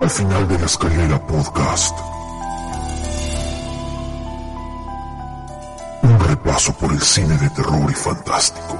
Al 0.00 0.10
final 0.10 0.48
de 0.48 0.58
la 0.58 0.66
escalera 0.66 1.26
podcast. 1.26 1.98
Un 6.02 6.18
repaso 6.20 6.72
por 6.74 6.92
el 6.92 7.00
cine 7.00 7.36
de 7.36 7.50
terror 7.50 7.90
y 7.90 7.94
fantástico. 7.94 8.78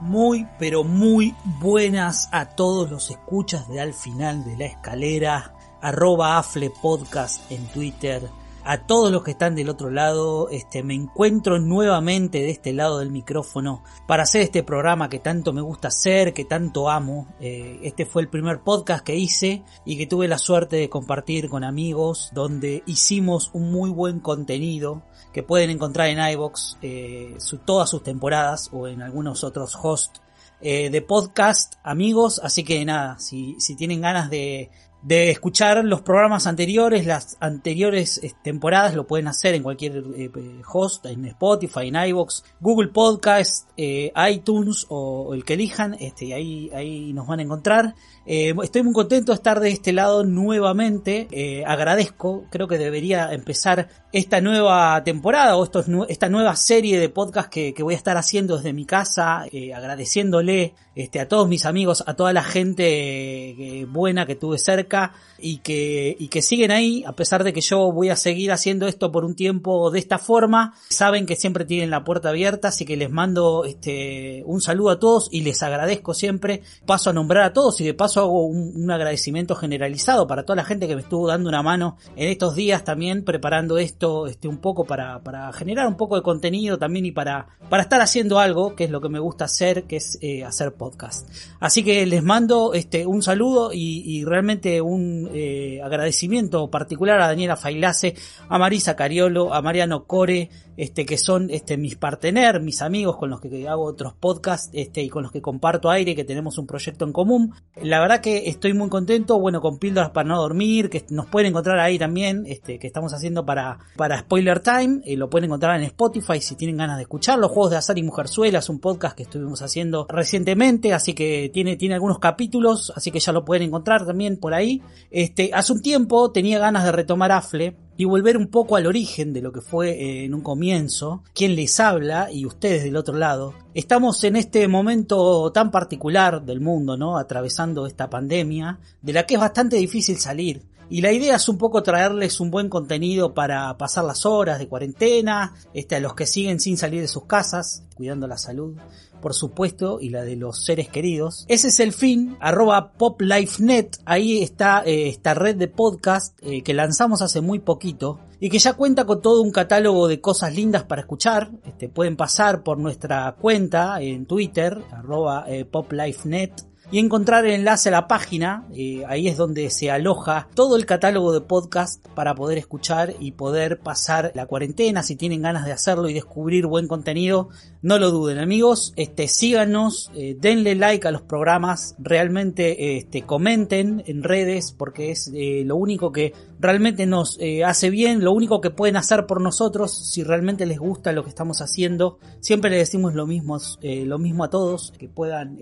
Muy, 0.00 0.46
pero 0.58 0.84
muy 0.84 1.34
buenas 1.60 2.28
a 2.32 2.46
todos 2.46 2.90
los 2.90 3.10
escuchas 3.10 3.68
de 3.68 3.80
Al 3.80 3.94
final 3.94 4.44
de 4.44 4.56
la 4.56 4.66
escalera, 4.66 5.54
arroba 5.80 6.38
Afle 6.38 6.70
Podcast 6.70 7.50
en 7.50 7.66
Twitter, 7.68 8.28
a 8.64 8.86
todos 8.86 9.12
los 9.12 9.22
que 9.22 9.32
están 9.32 9.54
del 9.54 9.68
otro 9.68 9.90
lado, 9.90 10.48
este, 10.48 10.82
me 10.82 10.94
encuentro 10.94 11.58
nuevamente 11.58 12.38
de 12.38 12.50
este 12.50 12.72
lado 12.72 12.98
del 12.98 13.10
micrófono 13.10 13.84
para 14.06 14.22
hacer 14.22 14.40
este 14.40 14.62
programa 14.62 15.08
que 15.10 15.18
tanto 15.18 15.52
me 15.52 15.60
gusta 15.60 15.88
hacer, 15.88 16.32
que 16.32 16.44
tanto 16.44 16.88
amo. 16.90 17.28
Eh, 17.40 17.78
este 17.82 18.06
fue 18.06 18.22
el 18.22 18.28
primer 18.28 18.62
podcast 18.62 19.04
que 19.04 19.16
hice 19.16 19.62
y 19.84 19.98
que 19.98 20.06
tuve 20.06 20.28
la 20.28 20.38
suerte 20.38 20.76
de 20.76 20.88
compartir 20.88 21.48
con 21.50 21.62
amigos, 21.62 22.30
donde 22.32 22.82
hicimos 22.86 23.50
un 23.52 23.70
muy 23.70 23.90
buen 23.90 24.20
contenido 24.20 25.02
que 25.32 25.42
pueden 25.42 25.68
encontrar 25.68 26.08
en 26.08 26.26
iBox 26.32 26.78
eh, 26.80 27.36
todas 27.66 27.90
sus 27.90 28.02
temporadas 28.02 28.70
o 28.72 28.88
en 28.88 29.02
algunos 29.02 29.44
otros 29.44 29.76
hosts 29.80 30.22
eh, 30.60 30.88
de 30.88 31.02
podcast 31.02 31.74
amigos. 31.82 32.40
Así 32.42 32.64
que 32.64 32.82
nada, 32.86 33.18
si, 33.18 33.56
si 33.58 33.76
tienen 33.76 34.00
ganas 34.00 34.30
de 34.30 34.70
de 35.04 35.30
escuchar 35.30 35.84
los 35.84 36.00
programas 36.00 36.46
anteriores, 36.46 37.04
las 37.04 37.36
anteriores 37.38 38.18
eh, 38.24 38.32
temporadas, 38.42 38.94
lo 38.94 39.06
pueden 39.06 39.28
hacer 39.28 39.54
en 39.54 39.62
cualquier 39.62 40.02
eh, 40.16 40.30
host, 40.66 41.04
en 41.04 41.26
Spotify, 41.26 41.88
en 41.88 41.96
iVoox, 42.08 42.42
Google 42.58 42.88
Podcast, 42.88 43.68
eh, 43.76 44.10
iTunes 44.30 44.86
o, 44.88 45.34
el 45.34 45.44
que 45.44 45.54
elijan, 45.54 45.94
este, 46.00 46.32
ahí, 46.32 46.70
ahí 46.74 47.12
nos 47.12 47.26
van 47.26 47.40
a 47.40 47.42
encontrar. 47.42 47.94
Estoy 48.26 48.82
muy 48.82 48.92
contento 48.92 49.32
de 49.32 49.36
estar 49.36 49.60
de 49.60 49.70
este 49.70 49.92
lado 49.92 50.24
nuevamente, 50.24 51.28
agradezco, 51.66 52.46
creo 52.50 52.68
que 52.68 52.78
debería 52.78 53.32
empezar 53.32 53.88
esta 54.12 54.40
nueva 54.40 55.02
temporada 55.04 55.56
o 55.56 55.68
esta 56.08 56.28
nueva 56.28 56.56
serie 56.56 56.98
de 56.98 57.08
podcast 57.08 57.50
que, 57.50 57.74
voy 57.80 57.94
a 57.94 57.96
estar 57.96 58.16
haciendo 58.16 58.56
desde 58.56 58.72
mi 58.72 58.86
casa, 58.86 59.44
agradeciéndole 59.74 60.74
este, 60.94 61.20
a 61.20 61.28
todos 61.28 61.48
mis 61.48 61.66
amigos, 61.66 62.02
a 62.06 62.14
toda 62.14 62.32
la 62.32 62.42
gente 62.42 63.84
buena 63.88 64.26
que 64.26 64.36
tuve 64.36 64.58
cerca, 64.58 65.12
y 65.44 65.58
que, 65.58 66.16
y 66.18 66.28
que 66.28 66.40
siguen 66.40 66.70
ahí, 66.70 67.04
a 67.06 67.12
pesar 67.12 67.44
de 67.44 67.52
que 67.52 67.60
yo 67.60 67.92
voy 67.92 68.08
a 68.08 68.16
seguir 68.16 68.50
haciendo 68.50 68.86
esto 68.86 69.12
por 69.12 69.26
un 69.26 69.34
tiempo 69.36 69.90
de 69.90 69.98
esta 69.98 70.18
forma, 70.18 70.72
saben 70.88 71.26
que 71.26 71.36
siempre 71.36 71.66
tienen 71.66 71.90
la 71.90 72.02
puerta 72.02 72.30
abierta, 72.30 72.68
así 72.68 72.86
que 72.86 72.96
les 72.96 73.10
mando 73.10 73.66
este, 73.66 74.42
un 74.46 74.62
saludo 74.62 74.88
a 74.88 74.98
todos 74.98 75.28
y 75.30 75.42
les 75.42 75.62
agradezco 75.62 76.14
siempre. 76.14 76.62
Paso 76.86 77.10
a 77.10 77.12
nombrar 77.12 77.44
a 77.44 77.52
todos 77.52 77.78
y 77.82 77.84
de 77.84 77.92
paso 77.92 78.22
hago 78.22 78.46
un, 78.46 78.90
agradecimiento 78.90 79.54
generalizado 79.54 80.26
para 80.26 80.44
toda 80.44 80.56
la 80.56 80.64
gente 80.64 80.88
que 80.88 80.94
me 80.94 81.02
estuvo 81.02 81.26
dando 81.26 81.50
una 81.50 81.62
mano 81.62 81.98
en 82.16 82.28
estos 82.28 82.54
días 82.54 82.84
también 82.84 83.22
preparando 83.24 83.76
esto 83.76 84.26
este, 84.26 84.48
un 84.48 84.58
poco 84.58 84.84
para, 84.84 85.22
para 85.22 85.52
generar 85.52 85.88
un 85.88 85.96
poco 85.96 86.16
de 86.16 86.22
contenido 86.22 86.78
también 86.78 87.04
y 87.04 87.12
para, 87.12 87.48
para 87.68 87.82
estar 87.82 88.00
haciendo 88.00 88.38
algo, 88.38 88.76
que 88.76 88.84
es 88.84 88.90
lo 88.90 89.02
que 89.02 89.10
me 89.10 89.18
gusta 89.18 89.44
hacer, 89.44 89.84
que 89.84 89.96
es 89.96 90.18
eh, 90.22 90.42
hacer 90.42 90.72
podcast. 90.72 91.28
Así 91.60 91.82
que 91.82 92.06
les 92.06 92.22
mando 92.22 92.72
este, 92.72 93.06
un 93.06 93.20
saludo 93.22 93.72
y, 93.74 94.02
y 94.06 94.24
realmente 94.24 94.80
un 94.80 95.33
eh, 95.34 95.80
agradecimiento 95.82 96.70
particular 96.70 97.20
a 97.20 97.26
Daniela 97.26 97.56
Failase, 97.56 98.14
a 98.48 98.58
Marisa 98.58 98.94
Cariolo, 98.94 99.52
a 99.52 99.60
Mariano 99.60 100.04
Core, 100.06 100.48
este, 100.76 101.06
que 101.06 101.18
son 101.18 101.50
este, 101.50 101.76
mis 101.76 101.96
partener, 101.96 102.60
mis 102.60 102.82
amigos 102.82 103.16
con 103.16 103.30
los 103.30 103.40
que 103.40 103.68
hago 103.68 103.84
otros 103.84 104.14
podcasts 104.14 104.70
este, 104.72 105.02
y 105.02 105.08
con 105.08 105.22
los 105.22 105.32
que 105.32 105.42
comparto 105.42 105.90
aire, 105.90 106.14
que 106.14 106.24
tenemos 106.24 106.58
un 106.58 106.66
proyecto 106.66 107.04
en 107.04 107.12
común. 107.12 107.54
La 107.76 108.00
verdad 108.00 108.20
que 108.20 108.48
estoy 108.48 108.74
muy 108.74 108.88
contento, 108.88 109.38
bueno, 109.38 109.60
con 109.60 109.78
píldoras 109.78 110.10
para 110.10 110.28
no 110.28 110.40
dormir, 110.40 110.90
que 110.90 111.04
nos 111.10 111.26
pueden 111.26 111.50
encontrar 111.50 111.78
ahí 111.78 111.98
también, 111.98 112.44
este, 112.46 112.78
que 112.78 112.86
estamos 112.86 113.12
haciendo 113.12 113.44
para, 113.44 113.78
para 113.96 114.18
Spoiler 114.18 114.60
Time, 114.60 115.00
eh, 115.04 115.16
lo 115.16 115.30
pueden 115.30 115.46
encontrar 115.46 115.76
en 115.76 115.84
Spotify 115.84 116.40
si 116.40 116.56
tienen 116.56 116.76
ganas 116.76 116.96
de 116.96 117.02
escuchar, 117.02 117.38
los 117.38 117.50
juegos 117.50 117.70
de 117.70 117.76
azar 117.76 117.98
y 117.98 118.02
mujerzuelas, 118.02 118.68
un 118.68 118.80
podcast 118.80 119.16
que 119.16 119.24
estuvimos 119.24 119.62
haciendo 119.62 120.06
recientemente, 120.08 120.92
así 120.92 121.14
que 121.14 121.50
tiene, 121.52 121.76
tiene 121.76 121.94
algunos 121.94 122.18
capítulos, 122.18 122.92
así 122.96 123.10
que 123.10 123.20
ya 123.20 123.32
lo 123.32 123.44
pueden 123.44 123.68
encontrar 123.68 124.06
también 124.06 124.38
por 124.38 124.54
ahí. 124.54 124.82
Este, 125.10 125.50
hace 125.52 125.72
un 125.72 125.82
tiempo 125.82 126.30
tenía 126.32 126.58
ganas 126.58 126.84
de 126.84 126.92
retomar 126.92 127.32
Afle, 127.32 127.76
y 127.96 128.04
volver 128.04 128.36
un 128.36 128.48
poco 128.48 128.76
al 128.76 128.86
origen 128.86 129.32
de 129.32 129.42
lo 129.42 129.52
que 129.52 129.60
fue 129.60 129.90
eh, 129.90 130.24
en 130.24 130.34
un 130.34 130.40
comienzo, 130.40 131.22
quien 131.34 131.54
les 131.54 131.78
habla 131.80 132.30
y 132.30 132.46
ustedes 132.46 132.84
del 132.84 132.96
otro 132.96 133.16
lado. 133.16 133.54
Estamos 133.74 134.22
en 134.24 134.36
este 134.36 134.66
momento 134.68 135.50
tan 135.52 135.70
particular 135.70 136.44
del 136.44 136.60
mundo, 136.60 136.96
¿no? 136.96 137.16
Atravesando 137.16 137.86
esta 137.86 138.10
pandemia, 138.10 138.78
de 139.02 139.12
la 139.12 139.26
que 139.26 139.34
es 139.34 139.40
bastante 139.40 139.76
difícil 139.76 140.16
salir. 140.18 140.62
Y 140.90 141.00
la 141.00 141.12
idea 141.12 141.36
es 141.36 141.48
un 141.48 141.56
poco 141.56 141.82
traerles 141.82 142.40
un 142.40 142.50
buen 142.50 142.68
contenido 142.68 143.32
para 143.32 143.76
pasar 143.78 144.04
las 144.04 144.26
horas 144.26 144.58
de 144.58 144.68
cuarentena, 144.68 145.54
este, 145.72 145.96
a 145.96 146.00
los 146.00 146.14
que 146.14 146.26
siguen 146.26 146.60
sin 146.60 146.76
salir 146.76 147.00
de 147.00 147.08
sus 147.08 147.24
casas, 147.24 147.84
cuidando 147.94 148.26
la 148.26 148.36
salud, 148.36 148.76
por 149.24 149.32
supuesto, 149.32 150.00
y 150.02 150.10
la 150.10 150.22
de 150.22 150.36
los 150.36 150.66
seres 150.66 150.90
queridos. 150.90 151.46
Ese 151.48 151.68
es 151.68 151.80
el 151.80 151.94
fin, 151.94 152.36
arroba 152.40 152.92
poplifenet, 152.92 153.96
ahí 154.04 154.42
está 154.42 154.82
eh, 154.84 155.08
esta 155.08 155.32
red 155.32 155.56
de 155.56 155.66
podcast 155.66 156.38
eh, 156.42 156.62
que 156.62 156.74
lanzamos 156.74 157.22
hace 157.22 157.40
muy 157.40 157.58
poquito 157.58 158.20
y 158.38 158.50
que 158.50 158.58
ya 158.58 158.74
cuenta 158.74 159.06
con 159.06 159.22
todo 159.22 159.40
un 159.40 159.50
catálogo 159.50 160.08
de 160.08 160.20
cosas 160.20 160.54
lindas 160.54 160.84
para 160.84 161.00
escuchar. 161.00 161.50
Este, 161.64 161.88
pueden 161.88 162.16
pasar 162.16 162.62
por 162.62 162.76
nuestra 162.76 163.34
cuenta 163.40 163.98
en 164.02 164.26
Twitter, 164.26 164.84
arroba 164.92 165.46
eh, 165.48 165.64
poplifenet 165.64 166.74
y 166.90 166.98
encontrar 166.98 167.44
el 167.44 167.52
enlace 167.52 167.88
a 167.88 167.92
la 167.92 168.08
página. 168.08 168.66
Eh, 168.72 169.02
ahí 169.08 169.28
es 169.28 169.36
donde 169.36 169.70
se 169.70 169.90
aloja 169.90 170.48
todo 170.54 170.76
el 170.76 170.86
catálogo 170.86 171.32
de 171.32 171.40
podcast 171.40 172.06
para 172.14 172.34
poder 172.34 172.58
escuchar 172.58 173.14
y 173.18 173.32
poder 173.32 173.80
pasar 173.80 174.32
la 174.34 174.46
cuarentena. 174.46 175.02
Si 175.02 175.16
tienen 175.16 175.42
ganas 175.42 175.64
de 175.64 175.72
hacerlo 175.72 176.08
y 176.08 176.14
descubrir 176.14 176.66
buen 176.66 176.86
contenido, 176.86 177.48
no 177.84 177.98
lo 177.98 178.10
duden, 178.10 178.38
amigos. 178.38 178.94
Este, 178.96 179.28
síganos, 179.28 180.10
eh, 180.14 180.38
denle 180.40 180.74
like 180.74 181.06
a 181.06 181.10
los 181.10 181.20
programas, 181.20 181.94
realmente 181.98 182.96
este, 182.96 183.26
comenten 183.26 184.02
en 184.06 184.22
redes 184.22 184.72
porque 184.72 185.10
es 185.10 185.30
eh, 185.34 185.64
lo 185.66 185.76
único 185.76 186.10
que 186.10 186.32
realmente 186.58 187.04
nos 187.04 187.38
hace 187.66 187.90
bien, 187.90 188.24
lo 188.24 188.32
único 188.32 188.62
que 188.62 188.70
pueden 188.70 188.96
hacer 188.96 189.26
por 189.26 189.42
nosotros 189.42 189.94
si 189.94 190.22
realmente 190.22 190.64
les 190.64 190.78
gusta 190.78 191.12
lo 191.12 191.24
que 191.24 191.28
estamos 191.28 191.60
haciendo. 191.60 192.18
Siempre 192.40 192.70
les 192.70 192.78
decimos 192.78 193.12
lo 193.12 193.26
mismo, 193.26 193.58
lo 193.82 194.18
mismo 194.18 194.44
a 194.44 194.50
todos, 194.50 194.94
que 194.96 195.10
puedan 195.10 195.58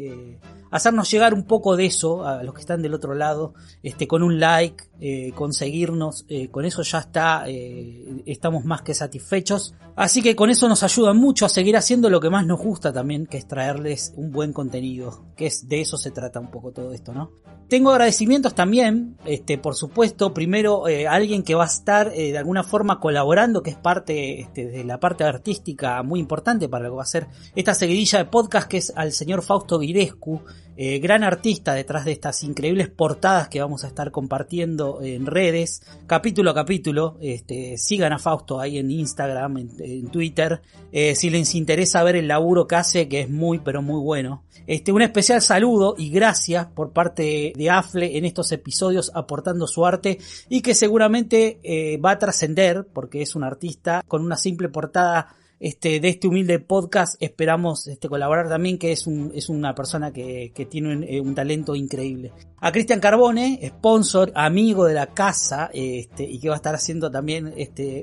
hacernos 0.73 1.11
llegar 1.11 1.35
un 1.35 1.45
poco 1.45 1.77
de 1.77 1.87
eso 1.87 2.27
a 2.27 2.43
los 2.43 2.55
que 2.55 2.63
están 2.63 2.83
del 2.83 2.95
otro 2.95 3.15
lado, 3.15 3.55
este, 3.83 4.09
con 4.09 4.23
un 4.23 4.41
like, 4.41 4.85
eh, 5.01 5.33
conseguirnos, 5.35 6.25
eh, 6.29 6.49
con 6.49 6.65
eso 6.65 6.83
ya 6.83 6.99
está, 6.99 7.45
eh, 7.47 8.23
estamos 8.25 8.65
más 8.65 8.83
que 8.83 8.95
satisfechos. 8.95 9.75
Así 9.95 10.23
que 10.23 10.35
con 10.35 10.49
eso 10.49 10.69
nos 10.69 10.83
ayuda 10.83 11.13
mucho 11.13 11.45
a 11.45 11.51
seguir 11.51 11.77
haciendo 11.77 12.09
lo 12.13 12.21
que 12.21 12.31
más 12.31 12.47
nos 12.47 12.61
gusta 12.61 12.93
también, 12.93 13.27
que 13.27 13.39
es 13.39 13.49
traerles 13.49 14.13
un 14.17 14.31
buen 14.31 14.53
contenido, 14.53 15.25
que 15.35 15.47
es 15.47 15.69
de 15.69 15.81
eso 15.81 15.97
se 15.97 16.13
trata 16.13 16.39
un 16.39 16.51
poco 16.51 16.71
todo 16.71 16.93
esto, 16.93 17.13
¿no? 17.13 17.33
Tengo 17.69 17.91
agradecimientos 17.91 18.55
también, 18.55 19.17
este, 19.25 19.57
por 19.57 19.75
supuesto, 19.75 20.35
primero 20.35 20.87
eh, 20.89 21.09
alguien 21.09 21.43
que 21.43 21.55
va 21.55 21.65
a 21.65 21.69
estar 21.69 22.13
eh, 22.15 22.31
de 22.31 22.39
alguna 22.39 22.63
forma 22.63 23.01
colaborando, 23.01 23.63
que 23.63 23.71
es 23.71 23.77
parte 23.77 24.41
este, 24.41 24.67
de 24.67 24.85
la 24.85 25.01
parte 25.01 25.25
artística 25.25 26.03
muy 26.03 26.21
importante 26.21 26.69
para 26.69 26.85
lo 26.85 26.91
que 26.91 26.97
va 26.97 27.03
a 27.03 27.07
ser 27.07 27.29
esta 27.57 27.75
seguidilla 27.75 28.19
de 28.19 28.27
podcast, 28.27 28.69
que 28.69 28.77
es 28.77 28.93
al 28.95 29.13
señor 29.13 29.43
Fausto 29.43 29.79
Guidescu, 29.79 30.43
eh, 30.75 31.01
gran 31.01 31.23
artista 31.23 31.75
detrás 31.75 32.07
de 32.07 32.13
estas 32.13 32.43
increíbles 32.45 32.89
portadas 32.89 33.49
que 33.49 33.61
vamos 33.61 33.85
a 33.85 33.89
estar 33.89 34.11
compartiendo 34.11 35.03
en 35.03 35.27
redes, 35.27 35.83
capítulo 36.07 36.51
a 36.51 36.55
capítulo. 36.55 37.19
Este, 37.21 37.77
sigan 37.77 38.13
a 38.15 38.19
Fausto 38.19 38.59
ahí 38.59 38.79
en 38.79 38.91
Instagram, 38.91 39.59
en, 39.59 40.09
Twitter, 40.09 40.63
eh, 40.91 41.15
si 41.15 41.29
les 41.29 41.55
interesa 41.55 42.02
ver 42.05 42.17
el 42.17 42.29
laburo 42.29 42.67
que 42.67 42.77
hace, 42.77 43.09
que 43.09 43.23
es 43.23 43.31
muy, 43.31 43.59
pero 43.59 43.83
muy 43.83 44.01
bueno. 44.01 44.45
Este, 44.67 44.93
un 44.93 45.03
especial 45.03 45.43
saludo 45.43 45.95
y 45.99 46.11
gracias 46.11 46.67
por 46.67 46.93
parte 46.93 47.53
de 47.57 47.71
Afle 47.71 48.17
en 48.17 48.25
estos 48.25 48.53
episodios 48.53 49.11
aportando 49.15 49.67
su 49.67 49.85
arte 49.85 50.19
y 50.49 50.63
que 50.63 50.75
seguramente 50.75 51.59
eh, 51.63 51.99
va 51.99 52.13
a 52.13 52.19
trascender 52.19 52.87
porque 52.93 53.23
es 53.23 53.35
un 53.35 53.45
artista 53.45 54.03
con 54.07 54.23
una 54.23 54.37
simple 54.37 54.69
portada 54.69 55.35
este, 55.63 56.01
de 56.01 56.09
este 56.09 56.27
humilde 56.27 56.59
podcast 56.59 57.15
esperamos 57.23 57.87
este, 57.87 58.09
colaborar 58.09 58.49
también, 58.49 58.79
que 58.79 58.91
es, 58.91 59.07
un, 59.07 59.33
una 59.49 59.77
persona 59.77 60.13
que, 60.13 60.51
tiene 60.69 60.93
un, 60.93 61.05
eh, 61.05 61.35
talento 61.37 61.77
increíble. 61.77 62.33
A 62.59 62.73
Cristian 62.73 62.99
Carbone, 62.99 63.61
sponsor, 63.69 64.33
amigo 64.35 64.87
de 64.87 64.95
la 64.95 65.07
casa, 65.07 65.71
este, 65.73 66.25
y 66.25 66.41
que 66.41 66.49
va 66.49 66.55
a 66.55 66.57
estar 66.57 66.75
haciendo 66.75 67.13
también 67.13 67.55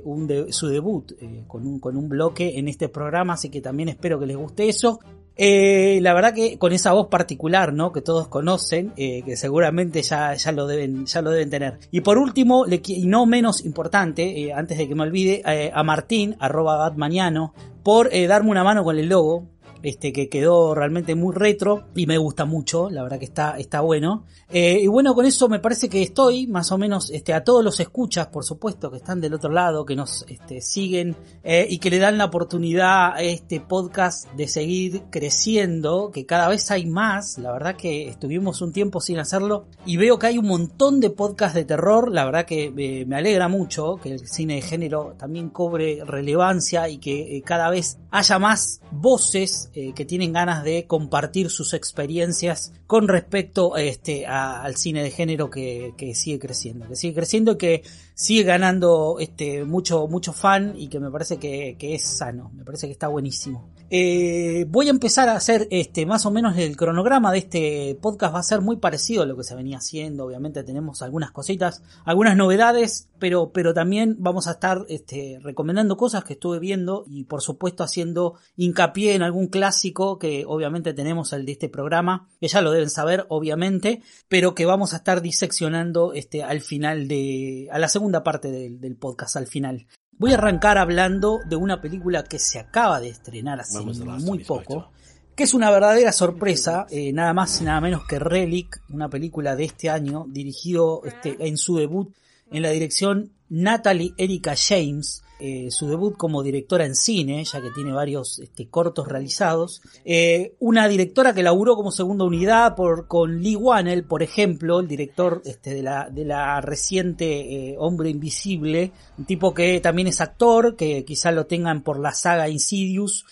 un 0.06 0.48
su 0.52 0.68
debut 0.68 1.12
eh, 1.20 1.44
un, 1.50 1.82
con 1.82 1.98
un 1.98 2.08
bloque 2.08 2.58
en 2.58 2.70
este 2.70 2.88
programa, 2.88 3.34
así 3.34 3.50
que 3.50 3.60
también 3.60 3.90
espero 3.90 4.22
que 4.22 4.26
les 4.26 4.38
guste 4.38 4.70
eso. 4.70 5.02
Eh, 5.42 6.00
la 6.02 6.14
verdad 6.14 6.34
que 6.34 6.58
con 6.58 6.74
esa 6.74 6.92
voz 6.92 7.08
particular, 7.08 7.72
¿no? 7.72 7.94
Que 7.94 8.02
todos 8.02 8.28
conocen, 8.28 8.92
eh, 8.98 9.22
que 9.24 9.38
seguramente 9.38 10.02
ya, 10.02 10.34
ya 10.34 10.52
lo 10.52 10.68
deben, 10.68 11.06
ya 11.06 11.22
lo 11.22 11.32
deben 11.32 11.50
tener. 11.50 11.80
Y 11.92 12.02
por 12.02 12.18
último, 12.18 12.66
y 12.68 13.06
no 13.06 13.26
menos 13.26 13.64
importante, 13.64 14.42
eh, 14.42 14.52
antes 14.52 14.78
de 14.78 14.90
que 14.90 14.96
me 14.96 15.04
olvide, 15.04 15.42
a 15.74 15.82
Martín, 15.84 16.36
arroba 16.42 16.76
Batmaniano, 16.76 17.54
por 17.84 18.10
darme 18.12 18.52
una 18.52 18.66
mano 18.66 18.84
con 18.84 19.00
el 19.00 19.08
logo 19.08 19.48
este 19.84 20.12
que 20.12 20.30
quedó 20.30 20.76
realmente 20.76 21.16
muy 21.16 21.34
retro 21.34 21.86
y 21.96 22.06
me 22.06 22.18
gusta 22.18 22.46
mucho, 22.46 22.90
la 22.90 23.04
verdad 23.04 23.20
que 23.20 23.26
está, 23.26 23.58
está 23.58 23.82
bueno. 23.82 24.26
Eh, 24.50 24.80
y 24.84 24.88
bueno, 24.88 25.14
con 25.14 25.26
eso 25.26 25.48
me 25.48 25.60
parece 25.60 25.90
que 25.90 26.02
estoy 26.02 26.48
más 26.48 26.72
o 26.72 26.78
menos 26.78 27.10
este, 27.12 27.34
a 27.34 27.44
todos 27.44 27.64
los 27.64 27.80
escuchas, 27.80 28.28
por 28.28 28.44
supuesto, 28.44 28.90
que 28.90 28.98
están 28.98 29.22
del 29.22 29.34
otro 29.34 29.52
lado, 29.52 29.86
que 29.86 29.96
nos 29.96 30.26
este, 30.28 30.62
siguen 30.62 31.16
eh, 31.44 31.68
y 31.70 31.78
que 31.78 31.90
le 31.90 32.00
dan 32.00 32.18
la 32.18 32.26
oportunidad 32.26 33.14
a 33.14 33.22
este 33.22 33.60
podcast 33.60 34.32
de 34.34 34.48
seguir 34.48 35.04
creciendo, 35.10 36.12
que 36.12 36.26
cada 36.26 36.48
vez 36.48 36.72
hay 36.72 36.86
más, 36.86 37.38
la 37.38 37.52
verdad 37.52 37.76
que 37.76 38.08
estuvimos 38.08 38.62
un 38.62 38.74
tiempo 38.74 39.02
sin 39.02 39.20
hacerlo 39.20 39.66
y 39.86 39.98
veo 39.98 40.18
que 40.18 40.28
hay 40.28 40.38
un 40.38 40.48
montón 40.48 41.00
de 41.00 41.10
podcasts 41.10 41.56
de 41.56 41.66
terror, 41.66 42.12
la 42.12 42.26
verdad 42.26 42.46
que 42.46 42.74
eh, 42.76 43.06
me 43.06 43.18
alegra 43.18 43.48
mucho 43.48 43.98
que 44.02 44.12
el 44.12 44.28
cine 44.28 44.56
de 44.56 44.62
género 44.62 45.16
también 45.18 45.50
cobre 45.50 46.04
relevancia 46.06 46.90
y 46.90 46.98
que 46.98 47.42
cada 47.46 47.70
vez 47.70 48.00
haya 48.12 48.40
más 48.40 48.82
voces 48.92 49.69
eh, 49.74 49.94
que 49.94 50.06
tienen 50.06 50.34
ganas 50.34 50.64
de 50.64 50.86
compartir 50.88 51.50
sus 51.50 51.74
experiencias 51.74 52.74
con 52.88 53.08
respecto 53.08 53.78
este, 53.78 54.26
al 54.26 54.76
cine 54.76 55.04
de 55.04 55.12
género 55.12 55.50
que, 55.50 55.94
sigue 56.16 56.40
creciendo, 56.40 56.88
que 56.88 56.96
sigue 56.96 57.14
creciendo 57.14 57.52
y 57.54 57.58
que 57.58 57.84
sigue 58.20 58.44
ganando 58.44 59.16
este, 59.18 59.64
mucho, 59.64 60.06
mucho 60.10 60.34
fan 60.34 60.74
y 60.76 60.90
que 60.90 61.00
me 61.00 61.10
parece 61.10 61.38
que, 61.38 61.78
es 61.80 62.04
sano, 62.04 62.52
me 62.54 62.66
parece 62.66 62.88
que 62.88 62.92
está 62.92 63.08
buenísimo. 63.08 63.70
Eh, 63.90 64.66
voy 64.68 64.88
a 64.88 64.90
empezar 64.90 65.30
a 65.30 65.38
hacer 65.38 65.70
este, 65.72 66.06
más 66.06 66.26
o 66.26 66.32
menos 66.32 66.58
el 66.58 66.76
cronograma 66.76 67.32
de 67.32 67.38
este 67.38 67.98
podcast, 68.02 68.36
va 68.36 68.40
a 68.40 68.44
ser 68.44 68.60
muy 68.60 68.76
parecido 68.76 69.24
a 69.24 69.26
lo 69.26 69.38
que 69.38 69.46
se 69.46 69.56
venía 69.56 69.78
haciendo, 69.78 70.26
obviamente 70.26 70.64
tenemos 70.64 71.02
algunas 71.02 71.32
cositas, 71.32 71.82
algunas 72.04 72.36
novedades, 72.36 73.08
pero, 73.20 73.52
pero 73.54 73.74
también 73.74 74.18
vamos 74.20 74.48
a 74.48 74.52
estar 74.52 74.86
este, 74.90 75.40
recomendando 75.42 75.96
cosas 75.96 76.26
que 76.26 76.34
estuve 76.34 76.60
viendo 76.60 77.06
y 77.08 77.24
por 77.24 77.42
supuesto 77.42 77.86
haciendo 77.86 78.36
hincapié 78.58 79.16
en 79.16 79.24
algún 79.24 79.48
clásico 79.48 80.20
que 80.20 80.44
obviamente 80.46 80.94
tenemos 80.94 81.32
el 81.32 81.46
de 81.46 81.54
este 81.54 81.70
programa, 81.70 82.28
que 82.42 82.50
ya 82.50 82.62
lo 82.62 82.72
deben 82.72 82.90
saber 82.90 83.26
obviamente, 83.30 84.02
pero 84.28 84.56
que 84.56 84.66
vamos 84.66 84.94
a 84.94 84.98
estar 84.98 85.22
diseccionando 85.22 86.12
este, 86.12 86.44
al 86.44 86.60
final 86.60 87.08
de, 87.08 87.70
a 87.72 87.80
la 87.80 87.88
segunda 87.88 88.09
parte 88.24 88.52
del, 88.52 88.96
podcast, 88.96 89.36
al 89.36 89.48
final. 89.48 89.88
Voy 90.18 90.32
a 90.32 90.36
arrancar 90.36 90.78
hablando 90.78 91.40
de 91.48 91.56
una 91.56 91.82
película 91.82 92.24
que 92.24 92.40
se 92.40 92.60
acaba 92.60 93.00
de 93.00 93.10
estrenar 93.10 93.60
hace 93.60 93.80
muy 93.80 94.44
poco, 94.44 94.92
que 95.36 95.44
es 95.44 95.54
una 95.54 95.72
verdadera 95.72 96.12
sorpresa, 96.12 96.86
eh, 96.90 97.14
nada 97.14 97.34
más 97.34 97.62
y 97.62 97.64
nada 97.64 97.80
menos 97.80 98.06
que 98.06 98.20
Relic, 98.20 98.82
una 98.90 99.10
película 99.10 99.56
de 99.56 99.66
este 99.66 99.90
año, 99.90 100.26
dirigido 100.28 101.02
este, 101.06 101.38
en 101.48 101.58
su 101.58 101.78
debut 101.78 102.14
en 102.52 102.64
la 102.64 102.72
dirección 102.72 103.32
Natalie 103.48 104.14
Erika 104.18 104.56
James, 104.58 105.24
eh, 105.40 105.72
su 105.72 105.88
debut 105.88 106.18
como 106.18 106.44
directora 106.44 106.86
en 106.86 106.96
cine, 106.96 107.44
ya 107.46 107.62
que 107.62 107.70
tiene 107.72 107.94
varios 107.94 108.40
este, 108.40 108.68
cortos 108.68 109.08
realizados. 109.08 109.82
Eh, 110.04 110.56
una 110.60 110.88
directora 110.88 111.34
que 111.34 111.44
laburó 111.44 111.76
como 111.76 111.92
segunda 111.92 112.26
unidad 112.26 112.76
por, 112.76 113.08
con 113.08 113.42
Lee 113.42 113.56
Wannell, 113.56 114.04
por 114.04 114.22
ejemplo, 114.22 114.80
el 114.80 114.88
director 114.88 115.42
este, 115.46 115.74
de, 115.74 115.84
la, 115.84 116.10
de 116.10 116.26
la 116.26 116.60
reciente 116.62 117.72
eh, 117.72 117.76
Hombre 117.80 118.10
Invisible, 118.10 118.92
un 119.18 119.26
tipo 119.26 119.54
que 119.54 119.80
también 119.80 120.08
es 120.08 120.22
actor, 120.22 120.76
que 120.76 121.06
quizá 121.06 121.32
lo 121.32 121.46
tengan 121.46 121.84
por 121.84 122.00
la 122.00 122.14
saga 122.14 122.50
Insidious, 122.50 123.26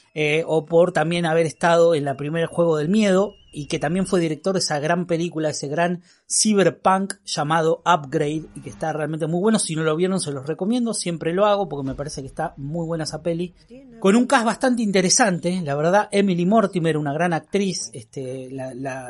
o 0.48 0.65
por 0.65 0.94
también 0.94 1.27
haber 1.27 1.45
estado 1.45 1.94
en 1.94 2.04
la 2.04 2.18
primer 2.18 2.48
juego 2.48 2.77
del 2.77 2.89
miedo 2.89 3.36
y 3.57 3.65
que 3.65 3.80
también 3.80 4.06
fue 4.06 4.19
director 4.19 4.54
de 4.54 4.59
esa 4.59 4.80
gran 4.80 5.07
película, 5.07 5.50
ese 5.50 5.68
gran 5.68 6.04
cyberpunk 6.30 7.15
llamado 7.25 7.81
Upgrade 7.88 8.44
y 8.54 8.62
que 8.62 8.69
está 8.69 8.94
realmente 8.94 9.25
muy 9.25 9.39
bueno. 9.39 9.57
Si 9.57 9.75
no 9.75 9.81
lo 9.81 9.95
vieron 9.95 10.19
se 10.19 10.31
los 10.31 10.45
recomiendo, 10.45 10.94
siempre 10.94 11.33
lo 11.33 11.48
hago 11.48 11.68
porque 11.68 11.88
me 11.88 11.95
parece 11.95 12.21
que 12.21 12.27
está 12.27 12.54
muy 12.57 12.86
buena 12.86 13.06
esa 13.06 13.24
peli. 13.24 13.56
Con 14.00 14.15
un 14.15 14.27
cast 14.27 14.45
bastante 14.45 14.83
interesante, 14.83 15.59
la 15.63 15.74
verdad, 15.74 16.07
Emily 16.12 16.45
Mortimer, 16.45 16.98
una 16.98 17.13
gran 17.13 17.33
actriz, 17.33 17.89
este, 17.94 18.51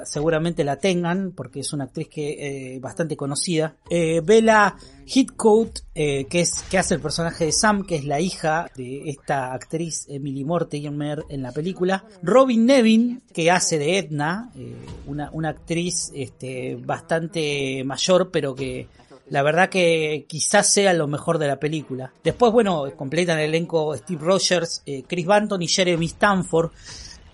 seguramente 0.06 0.64
la 0.64 0.78
tengan 0.78 1.34
porque 1.34 1.60
es 1.60 1.74
una 1.74 1.84
actriz 1.84 2.08
que 2.08 2.76
eh, 2.76 2.80
bastante 2.80 3.18
conocida. 3.18 3.76
Eh, 3.90 4.22
Bella 4.24 4.78
Hitcoat, 5.08 5.80
eh, 5.96 6.26
que 6.26 6.42
es 6.42 6.64
que 6.70 6.78
hace 6.78 6.96
el 6.96 7.02
personaje 7.02 7.46
de 7.46 7.52
Sam, 7.52 7.86
que 7.86 7.96
es 7.96 8.06
la 8.06 8.20
hija 8.20 8.70
de 8.76 9.10
esta 9.10 9.54
actriz 9.54 10.06
Emily 10.10 10.44
Mortimer 10.44 11.24
en 11.30 11.42
la 11.42 11.52
película. 11.52 12.04
Robin 12.22 12.66
Nevin, 12.66 13.24
que 13.34 13.50
hace 13.50 13.80
de 13.80 14.00
Edna, 14.00 14.52
eh, 14.56 14.76
una, 15.06 15.30
una, 15.32 15.50
actriz 15.50 16.12
este, 16.14 16.76
bastante 16.76 17.84
mayor, 17.86 18.32
pero 18.32 18.54
que 18.54 18.88
la 19.30 19.44
verdad 19.44 19.70
que 19.70 20.26
quizás 20.28 20.72
sea 20.72 20.94
lo 20.94 21.08
mejor 21.08 21.38
de 21.38 21.48
la 21.48 21.60
película. 21.60 22.12
Después, 22.24 22.52
bueno, 22.52 22.84
completan 22.96 23.40
el 23.40 23.50
elenco 23.50 23.96
Steve 23.96 24.22
Rogers, 24.22 24.84
eh, 24.86 25.04
Chris 25.08 25.26
Banton 25.26 25.62
y 25.62 25.68
Jeremy 25.68 26.06
Stanford. 26.08 26.72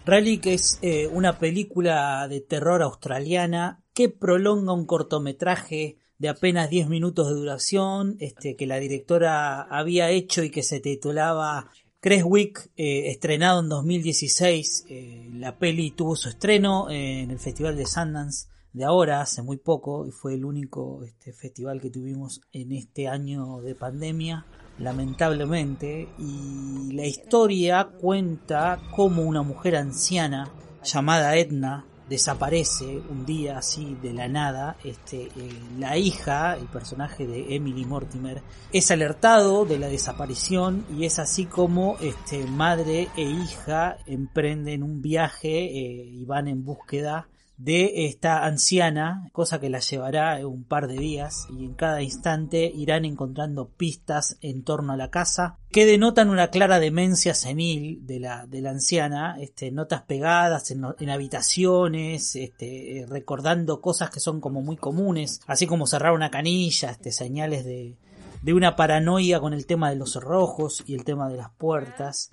Relic 0.06 0.48
es 0.48 0.82
una 1.14 1.40
película 1.40 2.28
de 2.28 2.42
terror 2.42 2.84
australiana 2.84 3.82
que 3.94 4.10
prolonga 4.10 4.74
un 4.74 4.86
cortometraje 4.86 6.03
de 6.24 6.30
apenas 6.30 6.70
10 6.70 6.88
minutos 6.88 7.28
de 7.28 7.36
duración, 7.36 8.16
este, 8.22 8.56
que 8.56 8.66
la 8.66 8.78
directora 8.78 9.62
había 9.64 10.10
hecho 10.10 10.42
y 10.42 10.52
que 10.52 10.64
se 10.64 10.80
titulaba 10.80 11.70
Creswick, 12.00 12.72
eh, 12.78 13.10
estrenado 13.10 13.60
en 13.60 13.68
2016. 13.68 14.86
Eh, 14.88 15.28
la 15.34 15.60
peli 15.60 15.92
tuvo 15.92 16.16
su 16.16 16.30
estreno 16.30 16.90
en 16.90 17.30
el 17.30 17.40
Festival 17.40 17.76
de 17.76 17.86
Sundance 17.86 18.48
de 18.72 18.86
ahora, 18.86 19.20
hace 19.20 19.42
muy 19.42 19.58
poco, 19.58 20.08
y 20.08 20.12
fue 20.12 20.36
el 20.36 20.46
único 20.46 21.04
este, 21.04 21.34
festival 21.34 21.82
que 21.82 21.90
tuvimos 21.90 22.40
en 22.54 22.72
este 22.72 23.10
año 23.10 23.60
de 23.60 23.76
pandemia, 23.76 24.46
lamentablemente. 24.80 26.08
Y 26.18 26.94
la 26.94 27.06
historia 27.06 27.84
cuenta 28.00 28.82
cómo 28.96 29.24
una 29.24 29.42
mujer 29.42 29.76
anciana 29.76 30.50
llamada 30.86 31.36
Edna 31.36 31.86
desaparece 32.14 33.02
un 33.10 33.26
día 33.26 33.58
así 33.58 33.98
de 34.00 34.14
la 34.14 34.28
nada, 34.28 34.78
este, 34.84 35.24
eh, 35.24 35.60
la 35.80 35.98
hija, 35.98 36.56
el 36.56 36.68
personaje 36.68 37.26
de 37.26 37.56
Emily 37.56 37.86
Mortimer, 37.86 38.44
es 38.72 38.92
alertado 38.92 39.66
de 39.66 39.80
la 39.80 39.88
desaparición 39.88 40.86
y 40.96 41.06
es 41.06 41.18
así 41.18 41.48
como 41.48 41.98
este, 42.02 42.46
madre 42.46 43.08
e 43.18 43.24
hija 43.24 43.98
emprenden 44.06 44.84
un 44.84 45.02
viaje 45.02 45.66
eh, 45.66 46.06
y 46.06 46.24
van 46.26 46.48
en 46.48 46.64
búsqueda 46.64 47.28
de 47.58 48.08
esta 48.08 48.46
anciana, 48.46 49.30
cosa 49.32 49.60
que 49.60 49.70
la 49.70 49.80
llevará 49.80 50.46
un 50.46 50.64
par 50.64 50.88
de 50.88 50.96
días 50.96 51.48
y 51.56 51.66
en 51.66 51.74
cada 51.76 52.02
instante 52.02 52.72
irán 52.74 53.06
encontrando 53.06 53.70
pistas 53.70 54.38
en 54.42 54.64
torno 54.64 54.94
a 54.94 54.98
la 54.98 55.12
casa 55.12 55.58
que 55.72 55.86
denotan 55.86 56.30
una 56.30 56.50
clara 56.50 56.80
demencia 56.80 57.34
senil 57.34 58.06
de 58.06 58.20
la, 58.20 58.46
de 58.48 58.62
la 58.62 58.72
anciana, 58.72 59.38
este, 59.40 59.72
notas 59.72 60.04
pegadas 60.04 60.72
en, 60.72 61.10
habitaciones, 61.10 62.36
este, 62.36 63.06
recordando 63.08 63.82
cosas 63.82 64.10
que 64.10 64.20
son 64.20 64.40
como 64.42 64.62
muy 64.62 64.78
comunes, 64.78 65.42
así 65.48 65.68
como 65.68 65.88
cerrar 65.88 66.14
una 66.14 66.32
canilla, 66.32 66.92
este, 66.92 67.12
señales 67.12 67.66
de, 67.66 67.98
de 68.42 68.54
una 68.54 68.76
paranoia 68.76 69.40
con 69.40 69.54
el 69.54 69.66
tema 69.66 69.90
de 69.90 69.96
los 69.96 70.14
cerrojos 70.14 70.84
y 70.86 70.96
el 70.96 71.04
tema 71.04 71.30
de 71.30 71.38
las 71.38 71.50
puertas 71.52 72.32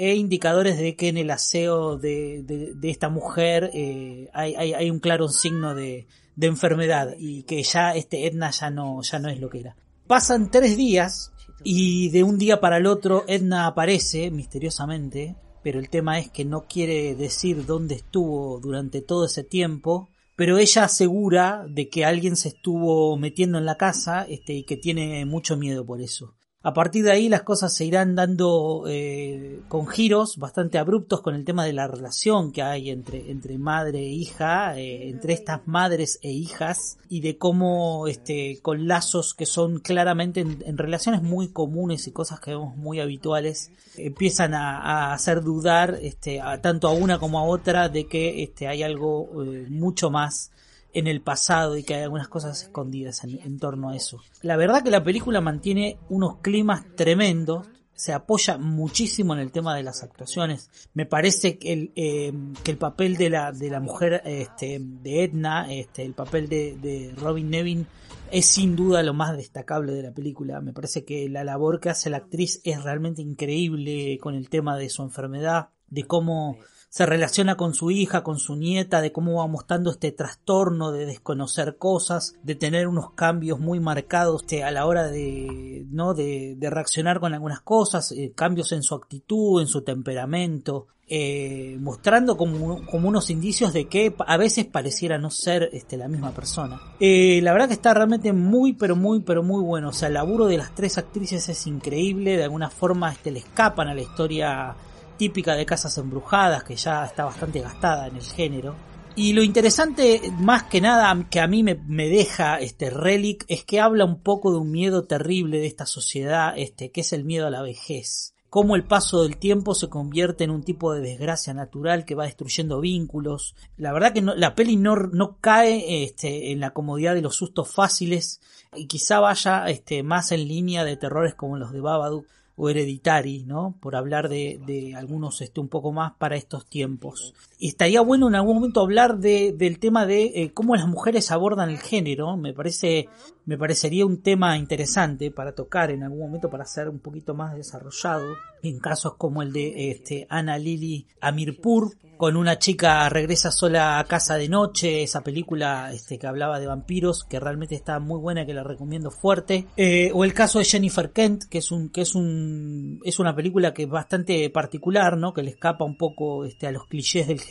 e 0.00 0.14
indicadores 0.14 0.78
de 0.78 0.96
que 0.96 1.08
en 1.08 1.18
el 1.18 1.30
aseo 1.30 1.98
de, 1.98 2.42
de, 2.42 2.90
esta 2.90 3.08
mujer 3.08 3.70
eh, 3.74 4.28
hay, 4.32 4.54
hay, 4.54 4.72
hay, 4.72 4.90
un 4.90 4.98
claro 4.98 5.28
signo 5.28 5.74
de, 5.74 6.06
de, 6.36 6.46
enfermedad 6.46 7.14
y 7.18 7.42
que 7.42 7.62
ya 7.62 7.94
este 7.94 8.26
Edna 8.26 8.50
ya 8.50 8.70
no, 8.70 9.02
ya 9.02 9.18
no 9.18 9.28
es 9.28 9.38
lo 9.38 9.50
que 9.50 9.60
era. 9.60 9.76
Pasan 10.06 10.50
tres 10.50 10.76
días 10.76 11.32
y 11.62 12.08
de 12.08 12.22
un 12.22 12.38
día 12.38 12.60
para 12.60 12.78
el 12.78 12.86
otro 12.86 13.24
Edna 13.28 13.66
aparece 13.66 14.30
misteriosamente 14.30 15.36
pero 15.62 15.78
el 15.78 15.90
tema 15.90 16.18
es 16.18 16.30
que 16.30 16.44
no 16.44 16.62
quiere 16.62 17.14
decir 17.14 17.66
dónde 17.66 17.96
estuvo 17.96 18.60
durante 18.60 19.02
todo 19.02 19.26
ese 19.26 19.44
tiempo, 19.44 20.08
pero 20.36 20.58
ella 20.58 20.84
asegura 20.84 21.66
de 21.68 21.88
que 21.88 22.04
alguien 22.04 22.36
se 22.36 22.48
estuvo 22.48 23.16
metiendo 23.16 23.58
en 23.58 23.66
la 23.66 23.76
casa 23.76 24.24
este, 24.28 24.54
y 24.54 24.64
que 24.64 24.76
tiene 24.76 25.24
mucho 25.26 25.56
miedo 25.56 25.84
por 25.84 26.00
eso. 26.00 26.34
A 26.62 26.74
partir 26.74 27.04
de 27.04 27.12
ahí 27.12 27.30
las 27.30 27.42
cosas 27.42 27.72
se 27.72 27.86
irán 27.86 28.14
dando 28.14 28.84
eh, 28.86 29.60
con 29.68 29.86
giros 29.86 30.36
bastante 30.36 30.76
abruptos 30.76 31.22
con 31.22 31.34
el 31.34 31.46
tema 31.46 31.64
de 31.64 31.72
la 31.72 31.88
relación 31.88 32.52
que 32.52 32.62
hay 32.62 32.90
entre, 32.90 33.30
entre 33.30 33.56
madre 33.56 34.00
e 34.00 34.10
hija, 34.10 34.78
eh, 34.78 35.08
entre 35.08 35.32
estas 35.32 35.66
madres 35.66 36.18
e 36.20 36.30
hijas, 36.30 36.98
y 37.08 37.22
de 37.22 37.38
cómo 37.38 38.06
este, 38.08 38.58
con 38.60 38.86
lazos 38.86 39.32
que 39.32 39.46
son 39.46 39.78
claramente 39.78 40.40
en, 40.40 40.76
relaciones 40.76 41.22
muy 41.22 41.48
comunes 41.48 42.06
y 42.06 42.12
cosas 42.12 42.40
que 42.40 42.50
vemos 42.50 42.76
muy 42.76 43.00
habituales, 43.00 43.72
empiezan 43.96 44.52
a, 44.52 45.14
hacer 45.14 45.40
dudar 45.40 45.98
este, 46.02 46.42
a, 46.42 46.60
tanto 46.60 46.88
a 46.88 46.92
una 46.92 47.18
como 47.18 47.38
a 47.38 47.44
otra 47.44 47.88
de 47.88 48.06
que 48.06 48.42
este, 48.42 48.68
hay 48.68 48.82
algo 48.82 49.30
eh, 49.44 49.66
mucho 49.70 50.10
más 50.10 50.50
en 50.92 51.06
el 51.06 51.20
pasado 51.20 51.76
y 51.76 51.82
que 51.82 51.94
hay 51.94 52.02
algunas 52.02 52.28
cosas 52.28 52.62
escondidas 52.62 53.24
en, 53.24 53.58
torno 53.58 53.90
a 53.90 53.96
eso. 53.96 54.20
La 54.42 54.56
verdad 54.56 54.82
que 54.82 54.90
la 54.90 55.02
película 55.02 55.40
mantiene 55.40 55.98
unos 56.08 56.38
climas 56.38 56.84
tremendos, 56.96 57.66
se 57.94 58.12
apoya 58.12 58.56
muchísimo 58.56 59.34
en 59.34 59.40
el 59.40 59.52
tema 59.52 59.76
de 59.76 59.82
las 59.82 60.02
actuaciones. 60.02 60.70
Me 60.94 61.04
parece 61.04 61.58
que 61.58 61.72
el, 61.72 61.92
eh, 61.96 62.32
que 62.64 62.70
el 62.70 62.78
papel 62.78 63.16
de 63.16 63.28
la, 63.28 63.52
de 63.52 63.70
la 63.70 63.80
mujer 63.80 64.22
este, 64.24 64.78
de 64.80 65.24
Edna, 65.24 65.70
este, 65.70 66.04
el 66.04 66.14
papel 66.14 66.48
de, 66.48 66.76
de 66.76 67.14
Robin 67.16 67.50
Nevin, 67.50 67.86
es 68.30 68.46
sin 68.46 68.76
duda 68.76 69.02
lo 69.02 69.12
más 69.12 69.36
destacable 69.36 69.92
de 69.92 70.02
la 70.02 70.12
película. 70.12 70.60
Me 70.60 70.72
parece 70.72 71.04
que 71.04 71.28
la 71.28 71.44
labor 71.44 71.80
que 71.80 71.90
hace 71.90 72.10
la 72.10 72.18
actriz 72.18 72.60
es 72.64 72.82
realmente 72.82 73.22
increíble 73.22 74.18
con 74.18 74.34
el 74.34 74.48
tema 74.48 74.76
de 74.78 74.88
su 74.88 75.02
enfermedad, 75.02 75.68
de 75.88 76.04
cómo 76.04 76.56
se 76.90 77.06
relaciona 77.06 77.56
con 77.56 77.72
su 77.72 77.92
hija, 77.92 78.24
con 78.24 78.40
su 78.40 78.56
nieta, 78.56 79.00
de 79.00 79.12
cómo 79.12 79.34
va 79.34 79.46
mostrando 79.46 79.92
este 79.92 80.10
trastorno 80.10 80.90
de 80.90 81.06
desconocer 81.06 81.76
cosas, 81.78 82.34
de 82.42 82.56
tener 82.56 82.88
unos 82.88 83.12
cambios 83.12 83.60
muy 83.60 83.78
marcados 83.78 84.42
este, 84.42 84.64
a 84.64 84.72
la 84.72 84.84
hora 84.86 85.06
de, 85.06 85.86
¿no? 85.88 86.14
de, 86.14 86.58
reaccionar 86.60 87.20
con 87.20 87.32
algunas 87.32 87.60
cosas, 87.60 88.10
eh, 88.10 88.32
cambios 88.34 88.72
en 88.72 88.82
su 88.82 88.96
actitud, 88.96 89.60
en 89.60 89.68
su 89.68 89.82
temperamento, 89.82 90.88
eh, 91.06 91.76
mostrando 91.80 92.36
como, 92.36 92.84
como, 92.86 93.08
unos 93.08 93.30
indicios 93.30 93.72
de 93.72 93.86
que 93.86 94.12
a 94.26 94.36
veces 94.36 94.66
pareciera 94.66 95.16
no 95.16 95.30
ser 95.30 95.70
este, 95.72 95.96
la 95.96 96.08
misma 96.08 96.32
persona. 96.32 96.80
Eh, 96.98 97.40
la 97.42 97.52
verdad 97.52 97.68
que 97.68 97.74
está 97.74 97.94
realmente 97.94 98.32
muy, 98.32 98.72
pero 98.72 98.96
muy, 98.96 99.20
pero 99.20 99.44
muy 99.44 99.62
bueno. 99.62 99.90
O 99.90 99.92
sea, 99.92 100.08
el 100.08 100.14
laburo 100.14 100.46
de 100.46 100.56
las 100.56 100.74
tres 100.74 100.98
actrices 100.98 101.48
es 101.48 101.66
increíble. 101.68 102.36
De 102.36 102.44
alguna 102.44 102.70
forma 102.70 103.12
este, 103.12 103.30
le 103.30 103.40
escapan 103.40 103.88
a 103.88 103.94
la 103.94 104.02
historia 104.02 104.76
típica 105.20 105.54
de 105.54 105.66
casas 105.66 105.98
embrujadas, 105.98 106.64
que 106.64 106.76
ya 106.76 107.04
está 107.04 107.26
bastante 107.26 107.60
gastada 107.60 108.06
en 108.06 108.16
el 108.16 108.22
género. 108.22 108.74
Y 109.14 109.34
lo 109.34 109.42
interesante, 109.42 110.32
más 110.38 110.62
que 110.62 110.80
nada, 110.80 111.26
que 111.28 111.40
a 111.40 111.46
mí 111.46 111.62
me, 111.62 112.08
deja 112.08 112.58
este 112.58 112.88
Relic, 112.88 113.44
es 113.46 113.62
que 113.62 113.80
habla 113.80 114.06
un 114.06 114.22
poco 114.22 114.50
de 114.50 114.56
un 114.56 114.70
miedo 114.70 115.04
terrible 115.04 115.58
de 115.58 115.66
esta 115.66 115.84
sociedad, 115.84 116.54
este, 116.56 116.90
que 116.90 117.02
es 117.02 117.12
el 117.12 117.26
miedo 117.26 117.46
a 117.46 117.50
la 117.50 117.60
vejez. 117.60 118.32
Cómo 118.48 118.76
el 118.76 118.84
paso 118.84 119.22
del 119.22 119.36
tiempo 119.36 119.74
se 119.74 119.90
convierte 119.90 120.44
en 120.44 120.50
un 120.50 120.62
tipo 120.62 120.94
de 120.94 121.02
desgracia 121.02 121.52
natural 121.52 122.06
que 122.06 122.14
va 122.14 122.24
destruyendo 122.24 122.80
vínculos. 122.80 123.54
La 123.76 123.92
verdad 123.92 124.14
que 124.14 124.22
la 124.22 124.54
peli 124.54 124.76
no, 124.76 124.96
no 124.96 125.36
cae 125.38 126.02
este, 126.02 126.50
en 126.50 126.60
la 126.60 126.70
comodidad 126.70 127.14
de 127.14 127.20
los 127.20 127.36
sustos 127.36 127.70
fáciles 127.70 128.40
y 128.74 128.86
quizá 128.86 129.20
vaya 129.20 129.68
este, 129.68 130.02
más 130.02 130.32
en 130.32 130.48
línea 130.48 130.82
de 130.82 130.96
terrores 130.96 131.34
como 131.34 131.58
los 131.58 131.72
de 131.72 131.80
Babadook 131.80 132.26
o 132.62 132.68
Hereditary, 132.68 133.44
¿no? 133.44 133.74
Por 133.80 133.96
hablar 133.96 134.28
de, 134.28 134.60
de, 134.66 134.94
algunos 134.94 135.40
este, 135.40 135.60
un 135.60 135.68
poco 135.68 135.92
más 135.92 136.12
para 136.18 136.36
estos 136.36 136.66
tiempos. 136.66 137.32
Y 137.62 137.68
estaría 137.68 138.00
bueno 138.00 138.26
en 138.26 138.34
algún 138.34 138.54
momento 138.54 138.80
hablar 138.80 139.18
de, 139.18 139.52
del 139.52 139.78
tema 139.78 140.06
de 140.06 140.32
eh, 140.34 140.50
cómo 140.54 140.76
las 140.76 140.88
mujeres 140.88 141.30
abordan 141.30 141.68
el 141.68 141.78
género. 141.78 142.38
Me 142.38 142.54
parece, 142.54 143.10
me 143.44 143.58
parecería 143.58 144.06
un 144.06 144.22
tema 144.22 144.56
interesante 144.56 145.30
para 145.30 145.54
tocar 145.54 145.90
en 145.90 146.02
algún 146.02 146.20
momento 146.20 146.48
para 146.48 146.64
ser 146.64 146.88
un 146.88 147.00
poquito 147.00 147.34
más 147.34 147.54
desarrollado. 147.54 148.34
En 148.62 148.78
casos 148.78 149.14
como 149.16 149.42
el 149.42 149.52
de 149.52 149.90
este, 149.90 150.26
Ana 150.30 150.56
Lili 150.56 151.06
Amirpur, 151.20 151.92
con 152.16 152.36
una 152.36 152.58
chica 152.58 153.08
regresa 153.08 153.50
sola 153.50 153.98
a 153.98 154.04
casa 154.04 154.36
de 154.36 154.48
noche, 154.48 155.02
esa 155.02 155.22
película 155.22 155.90
este, 155.92 156.18
que 156.18 156.26
hablaba 156.26 156.60
de 156.60 156.66
vampiros, 156.66 157.24
que 157.24 157.40
realmente 157.40 157.74
está 157.74 157.98
muy 157.98 158.20
buena, 158.20 158.44
que 158.44 158.52
la 158.52 158.62
recomiendo 158.62 159.10
fuerte. 159.10 159.66
Eh, 159.78 160.10
o 160.14 160.24
el 160.24 160.34
caso 160.34 160.58
de 160.58 160.66
Jennifer 160.66 161.12
Kent, 161.12 161.44
que 161.44 161.58
es 161.58 161.70
un, 161.70 161.88
que 161.88 162.02
es 162.02 162.14
un, 162.14 163.00
es 163.04 163.18
una 163.18 163.34
película 163.34 163.72
que 163.72 163.84
es 163.84 163.88
bastante 163.88 164.48
particular, 164.50 165.16
¿no? 165.16 165.32
Que 165.32 165.42
le 165.42 165.50
escapa 165.50 165.86
un 165.86 165.96
poco 165.96 166.44
este, 166.44 166.66
a 166.66 166.72
los 166.72 166.86
clichés 166.86 167.26
del 167.26 167.40
género 167.40 167.49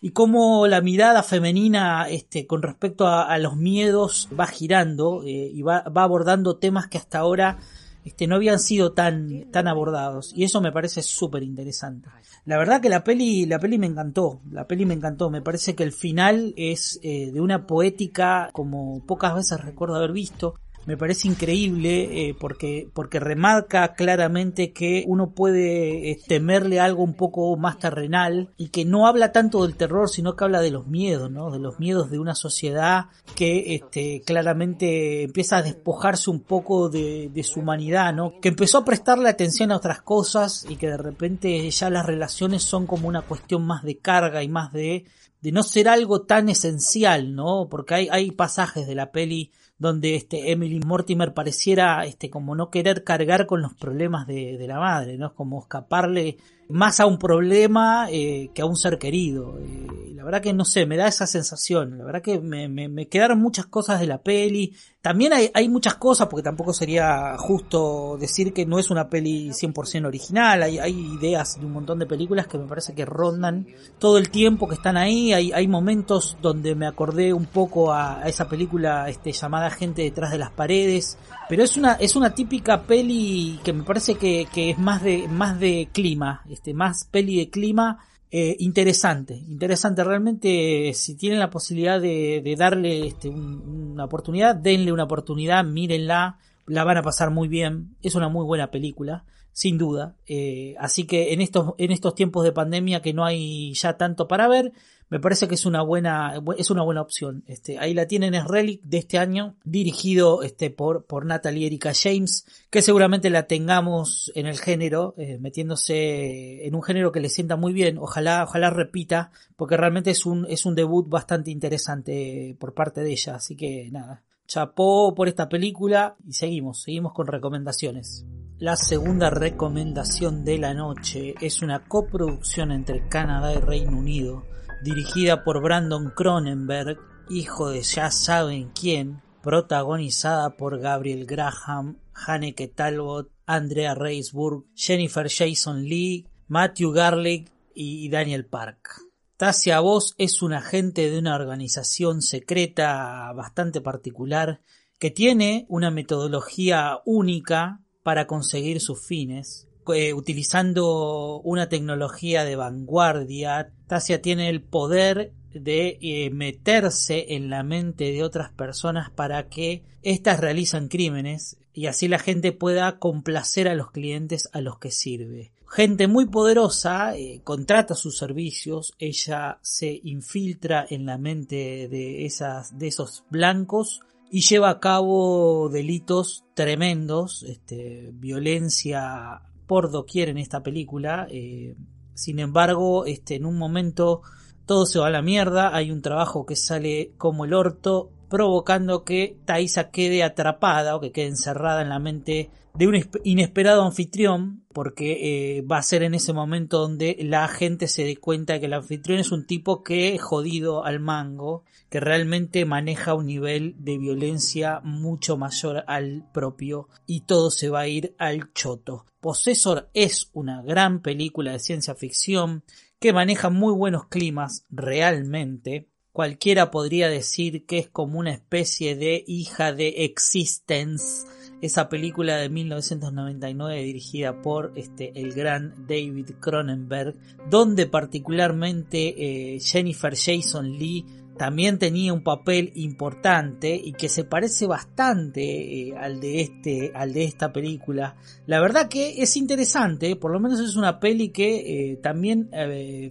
y 0.00 0.10
cómo 0.10 0.66
la 0.66 0.80
mirada 0.80 1.22
femenina 1.22 2.08
este, 2.08 2.46
con 2.46 2.62
respecto 2.62 3.06
a, 3.06 3.36
los 3.38 3.56
miedos 3.56 4.28
va 4.38 4.46
girando 4.46 5.22
eh, 5.24 5.50
y 5.52 5.62
va, 5.62 5.82
va 5.82 6.02
abordando 6.02 6.56
temas 6.56 6.88
que 6.88 6.98
hasta 6.98 7.18
ahora 7.18 7.58
este, 8.04 8.26
no 8.26 8.36
habían 8.36 8.58
sido 8.58 8.92
tan, 8.92 9.50
tan 9.50 9.66
abordados. 9.66 10.32
Y 10.36 10.44
eso 10.44 10.60
me 10.60 10.72
parece 10.72 11.02
súper 11.02 11.42
interesante. 11.42 12.10
La 12.44 12.58
verdad 12.58 12.82
que 12.82 12.90
la 12.90 13.02
peli, 13.02 13.46
la 13.46 13.58
peli 13.58 13.78
me 13.78 13.86
encantó. 13.86 14.42
La 14.50 14.66
peli 14.66 14.84
me 14.84 14.94
encantó. 14.94 15.30
Me 15.30 15.40
parece 15.40 15.74
que 15.74 15.84
el 15.84 15.92
final 15.92 16.52
es 16.56 17.00
eh, 17.02 17.30
de 17.32 17.40
una 17.40 17.66
poética 17.66 18.50
como 18.52 19.04
pocas 19.06 19.34
veces 19.34 19.60
recuerdo 19.62 19.96
haber 19.96 20.12
visto 20.12 20.54
me 20.86 20.96
parece 20.96 21.28
increíble 21.28 22.28
eh, 22.28 22.36
porque, 22.38 22.88
porque 22.92 23.20
remarca 23.20 23.94
claramente 23.94 24.72
que 24.72 25.04
uno 25.06 25.30
puede 25.30 26.10
eh, 26.10 26.18
temerle 26.26 26.80
algo 26.80 27.02
un 27.02 27.14
poco 27.14 27.56
más 27.56 27.78
terrenal 27.78 28.50
y 28.56 28.68
que 28.68 28.84
no 28.84 29.06
habla 29.06 29.32
tanto 29.32 29.62
del 29.62 29.76
terror, 29.76 30.08
sino 30.08 30.36
que 30.36 30.44
habla 30.44 30.60
de 30.60 30.70
los 30.70 30.86
miedos, 30.86 31.30
¿no? 31.30 31.50
De 31.50 31.58
los 31.58 31.78
miedos 31.78 32.10
de 32.10 32.18
una 32.18 32.34
sociedad 32.34 33.06
que 33.34 33.74
este, 33.74 34.22
claramente 34.24 35.24
empieza 35.24 35.58
a 35.58 35.62
despojarse 35.62 36.30
un 36.30 36.40
poco 36.40 36.88
de, 36.88 37.30
de 37.32 37.42
su 37.42 37.60
humanidad, 37.60 38.12
¿no? 38.12 38.40
Que 38.40 38.48
empezó 38.48 38.78
a 38.78 38.84
prestarle 38.84 39.28
atención 39.28 39.72
a 39.72 39.76
otras 39.76 40.02
cosas 40.02 40.66
y 40.68 40.76
que 40.76 40.88
de 40.88 40.98
repente 40.98 41.70
ya 41.70 41.90
las 41.90 42.06
relaciones 42.06 42.62
son 42.62 42.86
como 42.86 43.08
una 43.08 43.22
cuestión 43.22 43.66
más 43.66 43.82
de 43.82 43.98
carga 43.98 44.42
y 44.42 44.48
más 44.48 44.72
de, 44.72 45.04
de 45.40 45.52
no 45.52 45.62
ser 45.62 45.88
algo 45.88 46.22
tan 46.22 46.48
esencial, 46.48 47.34
¿no? 47.34 47.68
Porque 47.70 47.94
hay, 47.94 48.08
hay 48.10 48.30
pasajes 48.30 48.86
de 48.86 48.94
la 48.94 49.12
peli 49.12 49.50
donde 49.78 50.14
este 50.14 50.52
Emily 50.52 50.80
Mortimer 50.80 51.34
pareciera 51.34 52.04
este 52.04 52.30
como 52.30 52.54
no 52.54 52.70
querer 52.70 53.04
cargar 53.04 53.46
con 53.46 53.62
los 53.62 53.74
problemas 53.74 54.26
de, 54.26 54.56
de 54.56 54.66
la 54.68 54.78
madre, 54.78 55.18
¿no? 55.18 55.34
Como 55.34 55.60
escaparle 55.60 56.36
más 56.68 57.00
a 57.00 57.06
un 57.06 57.18
problema 57.18 58.08
eh, 58.10 58.50
que 58.54 58.62
a 58.62 58.66
un 58.66 58.76
ser 58.76 58.98
querido. 58.98 59.58
Eh, 59.60 60.04
la 60.24 60.28
verdad 60.28 60.40
que 60.40 60.54
no 60.54 60.64
sé, 60.64 60.86
me 60.86 60.96
da 60.96 61.06
esa 61.06 61.26
sensación. 61.26 61.98
La 61.98 62.04
verdad 62.04 62.22
que 62.22 62.40
me, 62.40 63.08
quedaron 63.08 63.40
muchas 63.40 63.66
cosas 63.66 64.00
de 64.00 64.06
la 64.06 64.22
peli. 64.22 64.72
También 65.02 65.34
hay, 65.34 65.68
muchas 65.68 65.96
cosas, 65.96 66.28
porque 66.28 66.42
tampoco 66.42 66.72
sería 66.72 67.36
justo 67.36 68.16
decir 68.18 68.54
que 68.54 68.64
no 68.64 68.78
es 68.78 68.90
una 68.90 69.10
peli 69.10 69.50
100% 69.50 70.06
original. 70.06 70.62
Hay, 70.62 70.78
ideas 71.20 71.60
de 71.60 71.66
un 71.66 71.72
montón 71.72 71.98
de 71.98 72.06
películas 72.06 72.46
que 72.46 72.56
me 72.56 72.66
parece 72.66 72.94
que 72.94 73.04
rondan 73.04 73.66
todo 73.98 74.16
el 74.16 74.30
tiempo 74.30 74.66
que 74.66 74.76
están 74.76 74.96
ahí. 74.96 75.34
Hay, 75.34 75.52
hay 75.52 75.68
momentos 75.68 76.38
donde 76.40 76.74
me 76.74 76.86
acordé 76.86 77.34
un 77.34 77.44
poco 77.44 77.92
a, 77.92 78.22
a 78.22 78.28
esa 78.28 78.48
película 78.48 79.10
este, 79.10 79.30
llamada 79.30 79.68
Gente 79.68 80.00
detrás 80.00 80.30
de 80.30 80.38
las 80.38 80.52
paredes. 80.52 81.18
Pero 81.50 81.62
es 81.62 81.76
una, 81.76 81.92
es 81.94 82.16
una 82.16 82.34
típica 82.34 82.84
peli 82.84 83.60
que 83.62 83.74
me 83.74 83.82
parece 83.82 84.14
que, 84.14 84.46
que 84.50 84.70
es 84.70 84.78
más 84.78 85.02
de, 85.02 85.28
más 85.28 85.60
de 85.60 85.90
clima 85.92 86.42
este, 86.54 86.74
más 86.74 87.06
peli 87.10 87.36
de 87.36 87.50
clima, 87.50 87.98
eh, 88.30 88.56
interesante, 88.58 89.34
interesante 89.34 90.02
realmente, 90.02 90.92
si 90.94 91.14
tienen 91.14 91.38
la 91.38 91.50
posibilidad 91.50 92.00
de, 92.00 92.54
darle 92.58 93.06
este, 93.06 93.28
una 93.28 94.04
oportunidad, 94.04 94.56
denle 94.56 94.90
una 94.90 95.04
oportunidad, 95.04 95.64
mírenla, 95.64 96.38
la 96.66 96.84
van 96.84 96.96
a 96.96 97.02
pasar 97.02 97.30
muy 97.30 97.46
bien, 97.46 97.94
es 98.02 98.16
una 98.16 98.28
muy 98.28 98.44
buena 98.44 98.72
película, 98.72 99.24
sin 99.52 99.78
duda, 99.78 100.16
eh, 100.26 100.74
así 100.80 101.04
que 101.04 101.32
en 101.32 101.40
estos, 101.40 101.74
en 101.78 101.92
estos 101.92 102.16
tiempos 102.16 102.42
de 102.42 102.50
pandemia 102.50 103.02
que 103.02 103.12
no 103.12 103.24
hay 103.24 103.72
ya 103.74 103.96
tanto 103.96 104.26
para 104.26 104.48
ver, 104.48 104.72
me 105.10 105.20
parece 105.20 105.46
que 105.48 105.54
es 105.54 105.66
una 105.66 105.82
buena, 105.82 106.42
es 106.56 106.70
una 106.70 106.82
buena 106.82 107.02
opción. 107.02 107.44
Este, 107.46 107.78
ahí 107.78 107.94
la 107.94 108.06
tienen, 108.06 108.34
es 108.34 108.44
Relic 108.44 108.82
de 108.82 108.98
este 108.98 109.18
año, 109.18 109.56
dirigido 109.64 110.42
este, 110.42 110.70
por, 110.70 111.04
por 111.04 111.26
Natalie 111.26 111.66
Erika 111.66 111.92
James, 111.94 112.46
que 112.70 112.82
seguramente 112.82 113.30
la 113.30 113.46
tengamos 113.46 114.32
en 114.34 114.46
el 114.46 114.58
género, 114.58 115.14
eh, 115.18 115.38
metiéndose 115.38 116.66
en 116.66 116.74
un 116.74 116.82
género 116.82 117.12
que 117.12 117.20
le 117.20 117.28
sienta 117.28 117.56
muy 117.56 117.72
bien. 117.72 117.98
Ojalá, 117.98 118.44
ojalá 118.44 118.70
repita, 118.70 119.30
porque 119.56 119.76
realmente 119.76 120.10
es 120.10 120.26
un, 120.26 120.46
es 120.48 120.66
un 120.66 120.74
debut 120.74 121.08
bastante 121.08 121.50
interesante 121.50 122.56
por 122.58 122.74
parte 122.74 123.02
de 123.02 123.12
ella. 123.12 123.36
Así 123.36 123.56
que 123.56 123.90
nada, 123.92 124.22
chapó 124.46 125.14
por 125.14 125.28
esta 125.28 125.48
película 125.48 126.16
y 126.26 126.32
seguimos, 126.32 126.82
seguimos 126.82 127.12
con 127.12 127.26
recomendaciones. 127.26 128.24
La 128.58 128.76
segunda 128.76 129.30
recomendación 129.30 130.44
de 130.44 130.58
la 130.58 130.74
noche 130.74 131.34
es 131.40 131.60
una 131.60 131.84
coproducción 131.84 132.72
entre 132.72 133.08
Canadá 133.08 133.52
y 133.52 133.58
Reino 133.58 133.98
Unido 133.98 134.53
dirigida 134.84 135.44
por 135.44 135.62
Brandon 135.62 136.12
Cronenberg, 136.14 136.98
hijo 137.30 137.70
de 137.70 137.82
ya 137.82 138.10
saben 138.10 138.70
quién, 138.78 139.22
protagonizada 139.42 140.56
por 140.56 140.78
Gabriel 140.78 141.24
Graham, 141.24 141.96
Haneke 142.12 142.68
Talbot, 142.68 143.30
Andrea 143.46 143.94
Reisburg, 143.94 144.66
Jennifer 144.74 145.26
Jason 145.30 145.84
Lee, 145.84 146.26
Matthew 146.48 146.92
Garlick 146.92 147.50
y 147.74 148.10
Daniel 148.10 148.44
Park. 148.44 149.00
Tasia 149.38 149.80
Voss 149.80 150.14
es 150.18 150.42
un 150.42 150.52
agente 150.52 151.10
de 151.10 151.18
una 151.18 151.34
organización 151.34 152.20
secreta 152.20 153.32
bastante 153.32 153.80
particular 153.80 154.60
que 154.98 155.10
tiene 155.10 155.64
una 155.68 155.90
metodología 155.90 156.98
única 157.06 157.80
para 158.02 158.26
conseguir 158.26 158.80
sus 158.80 159.04
fines. 159.04 159.66
Eh, 159.92 160.14
utilizando 160.14 161.40
una 161.40 161.68
tecnología 161.68 162.44
de 162.44 162.56
vanguardia, 162.56 163.72
Tasia 163.86 164.22
tiene 164.22 164.48
el 164.48 164.62
poder 164.62 165.32
de 165.52 165.98
eh, 166.00 166.30
meterse 166.30 167.34
en 167.34 167.50
la 167.50 167.62
mente 167.62 168.12
de 168.12 168.22
otras 168.22 168.50
personas 168.52 169.10
para 169.10 169.48
que 169.48 169.84
éstas 170.02 170.40
realizan 170.40 170.88
crímenes 170.88 171.58
y 171.72 171.86
así 171.86 172.08
la 172.08 172.18
gente 172.18 172.52
pueda 172.52 172.98
complacer 172.98 173.68
a 173.68 173.74
los 173.74 173.90
clientes 173.90 174.48
a 174.52 174.60
los 174.60 174.78
que 174.78 174.90
sirve. 174.90 175.52
Gente 175.68 176.06
muy 176.06 176.26
poderosa 176.26 177.16
eh, 177.16 177.40
contrata 177.42 177.94
sus 177.94 178.16
servicios, 178.16 178.94
ella 178.98 179.58
se 179.62 180.00
infiltra 180.04 180.86
en 180.88 181.04
la 181.04 181.18
mente 181.18 181.88
de, 181.88 182.24
esas, 182.26 182.78
de 182.78 182.88
esos 182.88 183.24
blancos 183.28 184.00
y 184.30 184.40
lleva 184.40 184.70
a 184.70 184.80
cabo 184.80 185.68
delitos 185.68 186.44
tremendos, 186.54 187.42
este, 187.42 188.10
violencia 188.12 189.42
por 189.66 189.90
doquier 189.90 190.28
en 190.28 190.38
esta 190.38 190.62
película. 190.62 191.26
Eh, 191.30 191.74
sin 192.14 192.38
embargo, 192.38 193.06
este, 193.06 193.36
en 193.36 193.46
un 193.46 193.56
momento 193.56 194.22
todo 194.66 194.86
se 194.86 194.98
va 194.98 195.08
a 195.08 195.10
la 195.10 195.22
mierda, 195.22 195.74
hay 195.74 195.90
un 195.90 196.02
trabajo 196.02 196.46
que 196.46 196.56
sale 196.56 197.12
como 197.18 197.44
el 197.44 197.52
orto, 197.52 198.10
provocando 198.28 199.04
que 199.04 199.36
Thaisa 199.44 199.90
quede 199.90 200.22
atrapada 200.22 200.96
o 200.96 201.00
que 201.00 201.12
quede 201.12 201.26
encerrada 201.26 201.82
en 201.82 201.90
la 201.90 201.98
mente 201.98 202.50
de 202.76 202.88
un 202.88 203.00
inesperado 203.22 203.84
anfitrión, 203.84 204.64
porque 204.72 205.58
eh, 205.58 205.62
va 205.62 205.78
a 205.78 205.82
ser 205.82 206.02
en 206.02 206.14
ese 206.14 206.32
momento 206.32 206.80
donde 206.80 207.16
la 207.20 207.46
gente 207.46 207.86
se 207.86 208.04
dé 208.04 208.16
cuenta 208.16 208.54
de 208.54 208.60
que 208.60 208.66
el 208.66 208.72
anfitrión 208.72 209.20
es 209.20 209.30
un 209.30 209.46
tipo 209.46 209.84
que 209.84 210.14
es 210.14 210.20
jodido 210.20 210.84
al 210.84 210.98
mango, 210.98 211.62
que 211.88 212.00
realmente 212.00 212.64
maneja 212.64 213.14
un 213.14 213.26
nivel 213.26 213.76
de 213.78 213.98
violencia 213.98 214.80
mucho 214.82 215.36
mayor 215.36 215.84
al 215.86 216.28
propio 216.32 216.88
y 217.06 217.20
todo 217.20 217.52
se 217.52 217.68
va 217.68 217.80
a 217.80 217.88
ir 217.88 218.16
al 218.18 218.52
choto. 218.52 219.06
Possessor 219.20 219.88
es 219.94 220.30
una 220.32 220.60
gran 220.62 221.00
película 221.00 221.52
de 221.52 221.60
ciencia 221.60 221.94
ficción 221.94 222.64
que 222.98 223.12
maneja 223.12 223.50
muy 223.50 223.72
buenos 223.72 224.08
climas 224.08 224.64
realmente. 224.68 225.88
Cualquiera 226.10 226.72
podría 226.72 227.08
decir 227.08 227.66
que 227.66 227.78
es 227.78 227.88
como 227.88 228.18
una 228.18 228.32
especie 228.32 228.96
de 228.96 229.22
hija 229.26 229.72
de 229.72 230.04
Existence 230.04 231.24
esa 231.64 231.88
película 231.88 232.36
de 232.36 232.50
1999 232.50 233.82
dirigida 233.82 234.42
por 234.42 234.72
este, 234.76 235.18
el 235.18 235.32
gran 235.32 235.74
David 235.88 236.32
Cronenberg, 236.38 237.14
donde 237.48 237.86
particularmente 237.86 239.54
eh, 239.54 239.60
Jennifer 239.60 240.14
Jason 240.14 240.70
Lee 240.78 241.06
también 241.38 241.78
tenía 241.78 242.12
un 242.12 242.22
papel 242.22 242.70
importante 242.76 243.74
y 243.74 243.92
que 243.94 244.08
se 244.08 244.24
parece 244.24 244.66
bastante 244.66 245.88
eh, 245.88 245.94
al 245.96 246.20
de 246.20 246.42
este 246.42 246.92
al 246.94 247.12
de 247.12 247.24
esta 247.24 247.52
película. 247.52 248.16
La 248.46 248.60
verdad 248.60 248.88
que 248.88 249.22
es 249.22 249.36
interesante 249.36 250.16
por 250.16 250.32
lo 250.32 250.40
menos 250.40 250.60
es 250.60 250.76
una 250.76 251.00
peli 251.00 251.30
que 251.30 251.92
eh, 251.92 251.96
también 251.96 252.50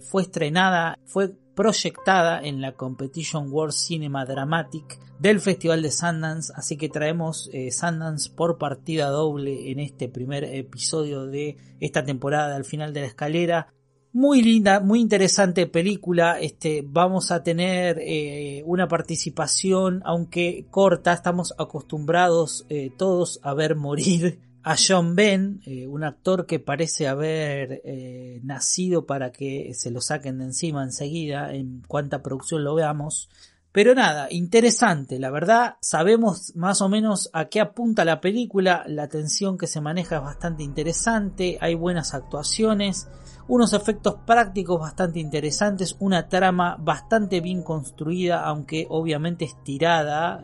fue 0.00 0.22
estrenada 0.22 0.96
fue 1.04 1.32
proyectada 1.54 2.40
en 2.40 2.60
la 2.60 2.72
Competition 2.72 3.50
World 3.50 3.74
Cinema 3.74 4.24
Dramatic 4.24 4.98
del 5.18 5.40
Festival 5.40 5.82
de 5.82 5.90
Sundance, 5.90 6.52
así 6.56 6.76
que 6.76 6.88
traemos 6.88 7.48
eh, 7.52 7.70
Sundance 7.70 8.30
por 8.30 8.58
partida 8.58 9.08
doble 9.08 9.70
en 9.70 9.78
este 9.78 10.08
primer 10.08 10.44
episodio 10.44 11.26
de 11.26 11.56
esta 11.80 12.04
temporada 12.04 12.56
al 12.56 12.64
final 12.64 12.92
de 12.92 13.00
la 13.00 13.06
escalera. 13.06 13.68
Muy 14.12 14.42
linda, 14.42 14.78
muy 14.78 15.00
interesante 15.00 15.66
película. 15.66 16.38
Este, 16.38 16.84
vamos 16.86 17.32
a 17.32 17.42
tener 17.42 17.98
eh, 18.00 18.62
una 18.64 18.86
participación, 18.86 20.02
aunque 20.04 20.66
corta, 20.70 21.12
estamos 21.12 21.52
acostumbrados 21.58 22.64
eh, 22.68 22.90
todos 22.96 23.40
a 23.42 23.54
ver 23.54 23.74
morir 23.74 24.40
a 24.64 24.76
John 24.76 25.14
Ben, 25.14 25.60
eh, 25.66 25.86
un 25.86 26.04
actor 26.04 26.46
que 26.46 26.58
parece 26.58 27.06
haber 27.06 27.82
eh, 27.84 28.40
nacido 28.42 29.04
para 29.04 29.30
que 29.30 29.74
se 29.74 29.90
lo 29.90 30.00
saquen 30.00 30.38
de 30.38 30.46
encima 30.46 30.82
enseguida 30.82 31.52
en 31.52 31.82
cuanta 31.86 32.22
producción 32.22 32.64
lo 32.64 32.74
veamos. 32.74 33.28
Pero 33.72 33.94
nada, 33.94 34.28
interesante, 34.30 35.18
la 35.18 35.30
verdad, 35.30 35.76
sabemos 35.80 36.54
más 36.56 36.80
o 36.80 36.88
menos 36.88 37.28
a 37.34 37.46
qué 37.46 37.60
apunta 37.60 38.06
la 38.06 38.20
película, 38.20 38.84
la 38.86 39.08
tensión 39.08 39.58
que 39.58 39.66
se 39.66 39.82
maneja 39.82 40.16
es 40.16 40.22
bastante 40.22 40.62
interesante, 40.62 41.58
hay 41.60 41.74
buenas 41.74 42.14
actuaciones, 42.14 43.08
unos 43.48 43.74
efectos 43.74 44.14
prácticos 44.24 44.80
bastante 44.80 45.18
interesantes, 45.18 45.96
una 45.98 46.28
trama 46.28 46.76
bastante 46.80 47.40
bien 47.40 47.62
construida, 47.62 48.44
aunque 48.44 48.86
obviamente 48.88 49.44
estirada, 49.44 50.42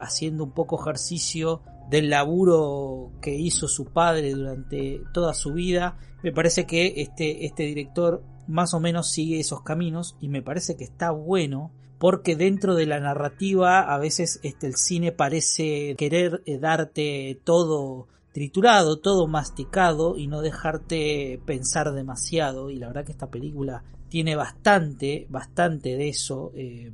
haciendo 0.00 0.42
un 0.44 0.50
poco 0.50 0.80
ejercicio 0.80 1.60
del 1.92 2.08
laburo 2.08 3.12
que 3.20 3.34
hizo 3.34 3.68
su 3.68 3.84
padre 3.84 4.32
durante 4.32 5.02
toda 5.12 5.34
su 5.34 5.52
vida. 5.52 5.98
Me 6.22 6.32
parece 6.32 6.64
que 6.64 6.94
este, 6.96 7.44
este 7.44 7.64
director 7.64 8.24
más 8.48 8.72
o 8.72 8.80
menos 8.80 9.10
sigue 9.10 9.38
esos 9.38 9.62
caminos 9.62 10.16
y 10.18 10.28
me 10.28 10.40
parece 10.40 10.74
que 10.74 10.84
está 10.84 11.10
bueno 11.10 11.70
porque 11.98 12.34
dentro 12.34 12.74
de 12.74 12.86
la 12.86 12.98
narrativa 12.98 13.80
a 13.80 13.98
veces 13.98 14.40
este, 14.42 14.66
el 14.66 14.76
cine 14.76 15.12
parece 15.12 15.94
querer 15.98 16.42
eh, 16.46 16.58
darte 16.58 17.38
todo 17.44 18.08
triturado, 18.32 18.98
todo 18.98 19.26
masticado 19.28 20.16
y 20.16 20.28
no 20.28 20.40
dejarte 20.40 21.42
pensar 21.44 21.92
demasiado 21.92 22.70
y 22.70 22.78
la 22.78 22.86
verdad 22.86 23.04
que 23.04 23.12
esta 23.12 23.30
película 23.30 23.84
tiene 24.08 24.34
bastante, 24.34 25.26
bastante 25.28 25.98
de 25.98 26.08
eso. 26.08 26.52
Eh, 26.54 26.90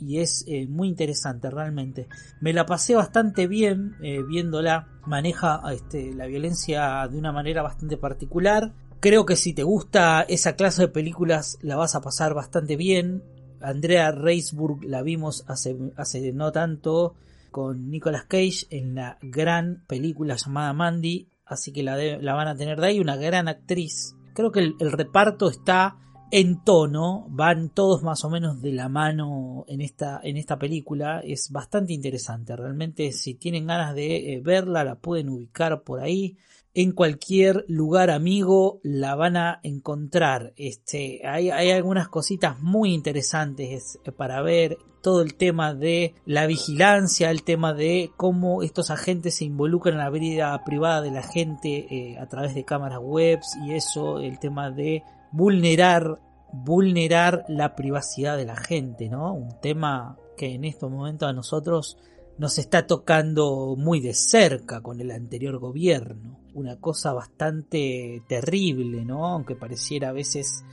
y 0.00 0.18
es 0.18 0.44
eh, 0.46 0.66
muy 0.66 0.88
interesante 0.88 1.50
realmente. 1.50 2.08
Me 2.40 2.52
la 2.52 2.66
pasé 2.66 2.94
bastante 2.94 3.46
bien 3.46 3.96
eh, 4.02 4.22
viéndola, 4.22 4.88
maneja 5.06 5.60
este, 5.72 6.14
la 6.14 6.26
violencia 6.26 7.06
de 7.08 7.18
una 7.18 7.32
manera 7.32 7.62
bastante 7.62 7.96
particular. 7.96 8.72
Creo 9.00 9.26
que 9.26 9.36
si 9.36 9.52
te 9.52 9.62
gusta 9.62 10.22
esa 10.22 10.56
clase 10.56 10.82
de 10.82 10.88
películas 10.88 11.58
la 11.62 11.76
vas 11.76 11.94
a 11.94 12.00
pasar 12.00 12.34
bastante 12.34 12.76
bien. 12.76 13.22
Andrea 13.60 14.12
Reisburg 14.12 14.84
la 14.84 15.02
vimos 15.02 15.44
hace, 15.48 16.32
no 16.32 16.52
tanto 16.52 17.14
con 17.50 17.90
Nicolas 17.90 18.24
Cage 18.24 18.66
en 18.70 18.94
la 18.94 19.18
gran 19.22 19.84
película 19.86 20.36
llamada 20.36 20.72
Mandy, 20.72 21.28
así 21.46 21.72
que 21.72 21.82
la 21.82 22.34
van 22.34 22.48
a 22.48 22.56
tener 22.56 22.80
de 22.80 22.86
ahí, 22.86 23.00
una 23.00 23.16
gran 23.16 23.48
actriz. 23.48 24.14
Creo 24.34 24.52
que 24.52 24.60
el 24.78 24.92
reparto 24.92 25.48
está 25.48 25.96
en 26.30 26.64
tono, 26.64 27.26
van 27.28 27.70
todos 27.70 28.02
más 28.02 28.24
o 28.24 28.30
menos 28.30 28.60
de 28.60 28.72
la 28.72 28.88
mano 28.88 29.64
en 29.68 29.80
esta, 29.80 30.20
en 30.22 30.36
esta 30.36 30.58
película, 30.58 31.20
es 31.20 31.50
bastante 31.50 31.92
interesante, 31.92 32.56
realmente 32.56 33.12
si 33.12 33.34
tienen 33.34 33.66
ganas 33.66 33.94
de 33.94 34.34
eh, 34.34 34.40
verla 34.40 34.84
la 34.84 34.96
pueden 34.96 35.28
ubicar 35.28 35.82
por 35.82 36.00
ahí, 36.00 36.36
en 36.74 36.92
cualquier 36.92 37.64
lugar 37.68 38.10
amigo 38.10 38.80
la 38.82 39.14
van 39.14 39.36
a 39.36 39.60
encontrar, 39.62 40.52
este, 40.56 41.22
hay, 41.26 41.50
hay 41.50 41.70
algunas 41.70 42.08
cositas 42.08 42.60
muy 42.60 42.92
interesantes 42.92 43.98
eh, 44.04 44.12
para 44.12 44.42
ver, 44.42 44.78
todo 45.06 45.22
el 45.22 45.36
tema 45.36 45.72
de 45.72 46.14
la 46.24 46.46
vigilancia, 46.46 47.30
el 47.30 47.44
tema 47.44 47.72
de 47.72 48.10
cómo 48.16 48.64
estos 48.64 48.90
agentes 48.90 49.36
se 49.36 49.44
involucran 49.44 49.94
en 49.94 50.00
la 50.00 50.10
vida 50.10 50.64
privada 50.64 51.00
de 51.00 51.12
la 51.12 51.22
gente 51.22 51.86
eh, 51.88 52.18
a 52.18 52.26
través 52.26 52.56
de 52.56 52.64
cámaras 52.64 52.98
webs 53.00 53.56
y 53.64 53.74
eso, 53.74 54.18
el 54.18 54.40
tema 54.40 54.72
de 54.72 55.04
vulnerar, 55.36 56.18
vulnerar 56.50 57.44
la 57.48 57.76
privacidad 57.76 58.38
de 58.38 58.46
la 58.46 58.56
gente, 58.56 59.10
¿no? 59.10 59.34
Un 59.34 59.60
tema 59.60 60.16
que 60.36 60.54
en 60.54 60.64
estos 60.64 60.90
momentos 60.90 61.28
a 61.28 61.34
nosotros 61.34 61.98
nos 62.38 62.58
está 62.58 62.86
tocando 62.86 63.76
muy 63.76 64.00
de 64.00 64.14
cerca 64.14 64.80
con 64.80 64.98
el 65.00 65.10
anterior 65.10 65.58
gobierno. 65.58 66.40
Una 66.54 66.76
cosa 66.76 67.12
bastante 67.12 68.22
terrible, 68.26 69.04
¿no? 69.04 69.26
Aunque 69.26 69.56
pareciera 69.56 70.08
a 70.08 70.12
veces 70.12 70.64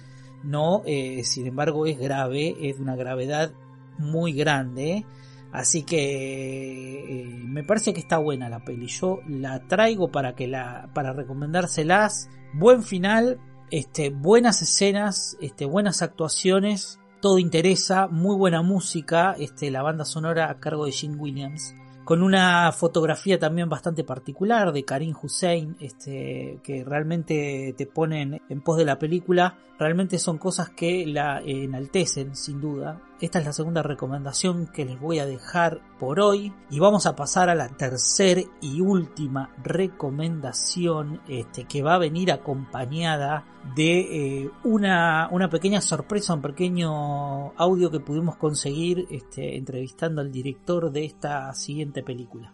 no, 0.44 0.82
eh, 0.86 1.24
sin 1.26 1.48
embargo 1.48 1.86
es 1.86 2.00
grave, 2.00 2.56
es 2.62 2.78
de 2.78 2.84
una 2.84 2.96
gravedad 2.96 3.52
muy 3.98 4.32
grande. 4.32 5.06
Así 5.52 5.84
que 5.84 7.22
eh, 7.22 7.26
me 7.28 7.66
parece 7.66 7.94
que 7.94 8.00
está 8.00 8.18
buena 8.18 8.48
la 8.48 8.64
peli. 8.64 8.88
Yo 8.88 9.20
la 9.28 9.68
traigo 9.68 10.10
para 10.10 10.36
que 10.36 10.48
la 10.48 10.90
para 10.94 11.12
recomendárselas. 11.12 12.30
Buen 12.54 12.84
final, 12.84 13.40
este, 13.72 14.10
buenas 14.10 14.62
escenas, 14.62 15.38
este, 15.42 15.66
buenas 15.66 16.02
actuaciones, 16.02 17.00
todo 17.22 17.40
interesa, 17.40 18.08
muy 18.08 18.36
buena 18.36 18.62
música, 18.62 19.36
este, 19.40 19.72
la 19.72 19.82
banda 19.82 20.06
sonora 20.06 20.50
a 20.50 20.60
cargo 20.60 20.86
de 20.86 20.92
Gene 20.92 21.16
Williams, 21.16 21.76
con 22.04 22.22
una 22.22 22.72
fotografía 22.74 23.40
también 23.40 23.70
bastante 23.70 24.04
particular 24.04 24.74
de 24.74 24.84
Karim 24.84 25.16
Hussein, 25.22 25.78
este, 25.80 26.60
que 26.64 26.84
realmente 26.84 27.74
te 27.78 27.86
ponen 27.86 28.42
en 28.50 28.62
pos 28.62 28.78
de 28.78 28.86
la 28.86 29.00
película, 29.00 29.58
realmente 29.80 30.20
son 30.20 30.38
cosas 30.38 30.70
que 30.70 31.06
la 31.06 31.42
enaltecen, 31.46 32.36
sin 32.36 32.60
duda. 32.60 33.02
Esta 33.24 33.40
es 33.40 33.46
la 33.46 33.54
segunda 33.54 33.82
recomendación 33.82 34.68
que 34.68 34.84
les 34.84 35.00
voy 35.00 35.20
a 35.20 35.26
dejar 35.26 35.80
por 35.98 36.20
hoy 36.20 36.52
y 36.70 36.80
vamos 36.80 37.06
a 37.06 37.16
pasar 37.16 37.50
a 37.50 37.56
la 37.56 37.70
tercera 37.70 38.42
y 38.60 38.82
última 38.82 39.50
recomendación 39.64 41.22
este, 41.30 41.64
que 41.64 41.82
va 41.82 41.96
a 41.96 42.00
venir 42.00 42.34
acompañada 42.34 43.46
de 43.78 44.42
eh, 44.42 44.52
una, 44.66 45.30
una 45.32 45.50
pequeña 45.50 45.80
sorpresa, 45.80 46.34
un 46.34 46.42
pequeño 46.42 47.54
audio 47.56 47.90
que 47.90 48.02
pudimos 48.02 48.36
conseguir 48.36 49.08
este, 49.10 49.56
entrevistando 49.56 50.20
al 50.20 50.30
director 50.30 50.92
de 50.92 51.06
esta 51.06 51.54
siguiente 51.54 52.04
película. 52.04 52.54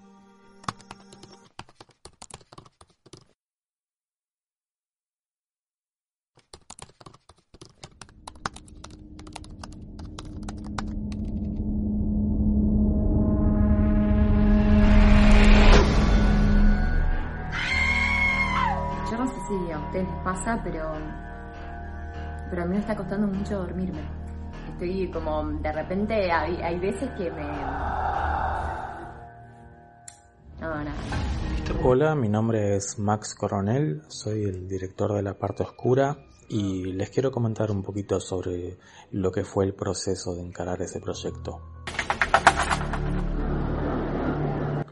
Pasa, 20.30 20.62
pero, 20.64 20.92
pero 22.52 22.62
a 22.62 22.66
mí 22.66 22.74
me 22.74 22.80
está 22.80 22.96
costando 22.96 23.26
mucho 23.26 23.58
dormirme. 23.58 24.02
Estoy 24.74 25.10
como, 25.10 25.44
de 25.44 25.72
repente, 25.72 26.32
hay, 26.32 26.80
veces 26.80 27.10
que 27.18 27.32
me... 27.32 27.48
No, 30.62 30.84
nada. 30.84 30.94
Hola, 31.84 32.14
mi 32.14 32.30
nombre 32.30 32.76
es 32.76 33.00
Max 33.00 33.34
Coronel, 33.34 34.04
soy 34.08 34.44
el 34.44 34.68
director 34.68 35.14
de 35.16 35.24
la 35.24 35.34
parte 35.34 35.64
oscura 35.64 36.18
y 36.48 36.84
les 36.94 37.10
quiero 37.10 37.32
comentar 37.32 37.72
un 37.72 37.82
poquito 37.82 38.20
sobre 38.20 38.78
lo 39.12 39.32
que 39.32 39.44
fue 39.44 39.66
el 39.66 39.74
proceso 39.74 40.36
de 40.36 40.42
encarar 40.42 40.80
ese 40.84 41.00
proyecto. 41.00 41.60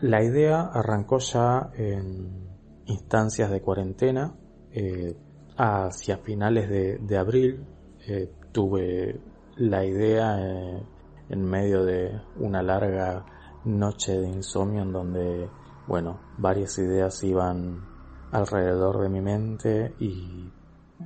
La 0.01 0.23
idea 0.23 0.61
arrancó 0.73 1.19
ya 1.19 1.69
en 1.75 2.47
instancias 2.85 3.51
de 3.51 3.61
cuarentena 3.61 4.33
eh, 4.71 5.15
hacia 5.57 6.17
finales 6.17 6.69
de, 6.69 7.17
abril 7.17 7.65
eh, 8.07 8.31
tuve 8.51 9.19
la 9.55 9.83
idea 9.83 10.37
eh, 10.39 10.83
en 11.29 11.43
medio 11.43 11.83
de 11.83 12.21
una 12.39 12.61
larga 12.61 13.25
noche 13.65 14.19
de 14.19 14.27
insomnio 14.27 14.83
en 14.83 14.93
donde, 14.93 15.49
bueno, 15.87 16.19
varias 16.37 16.77
ideas 16.77 17.23
iban 17.23 17.83
alrededor 18.31 19.01
de 19.01 19.09
mi 19.09 19.21
mente 19.21 19.95
y 19.99 20.51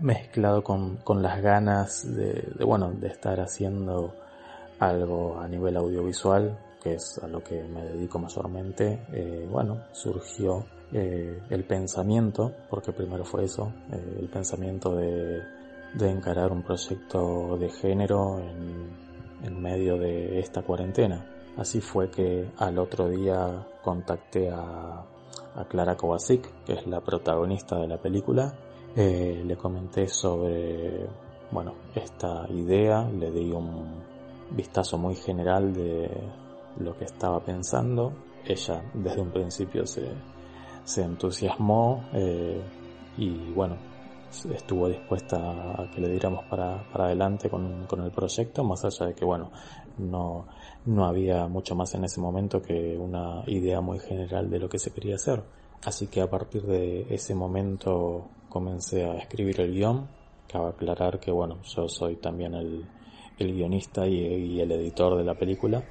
mezclado 0.02 0.64
con, 0.64 1.00
las 1.22 1.42
ganas 1.42 2.14
de, 2.16 2.54
bueno, 2.66 2.92
de 2.92 3.08
estar 3.08 3.40
haciendo 3.40 4.14
algo 4.80 5.40
a 5.40 5.48
nivel 5.48 5.78
audiovisual, 5.78 6.60
que 6.84 6.96
es 6.96 7.20
a 7.24 7.28
lo 7.28 7.44
que 7.44 7.64
me 7.64 7.84
dedico 7.84 8.20
mayormente, 8.20 9.48
bueno, 9.50 9.84
surgió 9.92 10.66
eh, 10.94 11.42
el 11.50 11.64
pensamiento, 11.64 12.52
porque 12.70 12.92
primero 12.92 13.24
fue 13.24 13.46
eso, 13.46 13.72
eh, 13.94 14.18
el 14.20 14.28
pensamiento 14.28 14.94
de, 14.94 15.42
encarar 16.02 16.52
un 16.52 16.64
proyecto 16.64 17.58
de 17.58 17.70
género 17.70 18.40
en, 18.40 19.62
medio 19.62 19.98
de 19.98 20.40
esta 20.40 20.64
cuarentena. 20.64 21.26
Así 21.58 21.80
fue 21.80 22.10
que 22.10 22.50
al 22.58 22.78
otro 22.78 23.08
día 23.08 23.66
contacté 23.82 24.50
a, 24.50 25.06
Clara 25.70 25.96
Kovacic, 25.96 26.64
que 26.66 26.74
es 26.74 26.88
la 26.88 27.02
protagonista 27.02 27.78
de 27.78 27.88
la 27.88 27.98
película. 27.98 28.54
Eh, 28.96 29.44
le 29.46 29.58
comenté 29.58 30.08
sobre, 30.08 31.08
bueno, 31.52 31.74
esta 31.96 32.46
idea, 32.50 33.04
le 33.10 33.32
di 33.32 33.52
un 33.52 34.02
vistazo 34.52 34.98
muy 34.98 35.16
general 35.16 35.74
de 35.74 36.10
lo 36.80 36.98
que 36.98 37.06
estaba 37.06 37.40
pensando. 37.42 38.14
Ella 38.46 38.82
desde 38.94 39.22
un 39.22 39.32
principio 39.32 39.86
se, 39.86 40.10
se 40.84 41.04
entusiasmó 41.04 42.06
eh, 42.14 42.62
y 43.18 43.52
bueno, 43.54 43.78
estuvo 44.54 44.88
dispuesta 44.88 45.38
a 45.38 45.90
que 45.92 46.02
le 46.02 46.10
diéramos 46.10 46.46
para, 46.46 46.84
para 46.92 47.06
adelante 47.06 47.50
con, 47.50 47.86
con, 47.86 48.02
el 48.02 48.12
proyecto, 48.12 48.64
más 48.64 48.84
allá 48.86 49.08
de 49.08 49.14
que 49.14 49.26
bueno, 49.26 49.52
no, 49.98 50.48
no 50.86 51.06
había 51.06 51.48
mucho 51.48 51.76
más 51.76 51.94
en 51.96 52.06
ese 52.06 52.22
momento 52.22 52.62
que 52.62 52.98
una 52.98 53.44
idea 53.48 53.82
muy 53.82 54.00
general 54.00 54.50
de 54.50 54.60
lo 54.60 54.70
que 54.70 54.80
se 54.80 54.92
quería 54.92 55.16
hacer. 55.16 55.44
Así 55.84 56.08
que 56.08 56.22
a 56.22 56.30
partir 56.30 56.64
de 56.64 57.08
ese 57.10 57.34
momento 57.36 58.30
comencé 58.50 59.04
a 59.04 59.16
escribir 59.16 59.62
el 59.62 59.74
guion. 59.74 60.08
Cabe 60.48 60.70
aclarar 60.70 61.20
que 61.20 61.32
bueno, 61.32 61.62
yo 61.64 61.88
soy 61.88 62.18
también 62.18 62.54
el, 62.54 62.86
el 63.38 63.54
guionista 63.54 64.08
y, 64.08 64.18
y 64.18 64.62
el 64.62 64.72
editor 64.72 65.18
de 65.18 65.24
la 65.24 65.36
película 65.36 65.84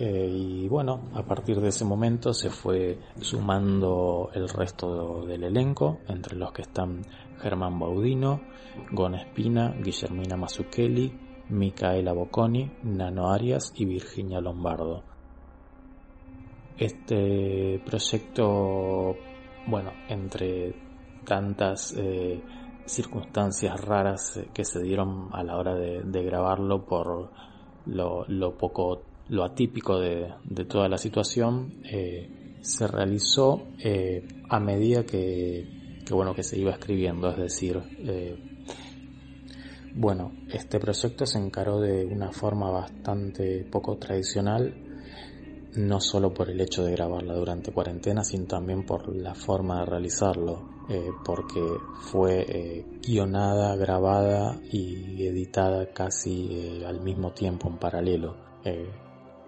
eh, 0.00 0.28
y 0.30 0.68
bueno, 0.68 1.10
a 1.14 1.24
partir 1.24 1.60
de 1.60 1.70
ese 1.70 1.84
momento 1.84 2.32
se 2.32 2.50
fue 2.50 3.00
sumando 3.20 4.30
el 4.32 4.48
resto 4.48 5.26
del 5.26 5.42
elenco, 5.42 5.98
entre 6.06 6.36
los 6.36 6.52
que 6.52 6.62
están 6.62 7.02
Germán 7.40 7.80
Baudino, 7.80 8.40
Gon 8.92 9.16
Espina, 9.16 9.74
Guillermina 9.82 10.36
Mazzucchelli, 10.36 11.12
Micaela 11.48 12.12
Bocconi, 12.12 12.70
Nano 12.84 13.32
Arias 13.32 13.72
y 13.74 13.86
Virginia 13.86 14.40
Lombardo. 14.40 15.02
Este 16.76 17.82
proyecto, 17.84 19.16
bueno, 19.66 19.90
entre 20.08 20.76
tantas 21.24 21.92
eh, 21.98 22.40
circunstancias 22.86 23.80
raras 23.80 24.40
que 24.54 24.64
se 24.64 24.80
dieron 24.80 25.30
a 25.32 25.42
la 25.42 25.56
hora 25.56 25.74
de, 25.74 26.22
grabarlo 26.22 26.86
por 26.86 27.32
lo, 27.86 28.24
lo 28.28 28.56
poco 28.56 29.07
lo 29.28 29.44
atípico 29.44 29.98
de, 29.98 30.32
toda 30.68 30.88
la 30.88 30.98
situación 30.98 31.82
eh, 31.84 32.56
se 32.60 32.86
realizó 32.86 33.68
eh, 33.78 34.26
a 34.48 34.58
medida 34.58 35.04
que, 35.04 36.02
bueno 36.10 36.34
que 36.34 36.42
se 36.42 36.58
iba 36.58 36.72
escribiendo. 36.72 37.30
Es 37.30 37.36
decir 37.36 37.80
eh, 37.98 38.36
bueno 39.94 40.32
este 40.52 40.78
proyecto 40.78 41.26
se 41.26 41.38
encaró 41.38 41.80
de 41.80 42.06
una 42.06 42.32
forma 42.32 42.70
bastante 42.70 43.64
poco 43.70 43.96
tradicional 43.96 44.74
no 45.76 46.00
solo 46.00 46.32
por 46.32 46.50
el 46.50 46.60
hecho 46.60 46.82
de 46.84 46.92
grabarla 46.92 47.34
durante 47.34 47.72
cuarentena 47.72 48.24
sino 48.24 48.46
también 48.46 48.84
por 48.84 49.14
la 49.14 49.34
forma 49.34 49.80
de 49.80 49.86
realizarlo 49.86 50.78
porque 51.24 51.60
fue 52.00 52.84
guionada 53.06 53.76
grabada 53.76 54.58
y 54.72 55.26
editada 55.26 55.92
casi 55.92 56.82
al 56.86 57.02
mismo 57.02 57.32
tiempo 57.32 57.68
en 57.68 57.76
paralelo 57.76 58.36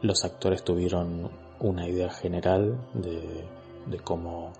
los 0.02 0.24
actores 0.24 0.62
tuvieron 0.62 1.30
una 1.60 1.86
idea 1.86 2.10
general 2.10 2.78
de, 2.94 3.44
cómo 4.04 4.52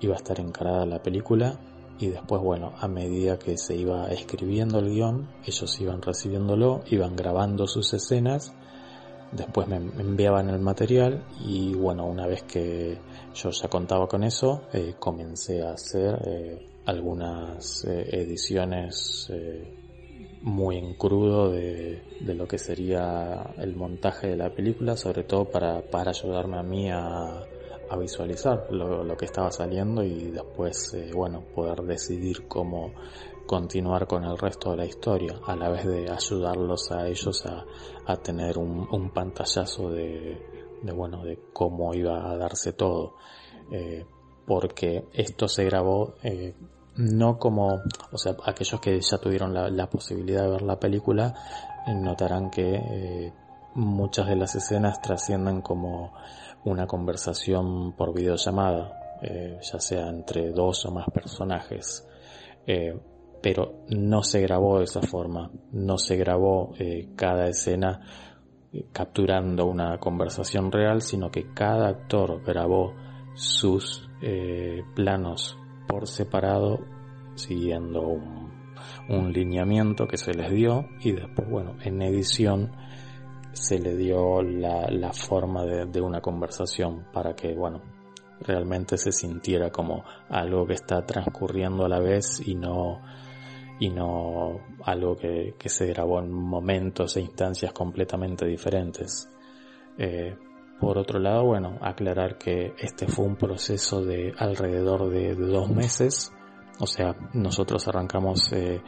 iba 0.00 0.14
a 0.14 0.16
estar 0.16 0.40
encarada 0.40 0.86
la 0.86 1.02
película 1.02 1.58
y 1.98 2.08
después, 2.08 2.40
bueno, 2.40 2.72
a 2.78 2.88
medida 2.88 3.38
que 3.38 3.58
se 3.58 3.76
iba 3.76 4.08
escribiendo 4.08 4.78
el 4.78 4.90
guion, 4.90 5.28
ellos 5.44 5.80
iban 5.80 6.00
recibiéndolo, 6.00 6.80
iban 6.86 7.14
grabando 7.14 7.66
sus 7.66 7.92
escenas, 7.92 8.54
después 9.32 9.68
me 9.68 9.76
enviaban 9.76 10.48
el 10.48 10.60
material 10.60 11.24
y 11.44 11.74
bueno, 11.74 12.06
una 12.06 12.26
vez 12.26 12.42
que 12.44 12.98
yo 13.34 13.50
ya 13.50 13.68
contaba 13.68 14.08
con 14.08 14.24
eso, 14.24 14.62
eh, 14.72 14.94
comencé 14.98 15.62
a 15.62 15.72
hacer 15.72 16.18
eh, 16.26 16.68
algunas 16.86 17.84
eh, 17.84 18.08
ediciones 18.12 19.30
muy 20.42 20.78
en 20.78 20.94
crudo 20.94 21.50
de, 21.50 22.02
lo 22.20 22.46
que 22.46 22.58
sería 22.58 23.54
el 23.58 23.76
montaje 23.76 24.28
de 24.28 24.36
la 24.36 24.50
película, 24.50 24.96
sobre 24.96 25.24
todo 25.24 25.44
para, 25.50 25.82
para 25.82 26.10
ayudarme 26.10 26.58
a 26.58 26.62
mí 26.62 26.90
a, 26.90 27.46
visualizar 27.98 28.68
lo, 28.70 29.16
que 29.16 29.24
estaba 29.24 29.50
saliendo 29.50 30.04
y 30.04 30.30
después, 30.30 30.94
eh, 30.94 31.10
bueno, 31.12 31.42
poder 31.52 31.82
decidir 31.82 32.46
cómo 32.46 32.92
continuar 33.46 34.06
con 34.06 34.22
el 34.22 34.38
resto 34.38 34.70
de 34.70 34.76
la 34.76 34.86
historia, 34.86 35.40
a 35.44 35.56
la 35.56 35.68
vez 35.70 35.84
de 35.84 36.08
ayudarlos 36.08 36.92
a 36.92 37.08
ellos 37.08 37.44
a, 37.46 37.66
a 38.06 38.16
tener 38.18 38.58
un, 38.58 39.10
pantallazo 39.10 39.90
de, 39.90 40.40
de, 40.82 40.92
bueno, 40.92 41.24
de 41.24 41.40
cómo 41.52 41.92
iba 41.92 42.30
a 42.30 42.36
darse 42.36 42.74
todo. 42.74 43.16
Eh, 43.72 44.06
porque 44.46 45.04
esto 45.12 45.46
se 45.48 45.64
grabó 45.64 46.14
eh, 46.22 46.54
no 47.00 47.38
como, 47.38 47.80
o 48.12 48.18
sea, 48.18 48.36
aquellos 48.44 48.80
que 48.80 49.00
ya 49.00 49.18
tuvieron 49.18 49.54
la, 49.54 49.86
posibilidad 49.88 50.42
de 50.42 50.50
ver 50.50 50.62
la 50.62 50.78
película 50.78 51.34
eh, 51.86 51.94
notarán 51.94 52.50
que 52.50 52.74
eh, 52.74 53.32
muchas 53.74 54.28
de 54.28 54.36
las 54.36 54.54
escenas 54.54 55.00
trascienden 55.00 55.62
como 55.62 56.12
una 56.64 56.86
conversación 56.86 57.92
por 57.96 58.14
videollamada, 58.14 59.18
eh, 59.22 59.58
ya 59.62 59.80
sea 59.80 60.08
entre 60.08 60.50
dos 60.50 60.84
o 60.84 60.92
más 60.92 61.06
personajes. 61.10 62.06
pero 63.42 63.84
no 63.88 64.22
se 64.22 64.42
grabó 64.42 64.78
de 64.78 64.84
esa 64.84 65.00
forma, 65.00 65.50
no 65.72 65.96
se 65.96 66.16
grabó 66.16 66.74
cada 67.16 67.48
escena 67.48 68.00
capturando 68.92 69.64
una 69.64 69.98
conversación 69.98 70.70
real, 70.70 71.00
sino 71.00 71.30
que 71.30 71.52
cada 71.54 71.88
actor 71.88 72.42
grabó 72.44 72.92
sus 73.34 74.06
planos 74.94 75.59
por 75.90 76.06
separado 76.06 76.78
siguiendo 77.34 78.00
un, 79.08 79.32
lineamiento 79.32 80.06
que 80.06 80.16
se 80.16 80.32
les 80.32 80.50
dio 80.50 80.86
y 81.00 81.12
después, 81.12 81.48
bueno, 81.48 81.76
en 81.82 82.00
edición 82.02 82.72
se 83.52 83.78
le 83.78 83.96
dio 83.96 84.40
la, 84.42 85.12
forma 85.12 85.64
de, 85.64 86.00
una 86.00 86.20
conversación 86.20 87.06
para 87.12 87.34
que, 87.34 87.54
bueno, 87.54 87.82
realmente 88.40 88.96
se 88.96 89.10
sintiera 89.10 89.70
como 89.70 90.04
algo 90.28 90.66
que 90.66 90.74
está 90.74 91.04
transcurriendo 91.04 91.84
a 91.84 91.88
la 91.88 91.98
vez 91.98 92.40
y 92.46 92.54
no, 92.54 93.00
y 93.80 93.90
no 93.90 94.60
algo 94.84 95.16
que, 95.16 95.54
se 95.66 95.86
grabó 95.86 96.20
en 96.20 96.30
momentos 96.30 97.16
e 97.16 97.20
instancias 97.20 97.72
completamente 97.72 98.46
diferentes. 98.46 99.28
Eh, 99.98 100.36
por 100.80 100.96
otro 100.96 101.18
lado, 101.18 101.44
bueno, 101.44 101.78
aclarar 101.82 102.38
que 102.38 102.74
este 102.78 103.06
fue 103.06 103.26
un 103.26 103.36
proceso 103.36 104.02
de 104.02 104.32
alrededor 104.38 105.10
de, 105.10 105.34
dos 105.34 105.68
meses, 105.68 106.32
o 106.78 106.86
sea, 106.86 107.14
nosotros 107.34 107.86
arrancamos 107.86 108.50
eh, 108.52 108.80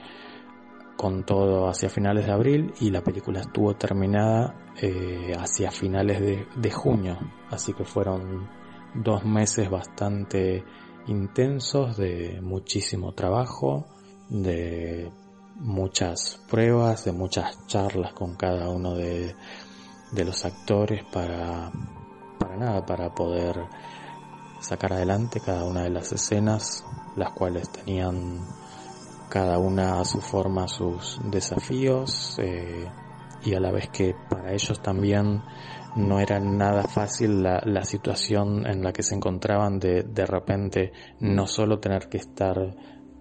con 0.97 1.25
todo 1.25 1.69
hacia 1.69 1.91
finales 1.91 2.27
de 2.27 2.33
abril 2.33 2.73
y 2.81 2.91
la 2.91 3.03
película 3.03 3.41
estuvo 3.41 3.75
terminada 3.75 4.73
eh, 4.81 5.33
hacia 5.37 5.71
finales 5.71 6.47
de, 6.57 6.71
junio, 6.71 7.19
así 7.51 7.75
que 7.75 7.85
fueron 7.85 8.49
dos 8.95 9.25
meses 9.25 9.69
bastante 9.69 10.65
intensos 11.09 11.99
de 11.99 12.41
muchísimo 12.41 13.13
trabajo, 13.13 13.87
de 14.31 15.11
muchas 15.57 16.41
pruebas, 16.49 17.05
de 17.05 17.13
muchas 17.13 17.67
charlas 17.67 18.15
con 18.15 18.35
cada 18.37 18.71
uno 18.71 18.95
de, 18.95 19.35
de 20.13 20.25
los 20.25 20.45
actores 20.45 21.05
para, 21.05 21.73
para 22.39 22.57
nada, 22.57 22.87
para 22.87 23.15
poder 23.15 23.67
sacar 24.61 24.93
adelante 24.93 25.41
cada 25.41 25.65
una 25.65 25.83
de 25.83 25.91
las 25.91 26.13
escenas, 26.13 26.85
las 27.17 27.33
cuales 27.33 27.71
tenían 27.71 28.41
cada 29.29 29.59
una 29.59 29.99
a 29.99 30.05
su 30.05 30.21
forma 30.21 30.69
sus 30.69 31.19
desafíos 31.25 32.39
eh, 32.39 32.87
y 33.45 33.55
a 33.55 33.61
la 33.61 33.73
vez 33.73 33.89
que 33.89 34.15
para 34.29 34.53
ellos 34.53 34.81
también 34.83 35.43
no 35.97 36.21
era 36.21 36.39
nada 36.39 36.83
fácil 36.85 37.43
la, 37.43 37.63
la 37.65 37.85
situación 37.85 38.67
en 38.67 38.83
la 38.83 38.93
que 38.93 39.03
se 39.03 39.15
encontraban 39.15 39.79
de 39.79 40.03
de 40.03 40.27
repente 40.27 40.93
no 41.21 41.47
solo 41.47 41.81
tener 41.81 42.09
que 42.09 42.19
estar 42.19 42.57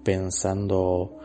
pensando 0.04 1.18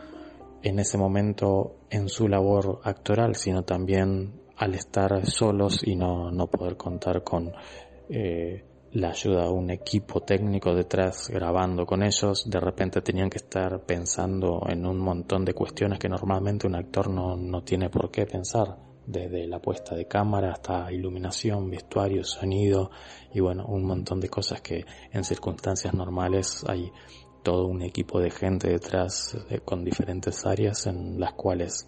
en 0.63 0.79
ese 0.79 0.97
momento 0.97 1.75
en 1.89 2.09
su 2.09 2.27
labor 2.27 2.79
actoral, 2.83 3.35
sino 3.35 3.63
también 3.63 4.36
al 4.57 4.75
estar 4.75 5.25
solos 5.25 5.81
y 5.85 5.95
no, 5.95 6.31
no 6.31 6.47
poder 6.47 6.77
contar 6.77 7.23
con 7.23 7.51
eh, 8.09 8.63
la 8.93 9.09
ayuda 9.09 9.43
de 9.43 9.49
un 9.49 9.69
equipo 9.69 10.21
técnico 10.21 10.73
detrás 10.73 11.29
grabando 11.29 11.85
con 11.85 12.03
ellos, 12.03 12.49
de 12.49 12.59
repente 12.59 13.01
tenían 13.01 13.29
que 13.29 13.37
estar 13.37 13.81
pensando 13.85 14.61
en 14.67 14.85
un 14.85 14.97
montón 14.97 15.45
de 15.45 15.53
cuestiones 15.53 15.99
que 15.99 16.09
normalmente 16.09 16.67
un 16.67 16.75
actor 16.75 17.09
no, 17.09 17.35
no 17.35 17.63
tiene 17.63 17.89
por 17.89 18.09
qué 18.09 18.25
pensar, 18.25 18.77
desde 19.07 19.47
la 19.47 19.59
puesta 19.59 19.95
de 19.95 20.05
cámara 20.05 20.51
hasta 20.51 20.91
iluminación, 20.91 21.69
vestuario, 21.69 22.23
sonido 22.23 22.91
y 23.33 23.39
bueno, 23.39 23.65
un 23.65 23.85
montón 23.85 24.19
de 24.19 24.29
cosas 24.29 24.61
que 24.61 24.85
en 25.11 25.23
circunstancias 25.23 25.93
normales 25.93 26.63
hay 26.67 26.91
todo 27.41 27.67
un 27.67 27.81
equipo 27.81 28.19
de 28.19 28.29
gente 28.29 28.69
detrás 28.69 29.37
eh, 29.49 29.61
con 29.63 29.85
diferentes 29.85 30.45
áreas 30.45 30.87
en 30.87 31.17
las 31.19 31.33
cuales 31.33 31.87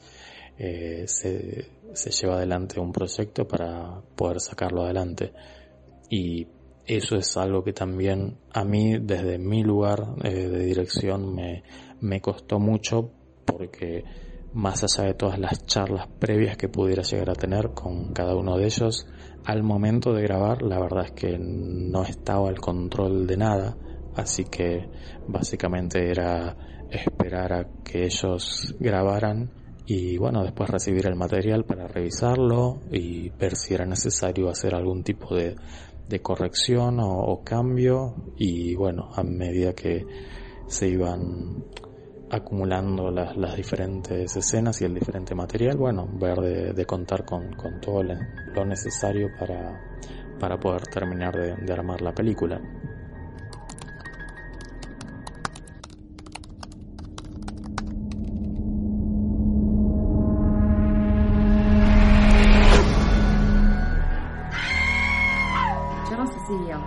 eh, 0.58 1.04
se, 1.08 1.79
se 1.94 2.12
lleva 2.12 2.36
adelante 2.36 2.80
un 2.80 2.92
proyecto 2.92 3.48
para 3.48 4.02
poder 4.16 4.40
sacarlo 4.40 4.84
adelante. 4.84 5.34
Y 6.10 6.48
eso 6.86 7.16
es 7.16 7.38
algo 7.38 7.64
que 7.64 7.74
también 7.74 8.38
a 8.52 8.64
mí 8.64 8.98
desde 9.00 9.38
mi 9.38 9.64
lugar 9.64 10.16
eh, 10.24 10.48
de 10.48 10.66
dirección 10.66 11.36
me, 11.36 11.64
me 12.02 12.20
costó 12.22 12.60
mucho 12.60 13.12
porque 13.46 14.04
más 14.54 14.84
allá 14.84 15.10
de 15.10 15.14
todas 15.14 15.38
las 15.38 15.66
charlas 15.66 16.08
previas 16.20 16.58
que 16.58 16.70
pudiera 16.70 17.04
llegar 17.04 17.30
a 17.30 17.36
tener 17.36 17.72
con 17.74 18.14
cada 18.14 18.36
uno 18.36 18.58
de 18.58 18.66
ellos, 18.66 19.08
al 19.46 19.64
momento 19.64 20.14
de 20.14 20.24
grabar 20.24 20.62
la 20.64 20.80
verdad 20.80 21.06
es 21.06 21.12
que 21.12 21.38
no 21.38 22.04
estaba 22.04 22.50
el 22.50 22.60
control 22.60 23.28
de 23.28 23.38
nada, 23.38 23.78
así 24.16 24.46
que 24.46 24.90
básicamente 25.28 26.10
era 26.10 26.58
esperar 26.90 27.54
a 27.54 27.68
que 27.84 28.06
ellos 28.06 28.76
grabaran 28.80 29.52
y 29.90 30.20
bueno, 30.20 30.44
después 30.44 30.70
recibir 30.70 31.08
el 31.08 31.16
material 31.16 31.66
para 31.66 31.88
revisarlo 31.88 32.80
y 32.92 33.30
ver 33.30 33.56
si 33.56 33.74
era 33.74 33.88
necesario 33.88 34.48
hacer 34.48 34.76
algún 34.76 35.02
tipo 35.02 35.34
de, 35.34 35.56
de 36.08 36.20
corrección 36.22 37.00
o, 37.02 37.42
cambio 37.44 38.14
y 38.38 38.76
bueno, 38.76 39.10
a 39.16 39.24
medida 39.24 39.74
que 39.74 40.06
se 40.68 40.90
iban 40.90 41.66
acumulando 42.30 43.10
las, 43.10 43.36
las 43.36 43.56
diferentes 43.56 44.36
escenas 44.36 44.80
y 44.80 44.86
el 44.86 44.94
diferente 44.94 45.34
material, 45.34 45.78
bueno, 45.78 46.08
ver 46.20 46.38
de, 46.76 46.86
contar 46.86 47.26
con, 47.26 47.54
con 47.54 47.82
todo 47.82 48.04
lo 48.04 48.66
necesario 48.66 49.30
para, 49.40 49.82
para 50.40 50.60
poder 50.60 50.84
terminar 50.84 51.34
de, 51.34 51.56
de 51.66 51.74
armar 51.74 52.02
la 52.02 52.14
película. 52.14 52.62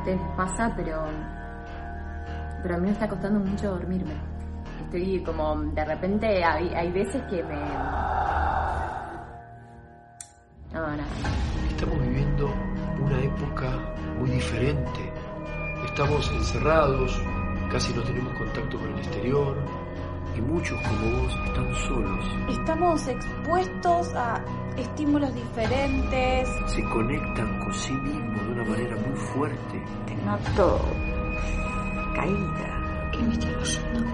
Ustedes 0.02 0.20
pasa, 0.36 0.72
pero, 0.74 1.04
pero 2.60 2.74
a 2.74 2.78
mí 2.78 2.86
me 2.86 2.92
está 2.92 3.08
costando 3.08 3.38
mucho 3.38 3.70
dormirme. 3.70 4.14
Estoy 4.84 5.22
como, 5.22 5.54
de 5.56 5.84
repente, 5.84 6.44
hay, 6.44 6.74
hay 6.74 6.90
veces 6.90 7.22
que 7.30 7.42
me... 7.44 7.54
No, 10.72 10.96
no. 10.96 11.04
Estamos 11.68 12.00
viviendo 12.00 12.50
una 13.00 13.20
época 13.20 13.70
muy 14.18 14.30
diferente. 14.30 15.12
Estamos 15.84 16.30
encerrados, 16.32 17.22
casi 17.70 17.94
no 17.94 18.02
tenemos 18.02 18.36
contacto 18.38 18.78
con 18.78 18.88
el 18.92 18.98
exterior 18.98 19.56
y 20.36 20.40
muchos 20.40 20.80
como 20.82 21.22
vos 21.22 21.38
están 21.46 21.74
solos. 21.86 22.24
Estamos 22.48 23.06
expuestos 23.06 24.14
a 24.14 24.42
estímulos 24.76 25.32
diferentes. 25.34 26.48
Se 26.66 26.82
conectan 26.84 27.60
con 27.60 27.74
sí 27.74 27.92
mismos 27.92 28.31
una 28.62 28.70
manera 28.70 28.96
muy 28.96 29.16
fuerte. 29.16 29.82
Te 30.06 30.14
noto 30.16 30.80
caída. 32.14 33.10
¿Qué 33.12 33.18
me 33.18 33.32
está 33.32 33.58
pasando? 33.58 34.06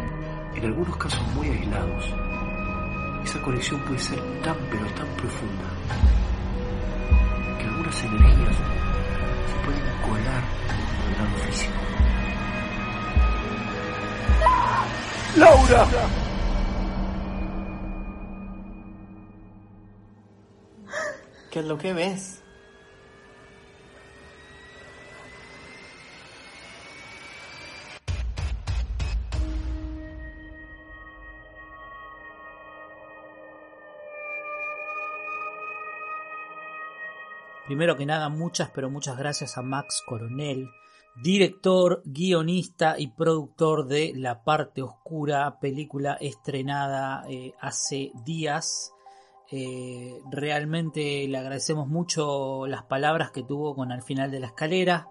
En 0.54 0.64
algunos 0.64 0.96
casos 0.96 1.22
muy 1.34 1.48
aislados, 1.48 2.14
esa 3.24 3.42
conexión 3.42 3.80
puede 3.82 3.98
ser 3.98 4.18
tan 4.42 4.56
pero 4.70 4.87
tan 4.87 5.06
profunda 5.16 5.68
que 7.58 7.64
algunas 7.64 8.04
energías 8.04 8.56
se 8.56 9.64
pueden 9.64 9.82
colar 10.02 10.42
en 11.04 11.12
el 11.12 11.18
lado 11.18 11.37
físico. 11.46 11.72
¡Laura! 15.37 15.87
¿Qué 21.50 21.61
es 21.61 21.64
lo 21.64 21.78
que 21.78 21.92
ves? 21.92 22.42
Primero 37.68 37.96
que 37.96 38.07
nada, 38.07 38.28
muchas 38.28 38.70
pero 38.74 38.90
muchas 38.90 39.16
gracias 39.16 39.57
a 39.57 39.62
Max 39.62 40.02
Coronel, 40.04 40.68
director, 41.22 42.02
guionista 42.04 42.96
y 42.98 43.09
productor 43.09 43.87
de 43.87 44.12
La 44.16 44.42
parte 44.42 44.83
oscura, 44.83 45.61
película 45.61 46.14
estrenada 46.20 47.24
eh, 47.28 47.52
hace 47.61 48.11
días 48.24 48.92
eh, 49.50 50.20
realmente 50.31 51.26
le 51.26 51.38
agradecemos 51.38 51.88
mucho 51.88 52.66
las 52.66 52.83
palabras 52.83 53.31
que 53.31 53.42
tuvo 53.42 53.74
con 53.74 53.92
Al 53.92 54.02
final 54.02 54.31
de 54.31 54.40
la 54.40 54.48
escalera. 54.48 55.09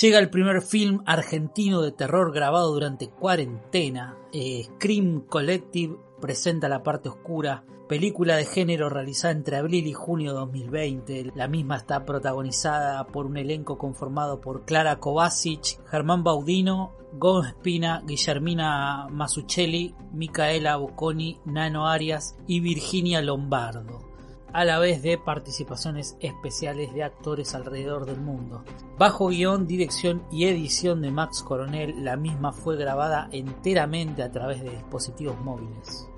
Llega 0.00 0.18
el 0.18 0.30
primer 0.30 0.62
film 0.62 1.02
argentino 1.06 1.82
de 1.82 1.92
terror 1.92 2.32
grabado 2.32 2.72
durante 2.72 3.10
cuarentena. 3.10 4.16
Eh, 4.32 4.64
Scream 4.64 5.26
Collective 5.26 5.96
presenta 6.20 6.68
la 6.68 6.82
parte 6.82 7.08
oscura, 7.08 7.64
película 7.90 8.36
de 8.36 8.44
género 8.44 8.88
realizada 8.88 9.34
entre 9.34 9.56
abril 9.56 9.88
y 9.88 9.92
junio 9.94 10.30
de 10.30 10.38
2020. 10.38 11.32
La 11.34 11.48
misma 11.48 11.74
está 11.74 12.04
protagonizada 12.04 13.04
por 13.08 13.26
un 13.26 13.36
elenco 13.36 13.78
conformado 13.78 14.40
por 14.40 14.64
Clara 14.64 15.00
Kovacic, 15.00 15.84
Germán 15.88 16.22
Baudino, 16.22 16.92
Gon 17.14 17.46
Espina, 17.46 18.00
Guillermina 18.06 19.08
Masuccelli, 19.10 19.96
Micaela 20.12 20.76
Bocconi, 20.76 21.40
Nano 21.46 21.88
Arias 21.88 22.36
y 22.46 22.60
Virginia 22.60 23.22
Lombardo 23.22 24.08
a 24.52 24.64
la 24.64 24.78
vez 24.80 25.02
de 25.02 25.16
participaciones 25.16 26.16
especiales 26.20 26.92
de 26.92 27.04
actores 27.04 27.54
alrededor 27.54 28.04
del 28.04 28.20
mundo. 28.20 28.64
Bajo 28.98 29.28
guion, 29.28 29.68
dirección 29.68 30.24
y 30.32 30.46
edición 30.46 31.02
de 31.02 31.12
Max 31.12 31.42
Coronel, 31.42 32.04
la 32.04 32.16
misma 32.16 32.52
fue 32.52 32.76
grabada 32.76 33.28
enteramente 33.30 34.24
a 34.24 34.30
través 34.32 34.62
de 34.62 34.70
dispositivos 34.70 35.40
móviles. 35.40 36.09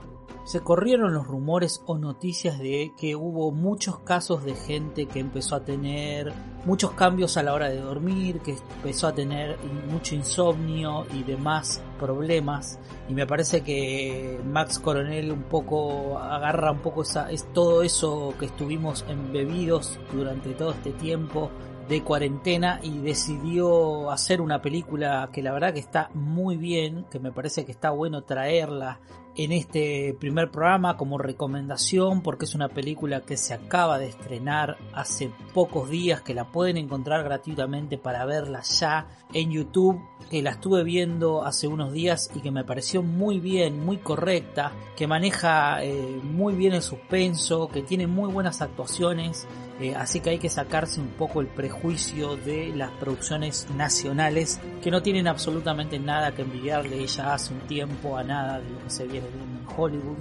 Se 0.44 0.60
corrieron 0.60 1.14
los 1.14 1.26
rumores 1.26 1.82
o 1.86 1.96
noticias 1.96 2.58
de 2.58 2.92
que 2.96 3.14
hubo 3.14 3.52
muchos 3.52 4.00
casos 4.00 4.44
de 4.44 4.54
gente 4.54 5.06
que 5.06 5.20
empezó 5.20 5.56
a 5.56 5.64
tener 5.64 6.32
muchos 6.64 6.92
cambios 6.92 7.36
a 7.36 7.42
la 7.42 7.54
hora 7.54 7.68
de 7.68 7.80
dormir, 7.80 8.40
que 8.40 8.56
empezó 8.76 9.08
a 9.08 9.14
tener 9.14 9.56
mucho 9.90 10.14
insomnio 10.14 11.06
y 11.12 11.22
demás 11.22 11.82
problemas. 11.98 12.78
Y 13.08 13.14
me 13.14 13.26
parece 13.26 13.62
que 13.62 14.40
Max 14.44 14.78
Coronel 14.78 15.30
un 15.30 15.44
poco 15.44 16.18
agarra 16.18 16.72
un 16.72 16.80
poco 16.80 17.02
esa, 17.02 17.30
es 17.30 17.52
todo 17.52 17.82
eso 17.82 18.34
que 18.38 18.46
estuvimos 18.46 19.04
embebidos 19.08 19.98
durante 20.12 20.54
todo 20.54 20.72
este 20.72 20.92
tiempo 20.92 21.50
de 21.88 22.02
cuarentena 22.02 22.80
y 22.82 22.98
decidió 22.98 24.10
hacer 24.10 24.40
una 24.40 24.62
película 24.62 25.28
que 25.32 25.42
la 25.42 25.52
verdad 25.52 25.74
que 25.74 25.80
está 25.80 26.10
muy 26.14 26.56
bien, 26.56 27.06
que 27.10 27.18
me 27.18 27.32
parece 27.32 27.64
que 27.64 27.72
está 27.72 27.90
bueno 27.90 28.22
traerla 28.22 29.00
en 29.36 29.52
este 29.52 30.14
primer 30.18 30.50
programa 30.50 30.96
como 30.96 31.18
recomendación 31.18 32.22
porque 32.22 32.44
es 32.44 32.54
una 32.54 32.68
película 32.68 33.22
que 33.22 33.36
se 33.36 33.54
acaba 33.54 33.98
de 33.98 34.08
estrenar 34.08 34.76
hace 34.92 35.30
pocos 35.54 35.88
días 35.88 36.22
que 36.22 36.34
la 36.34 36.50
pueden 36.52 36.76
encontrar 36.76 37.24
gratuitamente 37.24 37.98
para 37.98 38.24
verla 38.26 38.62
ya 38.62 39.08
en 39.32 39.50
YouTube 39.50 40.00
que 40.30 40.42
la 40.42 40.50
estuve 40.50 40.84
viendo 40.84 41.44
hace 41.44 41.66
unos 41.66 41.92
días 41.92 42.30
y 42.34 42.40
que 42.40 42.50
me 42.50 42.64
pareció 42.64 43.02
muy 43.02 43.38
bien, 43.38 43.84
muy 43.84 43.98
correcta, 43.98 44.72
que 44.96 45.06
maneja 45.06 45.84
eh, 45.84 46.20
muy 46.22 46.54
bien 46.54 46.72
el 46.72 46.82
suspenso, 46.82 47.68
que 47.68 47.82
tiene 47.82 48.06
muy 48.06 48.32
buenas 48.32 48.62
actuaciones 48.62 49.46
eh, 49.80 49.94
así 49.94 50.20
que 50.20 50.30
hay 50.30 50.38
que 50.38 50.48
sacarse 50.48 51.00
un 51.00 51.08
poco 51.08 51.40
el 51.40 51.46
prejuicio 51.46 52.36
de 52.36 52.72
las 52.74 52.90
producciones 52.92 53.66
nacionales 53.76 54.60
que 54.82 54.90
no 54.90 55.02
tienen 55.02 55.26
absolutamente 55.26 55.98
nada 55.98 56.32
que 56.32 56.42
envidiarle 56.42 57.06
ya 57.06 57.34
hace 57.34 57.54
un 57.54 57.60
tiempo 57.60 58.16
a 58.16 58.22
nada 58.22 58.60
de 58.60 58.70
lo 58.70 58.82
que 58.84 58.90
se 58.90 59.06
viene 59.06 59.26
viendo 59.28 59.60
en 59.60 59.76
Hollywood. 59.76 60.18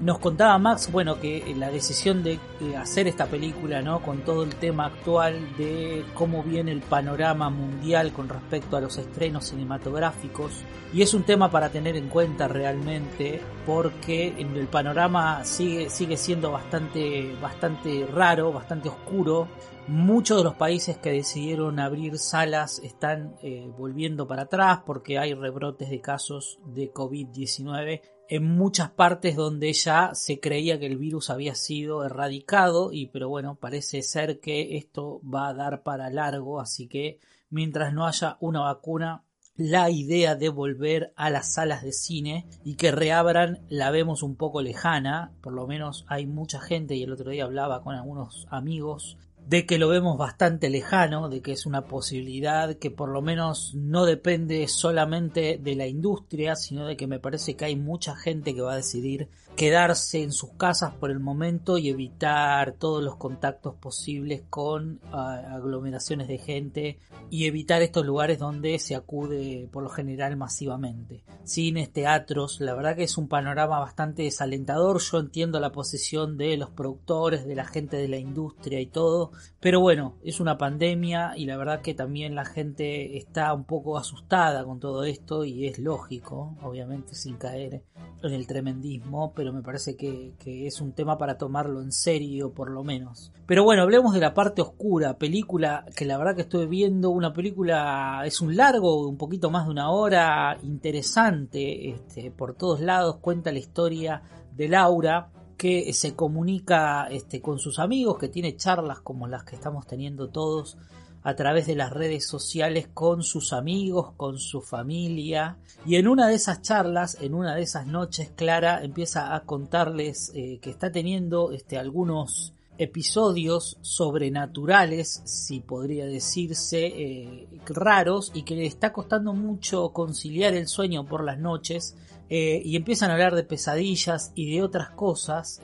Nos 0.00 0.18
contaba 0.18 0.58
Max, 0.58 0.90
bueno, 0.90 1.20
que 1.20 1.54
la 1.56 1.70
decisión 1.70 2.22
de 2.22 2.38
hacer 2.76 3.06
esta 3.06 3.26
película, 3.26 3.80
¿no? 3.80 4.02
Con 4.02 4.22
todo 4.22 4.42
el 4.42 4.54
tema 4.56 4.86
actual 4.86 5.56
de 5.56 6.04
cómo 6.14 6.42
viene 6.42 6.72
el 6.72 6.80
panorama 6.80 7.48
mundial 7.48 8.12
con 8.12 8.28
respecto 8.28 8.76
a 8.76 8.80
los 8.80 8.98
estrenos 8.98 9.46
cinematográficos. 9.46 10.52
Y 10.92 11.02
es 11.02 11.14
un 11.14 11.22
tema 11.22 11.50
para 11.50 11.70
tener 11.70 11.96
en 11.96 12.08
cuenta 12.08 12.48
realmente, 12.48 13.40
porque 13.64 14.34
el 14.36 14.66
panorama 14.66 15.44
sigue, 15.44 15.88
sigue 15.88 16.16
siendo 16.16 16.50
bastante, 16.50 17.34
bastante 17.40 18.06
raro, 18.12 18.52
bastante 18.52 18.88
oscuro. 18.88 19.48
Muchos 19.86 20.38
de 20.38 20.44
los 20.44 20.54
países 20.54 20.96
que 20.98 21.12
decidieron 21.12 21.78
abrir 21.78 22.18
salas 22.18 22.78
están 22.80 23.36
eh, 23.42 23.70
volviendo 23.76 24.26
para 24.26 24.42
atrás 24.42 24.80
porque 24.84 25.18
hay 25.18 25.34
rebrotes 25.34 25.90
de 25.90 26.00
casos 26.00 26.58
de 26.64 26.92
COVID-19 26.92 28.00
en 28.28 28.44
muchas 28.44 28.90
partes 28.90 29.36
donde 29.36 29.72
ya 29.72 30.10
se 30.14 30.40
creía 30.40 30.78
que 30.78 30.86
el 30.86 30.96
virus 30.96 31.30
había 31.30 31.54
sido 31.54 32.04
erradicado 32.04 32.92
y 32.92 33.06
pero 33.06 33.28
bueno 33.28 33.56
parece 33.56 34.02
ser 34.02 34.40
que 34.40 34.76
esto 34.76 35.20
va 35.22 35.48
a 35.48 35.54
dar 35.54 35.82
para 35.82 36.10
largo 36.10 36.60
así 36.60 36.88
que 36.88 37.20
mientras 37.50 37.92
no 37.92 38.06
haya 38.06 38.36
una 38.40 38.60
vacuna 38.60 39.24
la 39.56 39.88
idea 39.88 40.34
de 40.34 40.48
volver 40.48 41.12
a 41.16 41.30
las 41.30 41.54
salas 41.54 41.82
de 41.82 41.92
cine 41.92 42.46
y 42.64 42.74
que 42.74 42.90
reabran 42.90 43.64
la 43.68 43.90
vemos 43.92 44.24
un 44.24 44.34
poco 44.34 44.62
lejana. 44.62 45.32
Por 45.40 45.52
lo 45.52 45.66
menos 45.68 46.04
hay 46.08 46.26
mucha 46.26 46.60
gente 46.60 46.96
y 46.96 47.04
el 47.04 47.12
otro 47.12 47.30
día 47.30 47.44
hablaba 47.44 47.82
con 47.82 47.94
algunos 47.94 48.48
amigos 48.50 49.16
de 49.46 49.66
que 49.66 49.78
lo 49.78 49.88
vemos 49.88 50.16
bastante 50.16 50.70
lejano, 50.70 51.28
de 51.28 51.42
que 51.42 51.52
es 51.52 51.66
una 51.66 51.82
posibilidad 51.82 52.76
que 52.76 52.90
por 52.90 53.10
lo 53.10 53.20
menos 53.20 53.74
no 53.74 54.06
depende 54.06 54.66
solamente 54.68 55.58
de 55.62 55.74
la 55.74 55.86
industria, 55.86 56.56
sino 56.56 56.86
de 56.86 56.96
que 56.96 57.06
me 57.06 57.18
parece 57.18 57.54
que 57.54 57.66
hay 57.66 57.76
mucha 57.76 58.16
gente 58.16 58.54
que 58.54 58.62
va 58.62 58.72
a 58.72 58.76
decidir 58.76 59.28
quedarse 59.56 60.22
en 60.22 60.32
sus 60.32 60.50
casas 60.52 60.94
por 60.94 61.10
el 61.10 61.20
momento 61.20 61.78
y 61.78 61.88
evitar 61.88 62.72
todos 62.72 63.02
los 63.02 63.16
contactos 63.16 63.74
posibles 63.74 64.42
con 64.50 65.00
ah, 65.12 65.42
aglomeraciones 65.52 66.26
de 66.26 66.38
gente 66.38 66.98
y 67.30 67.46
evitar 67.46 67.80
estos 67.82 68.04
lugares 68.04 68.38
donde 68.38 68.78
se 68.78 68.96
acude 68.96 69.68
por 69.70 69.82
lo 69.82 69.88
general 69.88 70.36
masivamente. 70.36 71.24
Cines, 71.44 71.92
teatros, 71.92 72.60
la 72.60 72.74
verdad 72.74 72.96
que 72.96 73.04
es 73.04 73.16
un 73.16 73.28
panorama 73.28 73.78
bastante 73.78 74.22
desalentador. 74.22 75.00
Yo 75.00 75.18
entiendo 75.18 75.60
la 75.60 75.72
posición 75.72 76.36
de 76.36 76.56
los 76.56 76.70
productores, 76.70 77.46
de 77.46 77.54
la 77.54 77.64
gente 77.64 77.96
de 77.96 78.08
la 78.08 78.18
industria 78.18 78.80
y 78.80 78.86
todo, 78.86 79.30
pero 79.60 79.80
bueno, 79.80 80.16
es 80.24 80.40
una 80.40 80.58
pandemia 80.58 81.34
y 81.36 81.46
la 81.46 81.56
verdad 81.56 81.80
que 81.80 81.94
también 81.94 82.34
la 82.34 82.44
gente 82.44 83.16
está 83.16 83.52
un 83.52 83.64
poco 83.64 83.98
asustada 83.98 84.64
con 84.64 84.80
todo 84.80 85.04
esto 85.04 85.44
y 85.44 85.66
es 85.66 85.78
lógico, 85.78 86.56
obviamente 86.62 87.14
sin 87.14 87.36
caer 87.36 87.84
en 88.22 88.32
el 88.32 88.46
tremendismo, 88.46 89.32
me 89.52 89.62
parece 89.62 89.96
que, 89.96 90.34
es 90.44 90.80
un 90.80 90.92
tema 90.92 91.18
para 91.18 91.38
tomarlo 91.38 91.82
en 91.82 91.92
serio 91.92 92.52
por 92.52 92.70
lo 92.70 92.84
menos. 92.84 93.32
Pero 93.46 93.64
bueno, 93.64 93.82
hablemos 93.82 94.14
de 94.14 94.20
la 94.20 94.34
parte 94.34 94.62
oscura, 94.62 95.18
película 95.18 95.84
que 95.96 96.04
la 96.04 96.18
verdad 96.18 96.34
que 96.34 96.42
estoy 96.42 96.66
viendo, 96.66 97.10
una 97.10 97.32
película 97.32 98.22
es 98.24 98.40
un 98.40 98.56
largo, 98.56 99.08
un 99.08 99.16
poquito 99.16 99.50
más 99.50 99.66
de 99.66 99.72
una 99.72 99.90
hora, 99.90 100.58
interesante, 100.62 101.90
este, 101.90 102.30
por 102.30 102.54
todos 102.54 102.80
lados 102.80 103.16
cuenta 103.16 103.52
la 103.52 103.58
historia 103.58 104.22
de 104.56 104.68
Laura, 104.68 105.30
que 105.56 105.92
se 105.92 106.14
comunica 106.14 107.06
este, 107.10 107.40
con 107.40 107.58
sus 107.58 107.78
amigos, 107.78 108.18
que 108.18 108.28
tiene 108.28 108.56
charlas 108.56 109.00
como 109.00 109.26
las 109.26 109.44
que 109.44 109.56
estamos 109.56 109.86
teniendo 109.86 110.28
todos 110.28 110.76
a 111.24 111.34
través 111.34 111.66
de 111.66 111.74
las 111.74 111.90
redes 111.90 112.26
sociales 112.26 112.86
con 112.92 113.22
sus 113.22 113.54
amigos, 113.54 114.12
con 114.16 114.38
su 114.38 114.60
familia. 114.60 115.56
Y 115.86 115.96
en 115.96 116.06
una 116.06 116.28
de 116.28 116.34
esas 116.34 116.60
charlas, 116.60 117.16
en 117.20 117.34
una 117.34 117.56
de 117.56 117.62
esas 117.62 117.86
noches, 117.86 118.30
Clara 118.36 118.84
empieza 118.84 119.34
a 119.34 119.40
contarles 119.40 120.30
eh, 120.34 120.58
que 120.60 120.68
está 120.68 120.92
teniendo 120.92 121.50
este, 121.52 121.78
algunos 121.78 122.52
episodios 122.76 123.78
sobrenaturales, 123.80 125.22
si 125.24 125.60
podría 125.60 126.04
decirse, 126.04 126.86
eh, 126.86 127.48
raros 127.66 128.30
y 128.34 128.42
que 128.42 128.56
le 128.56 128.66
está 128.66 128.92
costando 128.92 129.32
mucho 129.32 129.90
conciliar 129.90 130.54
el 130.54 130.68
sueño 130.68 131.06
por 131.06 131.24
las 131.24 131.38
noches 131.38 131.96
eh, 132.28 132.60
y 132.62 132.76
empiezan 132.76 133.10
a 133.10 133.14
hablar 133.14 133.34
de 133.34 133.44
pesadillas 133.44 134.32
y 134.34 134.52
de 134.52 134.62
otras 134.62 134.90
cosas 134.90 135.62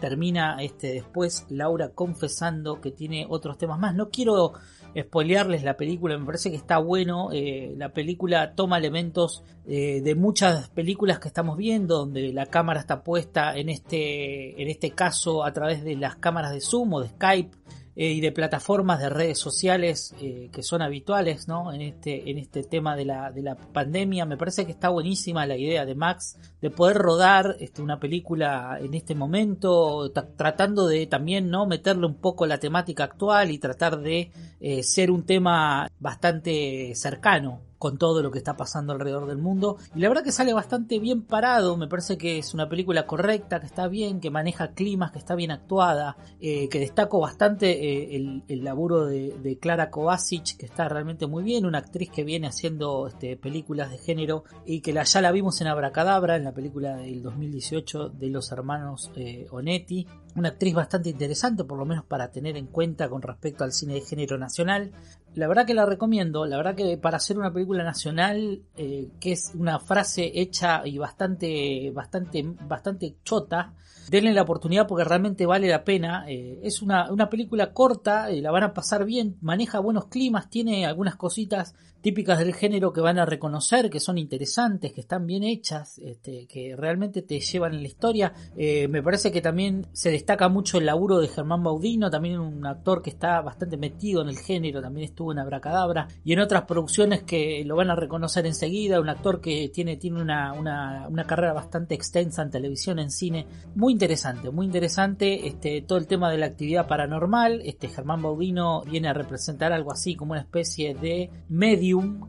termina 0.00 0.56
este 0.60 0.88
después 0.92 1.46
Laura 1.48 1.90
confesando 1.90 2.80
que 2.80 2.90
tiene 2.90 3.26
otros 3.28 3.58
temas 3.58 3.78
más. 3.78 3.94
No 3.94 4.10
quiero 4.10 4.52
spoilearles 4.98 5.62
la 5.62 5.76
película, 5.76 6.16
me 6.18 6.26
parece 6.26 6.50
que 6.50 6.56
está 6.56 6.78
bueno. 6.78 7.30
Eh, 7.32 7.74
la 7.76 7.90
película 7.90 8.54
toma 8.54 8.78
elementos 8.78 9.42
eh, 9.66 10.00
de 10.00 10.14
muchas 10.14 10.68
películas 10.70 11.18
que 11.18 11.28
estamos 11.28 11.56
viendo, 11.56 11.98
donde 11.98 12.32
la 12.32 12.46
cámara 12.46 12.80
está 12.80 13.02
puesta 13.02 13.56
en 13.56 13.68
este, 13.68 14.60
en 14.60 14.68
este 14.68 14.90
caso 14.90 15.44
a 15.44 15.52
través 15.52 15.84
de 15.84 15.96
las 15.96 16.16
cámaras 16.16 16.52
de 16.52 16.60
Zoom 16.60 16.94
o 16.94 17.00
de 17.00 17.08
Skype 17.08 17.56
eh, 17.98 18.12
y 18.12 18.20
de 18.20 18.30
plataformas 18.30 19.00
de 19.00 19.08
redes 19.08 19.38
sociales 19.38 20.14
eh, 20.20 20.50
que 20.52 20.62
son 20.62 20.82
habituales 20.82 21.48
¿no? 21.48 21.72
en, 21.72 21.80
este, 21.80 22.30
en 22.30 22.36
este 22.36 22.62
tema 22.62 22.94
de 22.94 23.06
la, 23.06 23.32
de 23.32 23.40
la 23.40 23.56
pandemia. 23.56 24.26
Me 24.26 24.36
parece 24.36 24.66
que 24.66 24.72
está 24.72 24.90
buenísima 24.90 25.46
la 25.46 25.56
idea 25.56 25.86
de 25.86 25.94
Max 25.94 26.38
de 26.60 26.68
poder 26.70 26.98
rodar 26.98 27.56
este, 27.58 27.80
una 27.80 27.98
película 27.98 28.78
en 28.82 28.92
este 28.92 29.14
momento, 29.14 30.12
tratando 30.36 30.86
de 30.86 31.06
también 31.06 31.48
no 31.48 31.66
meterle 31.66 32.06
un 32.06 32.16
poco 32.16 32.44
la 32.44 32.58
temática 32.58 33.04
actual 33.04 33.50
y 33.50 33.58
tratar 33.58 33.98
de 33.98 34.30
eh, 34.60 34.82
ser 34.82 35.10
un 35.10 35.24
tema 35.24 35.88
bastante 35.98 36.94
cercano 36.94 37.62
con 37.78 37.98
todo 37.98 38.22
lo 38.22 38.30
que 38.30 38.38
está 38.38 38.56
pasando 38.56 38.92
alrededor 38.92 39.26
del 39.26 39.38
mundo. 39.38 39.76
Y 39.94 40.00
la 40.00 40.08
verdad 40.08 40.24
que 40.24 40.32
sale 40.32 40.52
bastante 40.52 40.98
bien 40.98 41.22
parado, 41.22 41.76
me 41.76 41.88
parece 41.88 42.16
que 42.16 42.38
es 42.38 42.54
una 42.54 42.68
película 42.68 43.06
correcta, 43.06 43.60
que 43.60 43.66
está 43.66 43.88
bien, 43.88 44.20
que 44.20 44.30
maneja 44.30 44.72
climas, 44.72 45.12
que 45.12 45.18
está 45.18 45.34
bien 45.34 45.50
actuada, 45.50 46.16
eh, 46.40 46.68
que 46.68 46.78
destaco 46.78 47.20
bastante 47.20 48.14
eh, 48.14 48.42
el, 48.48 48.64
laburo 48.64 49.06
de, 49.06 49.58
Clara 49.60 49.90
Kovacic, 49.90 50.56
que 50.56 50.66
está 50.66 50.88
realmente 50.88 51.26
muy 51.26 51.44
bien, 51.44 51.66
una 51.66 51.78
actriz 51.78 52.10
que 52.10 52.24
viene 52.24 52.46
haciendo 52.46 53.06
este, 53.06 53.36
películas 53.36 53.90
de 53.90 53.98
género 53.98 54.44
y 54.64 54.80
que 54.80 54.92
ya 54.92 55.20
la 55.20 55.32
vimos 55.32 55.60
en 55.60 55.68
Abracadabra, 55.68 56.36
en 56.36 56.44
la 56.44 56.52
película 56.52 56.96
del 56.96 57.22
2018 57.22 58.08
de 58.10 58.28
los 58.28 58.50
hermanos 58.52 59.10
eh, 59.16 59.46
Onetti, 59.50 60.06
una 60.34 60.50
actriz 60.50 60.74
bastante 60.74 61.10
interesante, 61.10 61.64
por 61.64 61.78
lo 61.78 61.84
menos 61.84 62.04
para 62.04 62.30
tener 62.30 62.56
en 62.56 62.66
cuenta 62.66 63.08
con 63.08 63.22
respecto 63.22 63.64
al 63.64 63.72
cine 63.72 63.94
de 63.94 64.00
género 64.02 64.36
nacional 64.38 64.92
la 65.36 65.48
verdad 65.48 65.66
que 65.66 65.74
la 65.74 65.84
recomiendo, 65.84 66.46
la 66.46 66.56
verdad 66.56 66.74
que 66.74 66.96
para 66.96 67.18
hacer 67.18 67.38
una 67.38 67.52
película 67.52 67.84
nacional, 67.84 68.62
eh, 68.76 69.08
que 69.20 69.32
es 69.32 69.52
una 69.54 69.78
frase 69.78 70.32
hecha 70.34 70.86
y 70.86 70.96
bastante, 70.96 71.90
bastante, 71.94 72.42
bastante 72.66 73.16
chota, 73.22 73.74
denle 74.08 74.32
la 74.32 74.42
oportunidad 74.42 74.86
porque 74.86 75.04
realmente 75.04 75.44
vale 75.44 75.68
la 75.68 75.84
pena. 75.84 76.24
Eh, 76.26 76.60
es 76.62 76.80
una, 76.80 77.12
una, 77.12 77.28
película 77.28 77.74
corta, 77.74 78.30
eh, 78.30 78.40
la 78.40 78.50
van 78.50 78.62
a 78.62 78.72
pasar 78.72 79.04
bien, 79.04 79.36
maneja 79.42 79.78
buenos 79.78 80.06
climas, 80.06 80.48
tiene 80.48 80.86
algunas 80.86 81.16
cositas 81.16 81.74
típicas 82.00 82.38
del 82.38 82.54
género 82.54 82.92
que 82.92 83.00
van 83.00 83.18
a 83.18 83.26
reconocer, 83.26 83.90
que 83.90 84.00
son 84.00 84.18
interesantes, 84.18 84.92
que 84.92 85.00
están 85.00 85.26
bien 85.26 85.42
hechas, 85.42 85.98
este, 85.98 86.46
que 86.46 86.74
realmente 86.76 87.22
te 87.22 87.40
llevan 87.40 87.74
en 87.74 87.82
la 87.82 87.88
historia. 87.88 88.32
Eh, 88.56 88.88
me 88.88 89.02
parece 89.02 89.32
que 89.32 89.40
también 89.40 89.86
se 89.92 90.10
destaca 90.10 90.48
mucho 90.48 90.78
el 90.78 90.86
laburo 90.86 91.18
de 91.18 91.28
Germán 91.28 91.62
Baudino, 91.62 92.10
también 92.10 92.38
un 92.38 92.64
actor 92.66 93.02
que 93.02 93.10
está 93.10 93.40
bastante 93.40 93.76
metido 93.76 94.22
en 94.22 94.28
el 94.28 94.38
género, 94.38 94.80
también 94.80 95.06
estuvo 95.06 95.32
en 95.32 95.38
Abracadabra 95.38 96.08
y 96.24 96.32
en 96.32 96.40
otras 96.40 96.62
producciones 96.62 97.22
que 97.22 97.64
lo 97.64 97.76
van 97.76 97.90
a 97.90 97.96
reconocer 97.96 98.46
enseguida, 98.46 99.00
un 99.00 99.08
actor 99.08 99.40
que 99.40 99.70
tiene, 99.72 99.96
tiene 99.96 100.22
una, 100.22 100.52
una, 100.52 101.24
carrera 101.26 101.52
bastante 101.52 101.94
extensa 101.94 102.42
en 102.42 102.50
televisión, 102.50 103.00
en 103.00 103.10
cine, 103.10 103.46
muy 103.74 103.92
interesante, 103.92 104.50
muy 104.50 104.66
interesante 104.66 105.48
este, 105.48 105.82
todo 105.82 105.98
el 105.98 106.06
tema 106.06 106.30
de 106.30 106.38
la 106.38 106.46
actividad 106.46 106.86
paranormal, 106.86 107.62
este 107.64 107.88
Germán 107.88 108.22
Baudino 108.22 108.82
viene 108.82 109.08
a 109.08 109.12
representar 109.12 109.72
algo 109.72 109.90
así 109.90 110.14
como 110.14 110.32
una 110.32 110.40
especie 110.42 110.94
de 110.94 111.30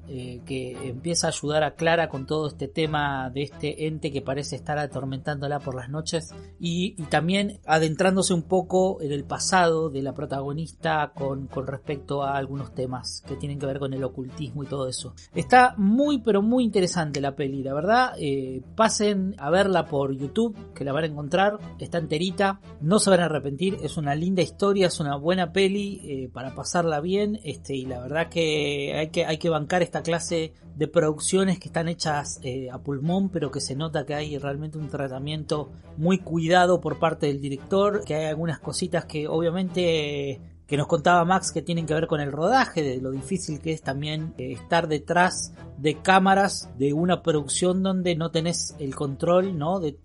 eh, 0.08 0.42
que 0.46 0.90
empieza 0.90 1.28
a 1.28 1.30
ayudar 1.32 1.64
a 1.64 1.76
Clara 1.76 2.10
con 2.10 2.26
todo 2.26 2.48
este 2.48 2.68
tema 2.68 3.30
de 3.30 3.44
este 3.44 3.88
ente 3.88 4.12
que 4.12 4.22
parece 4.22 4.56
estar 4.56 4.78
atormentándola 4.78 5.60
por 5.60 5.76
las 5.76 5.90
noches 5.90 6.34
y, 6.60 6.96
también 7.10 7.60
adentrándose 7.66 8.34
un 8.34 8.44
poco 8.44 9.02
en 9.02 9.12
el 9.12 9.24
pasado 9.24 9.90
de 9.90 10.02
la 10.02 10.14
protagonista 10.14 11.14
con, 11.16 11.48
con 11.48 11.68
respecto 11.68 12.24
a 12.24 12.38
algunos 12.38 12.74
temas 12.74 13.24
que 13.28 13.36
tienen 13.36 13.60
que 13.60 13.66
ver 13.66 13.80
con 13.80 13.94
el 13.94 14.04
ocultismo 14.04 14.64
y 14.64 14.68
todo 14.68 14.88
eso. 14.88 15.14
Está 15.34 15.76
muy 15.78 16.20
pero 16.20 16.42
muy 16.42 16.64
interesante 16.64 17.22
la 17.22 17.36
peli, 17.36 17.64
la 17.64 17.74
verdad. 17.74 18.14
Eh, 18.20 18.62
pasen 18.76 19.36
a 19.38 19.50
verla 19.50 19.86
por 19.86 20.14
YouTube, 20.14 20.74
que 20.74 20.84
la 20.84 20.94
van 20.94 21.04
a 21.06 21.08
encontrar, 21.08 21.58
está 21.80 21.98
enterita, 21.98 22.60
no 22.82 23.00
se 23.00 23.10
van 23.10 23.22
a 23.22 23.26
arrepentir, 23.26 23.78
es 23.82 23.98
una 23.98 24.16
linda 24.16 24.42
historia, 24.42 24.88
es 24.88 25.00
una 25.00 25.16
buena 25.16 25.52
peli 25.52 26.02
eh, 26.04 26.30
para 26.32 26.56
pasarla 26.56 27.00
bien, 27.00 27.40
este, 27.44 27.76
y 27.76 27.86
la 27.86 28.00
verdad 28.00 28.30
que 28.30 28.94
hay 28.96 29.10
que, 29.10 29.26
hay 29.26 29.38
que 29.38 29.47
bancar 29.50 29.82
esta 29.82 30.02
clase 30.02 30.54
de 30.76 30.88
producciones 30.88 31.60
que 31.60 31.70
están 31.70 31.88
hechas 31.88 32.40
eh, 32.44 32.70
a 32.72 32.78
pulmón, 32.80 33.30
pero 33.30 33.52
que 33.52 33.62
se 33.62 33.76
nota 33.76 34.06
que 34.06 34.14
hay 34.14 34.38
realmente 34.38 34.78
un 34.78 34.90
tratamiento 34.90 35.72
muy 35.98 36.20
cuidado 36.20 36.80
por 36.82 37.00
parte 37.00 37.28
del 37.28 37.42
director, 37.42 38.04
que 38.06 38.16
hay 38.16 38.26
algunas 38.26 38.60
cositas 38.60 39.06
que 39.06 39.28
obviamente 39.28 40.40
que 40.68 40.78
nos 40.78 40.88
contaba 40.88 41.24
Max 41.24 41.52
que 41.52 41.62
tienen 41.62 41.86
que 41.86 41.94
ver 41.94 42.08
con 42.08 42.20
el 42.20 42.32
rodaje, 42.32 42.84
de 42.84 43.02
lo 43.02 43.12
difícil 43.12 43.62
que 43.62 43.72
es 43.72 43.82
también 43.82 44.34
eh, 44.38 44.52
estar 44.52 44.88
detrás 44.88 45.54
de 45.78 45.96
cámaras 46.02 46.70
de 46.78 46.92
una 46.92 47.24
producción 47.24 47.84
donde 47.84 48.16
no 48.16 48.32
tenés 48.32 48.76
el 48.78 48.94
control 48.94 49.58
¿no? 49.58 49.80
de, 49.80 49.98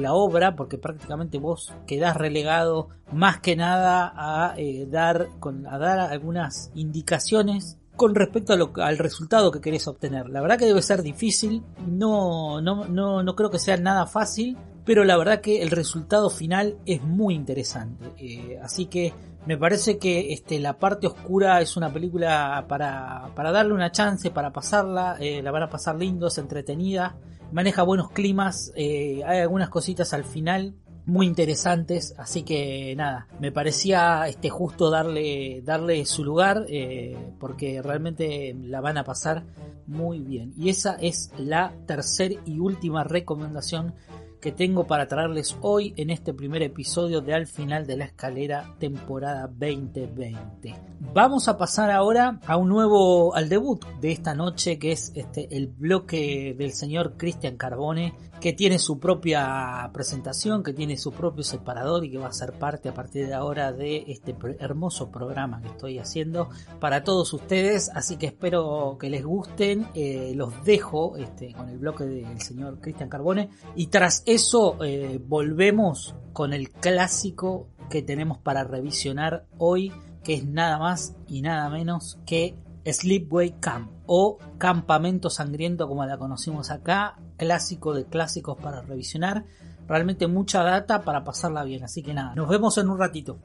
la 0.00 0.14
obra, 0.14 0.56
porque 0.56 0.76
prácticamente 0.76 1.38
vos 1.38 1.72
quedás 1.86 2.16
relegado 2.16 2.88
más 3.12 3.40
que 3.40 3.54
nada 3.54 4.12
a, 4.14 4.54
eh, 4.58 4.86
dar, 4.90 5.28
con, 5.38 5.66
a 5.66 5.78
dar 5.78 6.00
algunas 6.00 6.72
indicaciones 6.74 7.78
con 7.98 8.14
respecto 8.14 8.54
al 8.54 8.96
resultado 8.96 9.50
que 9.50 9.60
querés 9.60 9.88
obtener. 9.88 10.30
La 10.30 10.40
verdad 10.40 10.56
que 10.56 10.66
debe 10.66 10.80
ser 10.80 11.02
difícil, 11.02 11.64
no, 11.86 12.62
no, 12.62 12.86
no, 12.86 13.24
no 13.24 13.36
creo 13.36 13.50
que 13.50 13.58
sea 13.58 13.76
nada 13.76 14.06
fácil, 14.06 14.56
pero 14.84 15.04
la 15.04 15.18
verdad 15.18 15.40
que 15.40 15.60
el 15.60 15.70
resultado 15.70 16.30
final 16.30 16.78
es 16.86 17.02
muy 17.02 17.34
interesante. 17.34 18.06
Eh, 18.16 18.56
así 18.62 18.86
que 18.86 19.12
me 19.46 19.58
parece 19.58 19.98
que 19.98 20.32
este, 20.32 20.60
La 20.60 20.78
parte 20.78 21.08
oscura 21.08 21.60
es 21.60 21.76
una 21.76 21.92
película 21.92 22.66
para, 22.68 23.32
para 23.34 23.50
darle 23.50 23.74
una 23.74 23.90
chance, 23.90 24.30
para 24.30 24.52
pasarla, 24.52 25.16
eh, 25.18 25.42
la 25.42 25.50
van 25.50 25.64
a 25.64 25.68
pasar 25.68 25.96
lindo, 25.96 26.28
es 26.28 26.38
entretenida, 26.38 27.16
maneja 27.50 27.82
buenos 27.82 28.12
climas, 28.12 28.72
eh, 28.76 29.22
hay 29.26 29.40
algunas 29.40 29.70
cositas 29.70 30.14
al 30.14 30.24
final 30.24 30.74
muy 31.08 31.26
interesantes, 31.26 32.14
así 32.18 32.42
que 32.42 32.94
nada, 32.94 33.26
me 33.40 33.50
parecía 33.50 34.28
este 34.28 34.50
justo 34.50 34.90
darle 34.90 35.62
darle 35.64 36.04
su 36.04 36.22
lugar 36.22 36.66
eh, 36.68 37.16
porque 37.40 37.80
realmente 37.80 38.54
la 38.54 38.82
van 38.82 38.98
a 38.98 39.04
pasar 39.04 39.42
muy 39.86 40.20
bien. 40.20 40.52
Y 40.54 40.68
esa 40.68 40.96
es 41.00 41.32
la 41.38 41.72
tercera 41.86 42.34
y 42.44 42.58
última 42.58 43.04
recomendación 43.04 43.94
que 44.40 44.52
tengo 44.52 44.86
para 44.86 45.08
traerles 45.08 45.56
hoy 45.60 45.94
en 45.96 46.10
este 46.10 46.32
primer 46.32 46.62
episodio 46.62 47.20
de 47.20 47.34
Al 47.34 47.46
final 47.46 47.86
de 47.86 47.96
la 47.96 48.04
escalera 48.04 48.74
temporada 48.78 49.48
2020. 49.48 50.74
Vamos 51.12 51.48
a 51.48 51.58
pasar 51.58 51.90
ahora 51.90 52.38
a 52.46 52.56
un 52.56 52.68
nuevo, 52.68 53.34
al 53.34 53.48
debut 53.48 53.84
de 54.00 54.12
esta 54.12 54.34
noche 54.34 54.78
que 54.78 54.92
es 54.92 55.12
este, 55.14 55.56
el 55.56 55.66
bloque 55.66 56.54
del 56.56 56.72
señor 56.72 57.16
Cristian 57.16 57.56
Carbone 57.56 58.14
que 58.40 58.52
tiene 58.52 58.78
su 58.78 58.98
propia 58.98 59.90
presentación, 59.92 60.62
que 60.62 60.72
tiene 60.72 60.96
su 60.96 61.12
propio 61.12 61.42
separador 61.42 62.04
y 62.04 62.10
que 62.10 62.18
va 62.18 62.28
a 62.28 62.32
ser 62.32 62.52
parte 62.52 62.88
a 62.88 62.94
partir 62.94 63.26
de 63.26 63.34
ahora 63.34 63.72
de 63.72 64.04
este 64.08 64.36
hermoso 64.60 65.10
programa 65.10 65.60
que 65.60 65.68
estoy 65.68 65.98
haciendo 65.98 66.48
para 66.80 67.04
todos 67.04 67.32
ustedes. 67.32 67.90
Así 67.94 68.16
que 68.16 68.26
espero 68.26 68.96
que 68.98 69.10
les 69.10 69.24
gusten. 69.24 69.88
Eh, 69.94 70.32
los 70.34 70.64
dejo 70.64 71.16
este, 71.16 71.52
con 71.52 71.68
el 71.68 71.78
bloque 71.78 72.04
del 72.04 72.40
señor 72.40 72.80
Cristian 72.80 73.08
Carbone 73.08 73.50
y 73.74 73.88
tras 73.88 74.22
eso 74.28 74.76
eh, 74.84 75.18
volvemos 75.26 76.14
con 76.34 76.52
el 76.52 76.70
clásico 76.70 77.68
que 77.88 78.02
tenemos 78.02 78.36
para 78.36 78.62
revisionar 78.62 79.46
hoy, 79.56 79.90
que 80.22 80.34
es 80.34 80.44
nada 80.44 80.78
más 80.78 81.16
y 81.26 81.40
nada 81.40 81.70
menos 81.70 82.18
que 82.26 82.54
Sleepway 82.84 83.58
Camp 83.58 83.90
o 84.04 84.38
Campamento 84.58 85.30
Sangriento 85.30 85.88
como 85.88 86.04
la 86.04 86.18
conocimos 86.18 86.70
acá, 86.70 87.16
clásico 87.38 87.94
de 87.94 88.04
clásicos 88.04 88.58
para 88.58 88.82
revisionar, 88.82 89.46
realmente 89.86 90.26
mucha 90.26 90.62
data 90.62 91.00
para 91.00 91.24
pasarla 91.24 91.64
bien, 91.64 91.84
así 91.84 92.02
que 92.02 92.12
nada, 92.12 92.34
nos 92.34 92.50
vemos 92.50 92.76
en 92.76 92.90
un 92.90 92.98
ratito. 92.98 93.38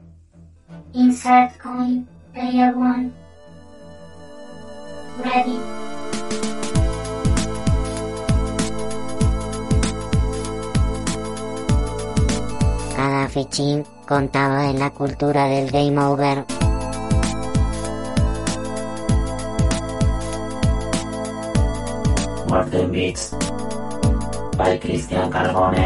Insert 0.92 1.58
coin, 1.62 2.06
player 2.34 2.74
one. 2.74 3.10
Ready. 5.24 6.13
Cada 13.04 13.28
fichín 13.28 13.84
contaba 14.08 14.70
en 14.70 14.78
la 14.78 14.88
cultura 14.88 15.44
del 15.44 15.70
game 15.70 15.98
over. 16.02 16.46
Martin 22.48 22.90
Beats 22.90 23.36
by 24.56 24.78
Cristian 24.78 25.30
Carbone. 25.30 25.84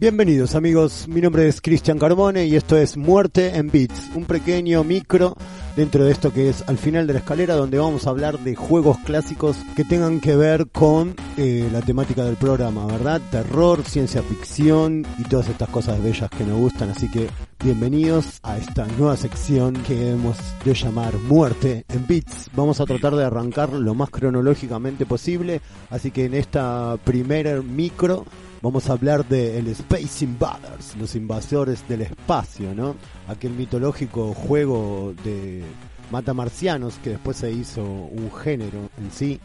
Bienvenidos 0.00 0.54
amigos, 0.54 1.08
mi 1.08 1.20
nombre 1.20 1.46
es 1.46 1.60
Cristian 1.60 1.98
Carbone 1.98 2.46
y 2.46 2.56
esto 2.56 2.74
es 2.74 2.96
Muerte 2.96 3.58
en 3.58 3.70
Beats, 3.70 4.10
un 4.14 4.24
pequeño 4.24 4.82
micro 4.82 5.36
dentro 5.76 6.06
de 6.06 6.10
esto 6.10 6.32
que 6.32 6.48
es 6.48 6.66
al 6.66 6.78
final 6.78 7.06
de 7.06 7.12
la 7.12 7.18
escalera 7.18 7.54
donde 7.54 7.78
vamos 7.78 8.06
a 8.06 8.10
hablar 8.10 8.38
de 8.38 8.56
juegos 8.56 8.96
clásicos 9.00 9.58
que 9.76 9.84
tengan 9.84 10.20
que 10.20 10.36
ver 10.36 10.68
con 10.68 11.14
eh, 11.36 11.68
la 11.70 11.82
temática 11.82 12.24
del 12.24 12.36
programa, 12.36 12.86
¿verdad? 12.86 13.20
Terror, 13.30 13.84
ciencia 13.84 14.22
ficción 14.22 15.06
y 15.18 15.24
todas 15.24 15.50
estas 15.50 15.68
cosas 15.68 16.02
bellas 16.02 16.30
que 16.30 16.44
nos 16.44 16.58
gustan, 16.58 16.88
así 16.88 17.10
que 17.10 17.28
bienvenidos 17.62 18.40
a 18.42 18.56
esta 18.56 18.86
nueva 18.96 19.18
sección 19.18 19.74
que 19.86 20.12
hemos 20.12 20.38
de 20.64 20.72
llamar 20.72 21.12
Muerte 21.28 21.84
en 21.90 22.06
Beats. 22.06 22.48
Vamos 22.54 22.80
a 22.80 22.86
tratar 22.86 23.16
de 23.16 23.24
arrancar 23.26 23.74
lo 23.74 23.94
más 23.94 24.08
cronológicamente 24.08 25.04
posible, 25.04 25.60
así 25.90 26.10
que 26.10 26.24
en 26.24 26.32
esta 26.32 26.96
primer 27.04 27.62
micro 27.62 28.24
vamos 28.62 28.88
a 28.88 28.92
hablar 28.92 29.26
de 29.26 29.58
el 29.58 29.68
Space 29.68 30.24
Invaders, 30.24 30.96
los 30.96 31.14
invasores 31.14 31.86
del 31.88 32.02
espacio, 32.02 32.74
¿no? 32.74 32.96
Aquel 33.28 33.52
mitológico 33.52 34.34
juego 34.34 35.14
de 35.24 35.62
mata 36.10 36.34
marcianos 36.34 36.94
que 37.02 37.10
después 37.10 37.36
se 37.36 37.50
hizo 37.50 37.82
un 37.82 38.30
género 38.32 38.90
en 38.98 39.10
sí. 39.10 39.40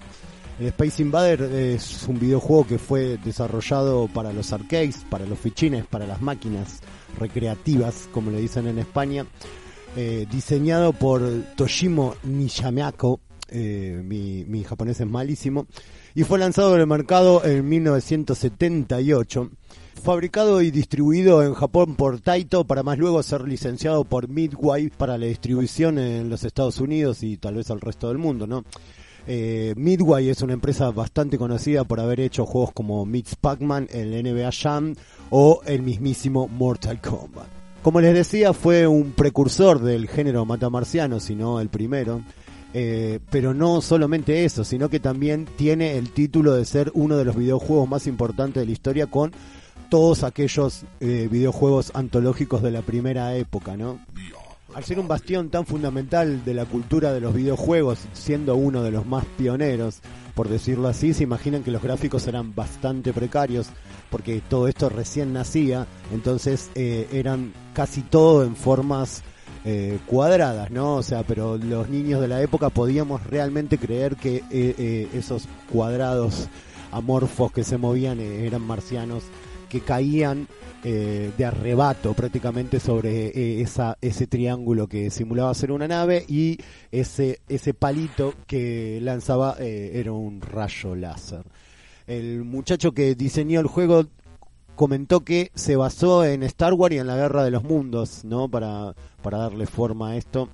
El 0.60 0.68
Space 0.68 1.02
Invader 1.02 1.42
es 1.42 2.08
un 2.08 2.20
videojuego 2.20 2.66
que 2.66 2.80
fue 2.80 3.18
desarrollado 3.18 4.08
para 4.08 4.32
los 4.32 4.54
arcades, 4.54 5.06
para 5.10 5.26
los 5.26 5.38
fichines, 5.38 5.86
para 5.86 6.08
las 6.08 6.22
máquinas 6.22 6.80
recreativas, 7.20 8.08
como 8.14 8.32
le 8.32 8.40
dicen 8.40 8.68
en 8.68 8.80
España, 8.80 9.26
eh, 9.98 10.26
diseñado 10.32 10.94
por 10.94 11.22
Toshimo 11.56 12.16
Nishamako, 12.24 13.20
eh, 13.50 14.02
mi, 14.04 14.64
japonés 14.64 15.00
es 15.00 15.08
malísimo, 15.08 15.68
y 16.14 16.24
fue 16.24 16.40
lanzado 16.40 16.76
en 16.76 16.82
el 16.82 16.88
mercado 16.88 17.44
en 17.46 17.68
1978. 17.68 19.52
Fabricado 20.04 20.62
y 20.62 20.72
distribuido 20.72 21.42
en 21.44 21.54
Japón 21.54 21.96
por 21.96 22.20
Taito 22.20 22.66
para 22.66 22.84
más 22.84 22.98
luego 22.98 23.24
ser 23.24 23.48
licenciado 23.48 24.04
por 24.04 24.28
Midway 24.28 24.90
para 24.90 25.18
la 25.18 25.26
distribución 25.26 25.98
en 25.98 26.30
los 26.30 26.44
Estados 26.44 26.80
Unidos 26.80 27.24
y 27.24 27.38
tal 27.38 27.56
vez 27.56 27.72
al 27.72 27.82
resto 27.82 28.10
del 28.10 28.18
mundo, 28.18 28.46
¿no? 28.46 28.64
Eh, 29.28 29.74
Midway 29.76 30.30
es 30.30 30.42
una 30.42 30.54
empresa 30.54 30.92
bastante 30.92 31.38
conocida 31.38 31.84
por 31.84 32.00
haber 32.00 32.20
hecho 32.20 32.46
juegos 32.46 32.72
como 32.74 33.06
Meets 33.06 33.36
Pac-Man, 33.36 33.88
el 33.92 34.12
NBA 34.24 34.52
Jam 34.52 34.96
o 35.32 35.62
el 35.66 35.82
mismísimo 35.82 36.48
Mortal 36.48 37.02
Kombat. 37.02 37.48
Como 37.82 38.02
les 38.02 38.14
decía, 38.14 38.54
fue 38.54 38.88
un 38.88 39.12
precursor 39.12 39.80
del 39.80 40.08
género 40.08 40.46
matamarciano, 40.46 41.20
si 41.20 41.36
no 41.36 41.60
el 41.60 41.70
primero 41.70 42.22
Eh, 42.78 43.22
pero 43.32 43.54
no 43.54 43.80
solamente 43.80 44.44
eso, 44.44 44.66
sino 44.66 44.90
que 44.90 45.00
también 45.00 45.48
tiene 45.56 45.98
el 45.98 46.10
título 46.10 46.54
de 46.54 46.66
ser 46.66 46.92
uno 46.94 47.16
de 47.16 47.24
los 47.24 47.38
videojuegos 47.38 47.88
más 47.88 48.06
importantes 48.06 48.62
de 48.62 48.66
la 48.66 48.74
historia 48.74 49.08
con 49.08 49.32
todos 49.90 50.26
aquellos 50.26 50.84
eh, 51.00 51.30
videojuegos 51.32 51.92
antológicos 51.94 52.62
de 52.62 52.72
la 52.72 52.82
primera 52.82 53.34
época, 53.38 53.78
¿no? 53.78 54.00
Al 54.74 54.84
ser 54.84 55.00
un 55.00 55.08
bastión 55.08 55.50
tan 55.50 55.66
fundamental 55.66 56.44
de 56.44 56.54
la 56.54 56.66
cultura 56.66 57.14
de 57.14 57.22
los 57.22 57.34
videojuegos, 57.34 58.00
siendo 58.12 58.58
uno 58.58 58.84
de 58.84 58.92
los 58.92 59.06
más 59.06 59.24
pioneros, 59.38 60.02
por 60.34 60.50
decirlo 60.50 60.90
así, 60.90 61.14
se 61.14 61.24
imaginan 61.24 61.64
que 61.64 61.72
los 61.72 61.82
gráficos 61.82 62.28
eran 62.28 62.54
bastante 62.54 63.14
precarios, 63.14 63.68
porque 64.10 64.42
todo 64.50 64.68
esto 64.68 64.90
recién 64.90 65.32
nacía, 65.32 65.88
entonces 66.12 66.72
eh, 66.76 67.08
eran 67.14 67.54
casi 67.74 68.02
todo 68.02 68.44
en 68.44 68.58
formas 68.58 69.24
eh, 69.68 69.98
cuadradas, 70.06 70.70
¿no? 70.70 70.98
O 70.98 71.02
sea, 71.02 71.24
pero 71.24 71.58
los 71.58 71.90
niños 71.90 72.22
de 72.22 72.28
la 72.28 72.40
época 72.40 72.70
podíamos 72.70 73.26
realmente 73.26 73.80
creer 73.80 74.16
que 74.16 74.36
eh, 74.36 74.44
eh, 74.52 75.08
esos 75.16 75.48
cuadrados 75.72 76.50
amorfos 76.92 77.52
que 77.52 77.64
se 77.64 77.80
movían 77.80 78.20
eran 78.20 78.62
marcianos 78.62 79.24
que 79.68 79.82
caían 79.82 80.48
de 80.84 81.44
arrebato 81.44 82.14
prácticamente 82.14 82.80
sobre 82.80 83.64
ese 83.64 84.28
triángulo 84.28 84.86
que 84.86 85.10
simulaba 85.10 85.52
ser 85.56 85.72
una 85.72 85.88
nave 85.88 86.24
y 86.28 86.60
ese, 86.92 87.40
ese 87.50 87.74
palito 87.74 88.36
que 88.46 89.00
lanzaba 89.02 89.56
era 89.60 90.12
un 90.12 90.42
rayo 90.42 90.96
láser. 90.96 91.42
El 92.06 92.44
muchacho 92.44 92.92
que 92.92 93.16
diseñó 93.16 93.62
el 93.62 93.66
juego 93.66 94.06
comentó 94.76 95.22
que 95.22 95.52
se 95.56 95.76
basó 95.76 96.24
en 96.26 96.44
Star 96.44 96.74
Wars 96.74 96.96
y 96.96 97.00
en 97.00 97.08
la 97.08 97.16
Guerra 97.16 97.44
de 97.44 97.52
los 97.52 97.64
Mundos, 97.64 98.24
¿no? 98.24 98.48
Para, 98.50 98.94
para 99.22 99.40
darle 99.40 99.66
forma 99.66 100.10
a 100.10 100.16
esto. 100.18 100.50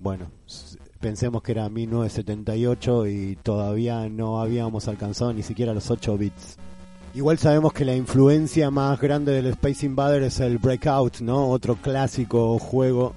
Bueno, 0.00 0.30
pensemos 1.00 1.42
que 1.42 1.52
era 1.52 1.68
1978 1.68 3.06
y 3.06 3.36
todavía 3.42 4.08
no 4.08 4.40
habíamos 4.40 4.88
alcanzado 4.88 5.32
ni 5.32 5.42
siquiera 5.42 5.74
los 5.74 5.90
8 5.90 6.18
bits. 6.18 6.56
Igual 7.14 7.38
sabemos 7.38 7.72
que 7.72 7.86
la 7.86 7.94
influencia 7.94 8.70
más 8.70 9.00
grande 9.00 9.32
del 9.32 9.46
Space 9.46 9.86
Invader 9.86 10.22
es 10.24 10.38
el 10.40 10.58
Breakout, 10.58 11.20
¿no? 11.20 11.48
Otro 11.48 11.76
clásico 11.76 12.58
juego 12.58 13.14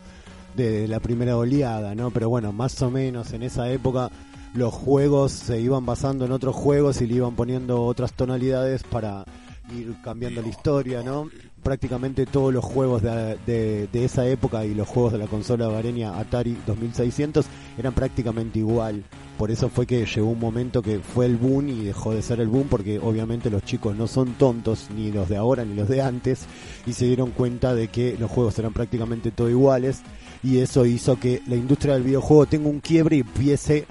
de 0.55 0.88
la 0.88 0.99
primera 0.99 1.36
oleada, 1.36 1.95
¿no? 1.95 2.09
Pero 2.11 2.30
bueno, 2.30 2.53
más 2.53 2.82
o 2.82 2.89
menos 2.89 3.34
en 3.34 3.43
esa 3.43 3.70
época 3.70 4.09
los 4.53 4.74
juegos 4.74 5.32
se 5.32 5.59
iban 5.59 5.86
basando 5.86 6.26
en 6.26 6.32
otros 6.32 6.55
juegos 6.55 7.01
y 7.01 7.07
le 7.07 7.15
iban 7.15 7.36
poniendo 7.36 7.84
otras 7.84 8.13
tonalidades 8.13 8.84
para 8.84 9.26
ir 9.72 9.95
cambiando 10.03 10.41
la 10.41 10.47
historia, 10.47 11.03
¿no? 11.03 11.30
Prácticamente 11.63 12.26
todos 12.26 12.53
los 12.53 12.63
juegos 12.63 13.01
de, 13.01 13.38
de- 13.45 13.88
de 13.91 14.05
esa 14.05 14.28
época 14.28 14.65
y 14.65 14.74
los 14.74 14.88
juegos 14.88 15.11
de 15.13 15.17
la 15.20 15.28
consola 15.28 15.67
hogareña 15.67 16.17
Atari 16.20 16.57
2600 16.65 17.45
eran 17.78 17.93
prácticamente 17.93 18.59
igual. 18.59 19.03
Por 19.38 19.51
eso 19.51 19.70
fue 19.70 19.86
que 19.86 20.05
llegó 20.05 20.30
un 20.30 20.39
momento 20.39 20.82
que 20.82 20.99
fue 20.99 21.26
el 21.26 21.38
boom 21.38 21.70
y 21.70 21.86
dejó 21.86 22.13
de 22.13 22.22
ser 22.22 22.39
el 22.41 22.47
boom 22.49 22.67
porque 22.70 22.99
obviamente 22.99 23.49
los 23.49 23.63
chicos 23.63 23.95
no 23.95 24.07
son 24.07 24.34
tontos, 24.34 24.88
ni 24.95 25.11
los 25.11 25.30
de 25.30 25.38
ahora 25.38 25.63
ni 25.63 25.76
los 25.76 25.88
de 25.88 26.01
antes, 26.01 26.45
y 26.86 26.93
se 26.93 27.05
dieron 27.05 27.32
cuenta 27.32 27.74
de 27.74 27.88
que 27.88 28.17
los 28.20 28.30
juegos 28.30 28.57
eran 28.59 28.74
prácticamente 28.74 29.32
todo 29.32 29.49
iguales 29.49 30.01
y 30.43 30.57
eso 30.59 30.86
hizo 30.86 31.20
que 31.20 31.41
la 31.47 31.55
industria 31.55 31.93
del 31.93 32.03
videojuego 32.03 32.45
tenga 32.47 32.70
un 32.70 32.80
quiebre 32.82 33.17
y 33.17 33.20
empiece 33.22 33.86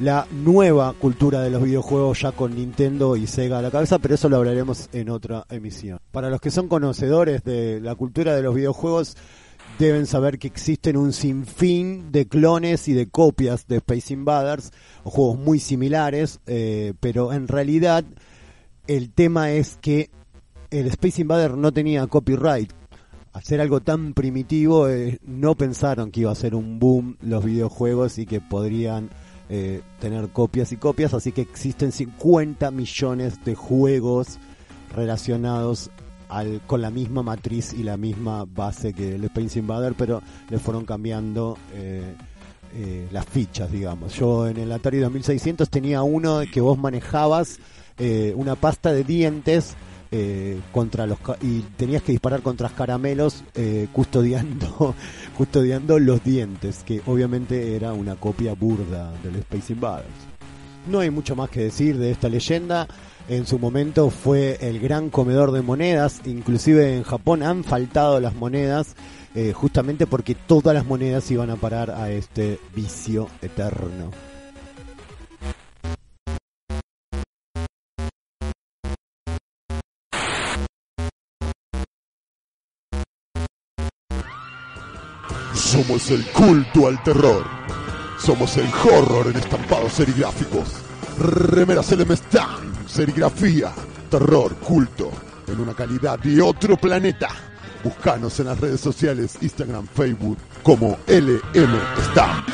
la 0.00 0.26
nueva 0.32 0.94
cultura 0.94 1.42
de 1.42 1.50
los 1.50 1.62
videojuegos 1.62 2.22
ya 2.22 2.32
con 2.32 2.54
Nintendo 2.54 3.16
y 3.16 3.26
Sega 3.26 3.58
a 3.58 3.62
la 3.62 3.70
cabeza, 3.70 3.98
pero 3.98 4.14
eso 4.14 4.30
lo 4.30 4.38
hablaremos 4.38 4.88
en 4.92 5.10
otra 5.10 5.44
emisión. 5.50 6.00
Para 6.10 6.30
los 6.30 6.40
que 6.40 6.50
son 6.50 6.68
conocedores 6.68 7.44
de 7.44 7.80
la 7.82 7.94
cultura 7.94 8.34
de 8.34 8.42
los 8.42 8.54
videojuegos, 8.54 9.18
deben 9.78 10.06
saber 10.06 10.38
que 10.38 10.46
existen 10.46 10.96
un 10.96 11.12
sinfín 11.12 12.12
de 12.12 12.26
clones 12.26 12.88
y 12.88 12.94
de 12.94 13.08
copias 13.08 13.66
de 13.66 13.76
Space 13.76 14.14
Invaders, 14.14 14.72
o 15.04 15.10
juegos 15.10 15.38
muy 15.38 15.60
similares, 15.60 16.40
eh, 16.46 16.94
pero 17.00 17.34
en 17.34 17.46
realidad 17.46 18.02
el 18.86 19.10
tema 19.10 19.50
es 19.52 19.76
que 19.82 20.08
el 20.70 20.86
Space 20.86 21.20
Invader 21.20 21.58
no 21.58 21.72
tenía 21.72 22.06
copyright. 22.06 22.72
Hacer 23.34 23.60
algo 23.60 23.80
tan 23.80 24.14
primitivo, 24.14 24.88
eh, 24.88 25.18
no 25.26 25.54
pensaron 25.56 26.10
que 26.10 26.20
iba 26.20 26.32
a 26.32 26.34
ser 26.34 26.54
un 26.54 26.78
boom 26.78 27.18
los 27.20 27.44
videojuegos 27.44 28.18
y 28.18 28.24
que 28.24 28.40
podrían 28.40 29.10
eh, 29.50 29.82
tener 29.98 30.28
copias 30.28 30.72
y 30.72 30.76
copias, 30.76 31.12
así 31.12 31.32
que 31.32 31.42
existen 31.42 31.92
50 31.92 32.70
millones 32.70 33.44
de 33.44 33.54
juegos 33.54 34.38
relacionados 34.94 35.90
al, 36.28 36.60
con 36.66 36.80
la 36.80 36.90
misma 36.90 37.22
matriz 37.22 37.72
y 37.72 37.82
la 37.82 37.96
misma 37.96 38.44
base 38.44 38.92
que 38.92 39.16
el 39.16 39.24
Space 39.24 39.58
Invader, 39.58 39.94
pero 39.96 40.22
le 40.48 40.58
fueron 40.58 40.84
cambiando 40.84 41.58
eh, 41.74 42.14
eh, 42.76 43.08
las 43.10 43.26
fichas, 43.26 43.70
digamos. 43.70 44.14
Yo 44.14 44.46
en 44.46 44.56
el 44.56 44.70
Atari 44.70 44.98
2600 44.98 45.68
tenía 45.68 46.02
uno 46.02 46.40
que 46.52 46.60
vos 46.60 46.78
manejabas 46.78 47.58
eh, 47.98 48.32
una 48.36 48.54
pasta 48.54 48.92
de 48.92 49.04
dientes 49.04 49.74
eh, 50.12 50.60
contra 50.72 51.06
los 51.06 51.18
y 51.40 51.60
tenías 51.76 52.02
que 52.02 52.12
disparar 52.12 52.42
contra 52.42 52.68
caramelos 52.68 53.44
eh, 53.54 53.86
custodiando 53.92 54.94
custodiando 55.36 55.98
los 56.00 56.24
dientes 56.24 56.82
que 56.84 57.00
obviamente 57.06 57.76
era 57.76 57.92
una 57.92 58.16
copia 58.16 58.54
burda 58.54 59.12
del 59.22 59.36
Space 59.36 59.72
Invaders. 59.72 60.08
No 60.88 61.00
hay 61.00 61.10
mucho 61.10 61.36
más 61.36 61.50
que 61.50 61.60
decir 61.60 61.98
de 61.98 62.10
esta 62.10 62.28
leyenda. 62.28 62.88
En 63.28 63.46
su 63.46 63.58
momento 63.58 64.10
fue 64.10 64.58
el 64.60 64.80
gran 64.80 65.10
comedor 65.10 65.52
de 65.52 65.62
monedas. 65.62 66.22
Inclusive 66.24 66.96
en 66.96 67.04
Japón 67.04 67.42
han 67.42 67.62
faltado 67.62 68.18
las 68.18 68.34
monedas 68.34 68.96
eh, 69.34 69.52
justamente 69.52 70.06
porque 70.06 70.34
todas 70.34 70.74
las 70.74 70.86
monedas 70.86 71.30
iban 71.30 71.50
a 71.50 71.56
parar 71.56 71.90
a 71.92 72.10
este 72.10 72.58
vicio 72.74 73.28
eterno 73.42 74.10
Somos 85.70 86.10
el 86.10 86.26
culto 86.32 86.88
al 86.88 87.00
terror. 87.04 87.44
Somos 88.18 88.56
el 88.56 88.66
horror 88.66 89.28
en 89.28 89.36
estampados 89.36 89.92
serigráficos. 89.92 90.68
Remeras 91.16 91.92
LM 91.92 92.10
Stan, 92.10 92.88
serigrafía, 92.88 93.72
terror, 94.10 94.56
culto, 94.56 95.12
en 95.46 95.60
una 95.60 95.72
calidad 95.72 96.18
de 96.18 96.42
otro 96.42 96.76
planeta. 96.76 97.28
Búscanos 97.84 98.40
en 98.40 98.46
las 98.46 98.58
redes 98.58 98.80
sociales, 98.80 99.38
Instagram, 99.40 99.86
Facebook, 99.86 100.38
como 100.64 100.98
LM 101.06 101.78
Stan. 102.08 102.44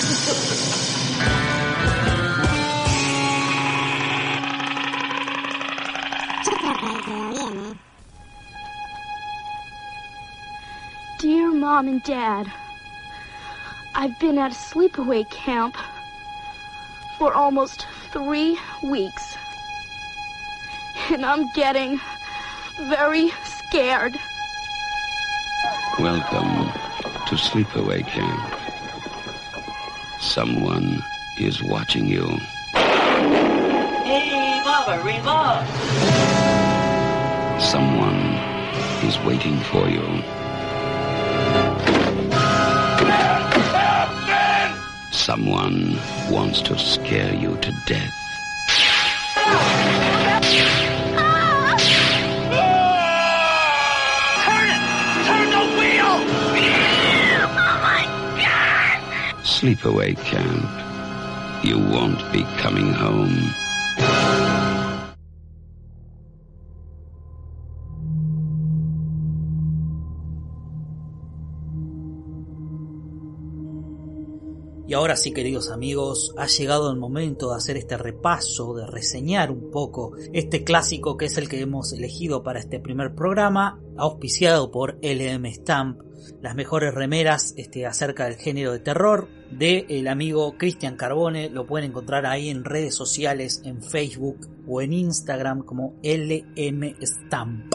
Dear 11.19 11.51
Mom 11.55 11.89
and 11.89 12.03
Dad, 12.05 12.47
I've 13.99 14.19
been 14.19 14.37
at 14.37 14.53
a 14.53 14.55
sleepaway 14.55 15.27
camp 15.31 15.75
for 17.17 17.33
almost 17.33 17.87
three 18.11 18.59
weeks. 18.83 19.39
And 21.11 21.25
I'm 21.25 21.51
getting 21.55 21.99
very 22.91 23.31
scared. 23.45 24.13
Welcome 25.99 26.71
to 27.27 27.37
Sleepaway 27.37 28.07
Camp. 28.07 28.55
Someone 30.21 31.03
is 31.41 31.63
watching 31.63 32.07
you. 32.07 32.37
Hey, 34.05 34.61
Mama, 34.63 35.03
remote! 35.03 35.65
Someone 37.63 38.37
is 39.09 39.19
waiting 39.21 39.59
for 39.61 39.89
you. 39.89 40.46
Someone 45.27 45.99
wants 46.31 46.63
to 46.63 46.79
scare 46.79 47.35
you 47.35 47.57
to 47.57 47.73
death. 47.85 48.15
Turn 54.45 54.69
it! 54.71 54.83
Turn 55.27 55.51
the 55.51 55.65
wheel! 55.75 56.15
Oh 57.43 57.79
my 57.83 58.03
god! 58.39 58.99
Sleepaway 59.43 60.15
Camp. 60.15 60.65
You 61.65 61.81
won't 61.81 62.23
be 62.33 62.45
coming 62.59 62.93
home. 62.93 63.53
Y 74.89 74.95
ahora 74.95 75.17
sí, 75.17 75.33
queridos 75.33 75.73
amigos, 75.73 76.33
ha 76.37 76.47
llegado 76.47 76.93
el 76.93 76.97
momento 76.97 77.51
de 77.51 77.57
hacer 77.57 77.77
este 77.77 77.97
repaso, 77.97 78.73
de 78.75 78.87
reseñar 78.87 79.51
un 79.51 79.73
poco 79.73 80.13
este 80.33 80.63
clásico 80.63 81.17
que 81.17 81.25
es 81.25 81.37
el 81.39 81.49
que 81.49 81.61
hemos 81.61 81.93
elegido 81.93 82.45
para 82.45 82.61
este 82.61 82.79
primer 82.79 83.17
programa, 83.17 83.81
auspiciado 83.97 84.71
por 84.71 85.01
LM 85.03 85.45
Stamp, 85.53 86.01
las 86.41 86.55
mejores 86.55 86.95
remeras 86.95 87.53
este, 87.57 87.85
acerca 87.85 88.27
del 88.27 88.37
género 88.37 88.71
de 88.71 88.79
terror 88.79 89.29
de 89.51 89.87
el 89.89 90.07
amigo 90.07 90.57
Cristian 90.57 90.97
Carbone, 90.97 91.51
lo 91.51 91.67
pueden 91.67 91.91
encontrar 91.91 92.25
ahí 92.25 92.49
en 92.49 92.65
redes 92.65 92.95
sociales, 92.95 93.63
en 93.65 93.83
Facebook 93.83 94.49
o 94.69 94.83
en 94.83 94.93
Instagram 94.93 95.65
como 95.65 95.97
LM 96.05 96.95
Stamp, 97.03 97.75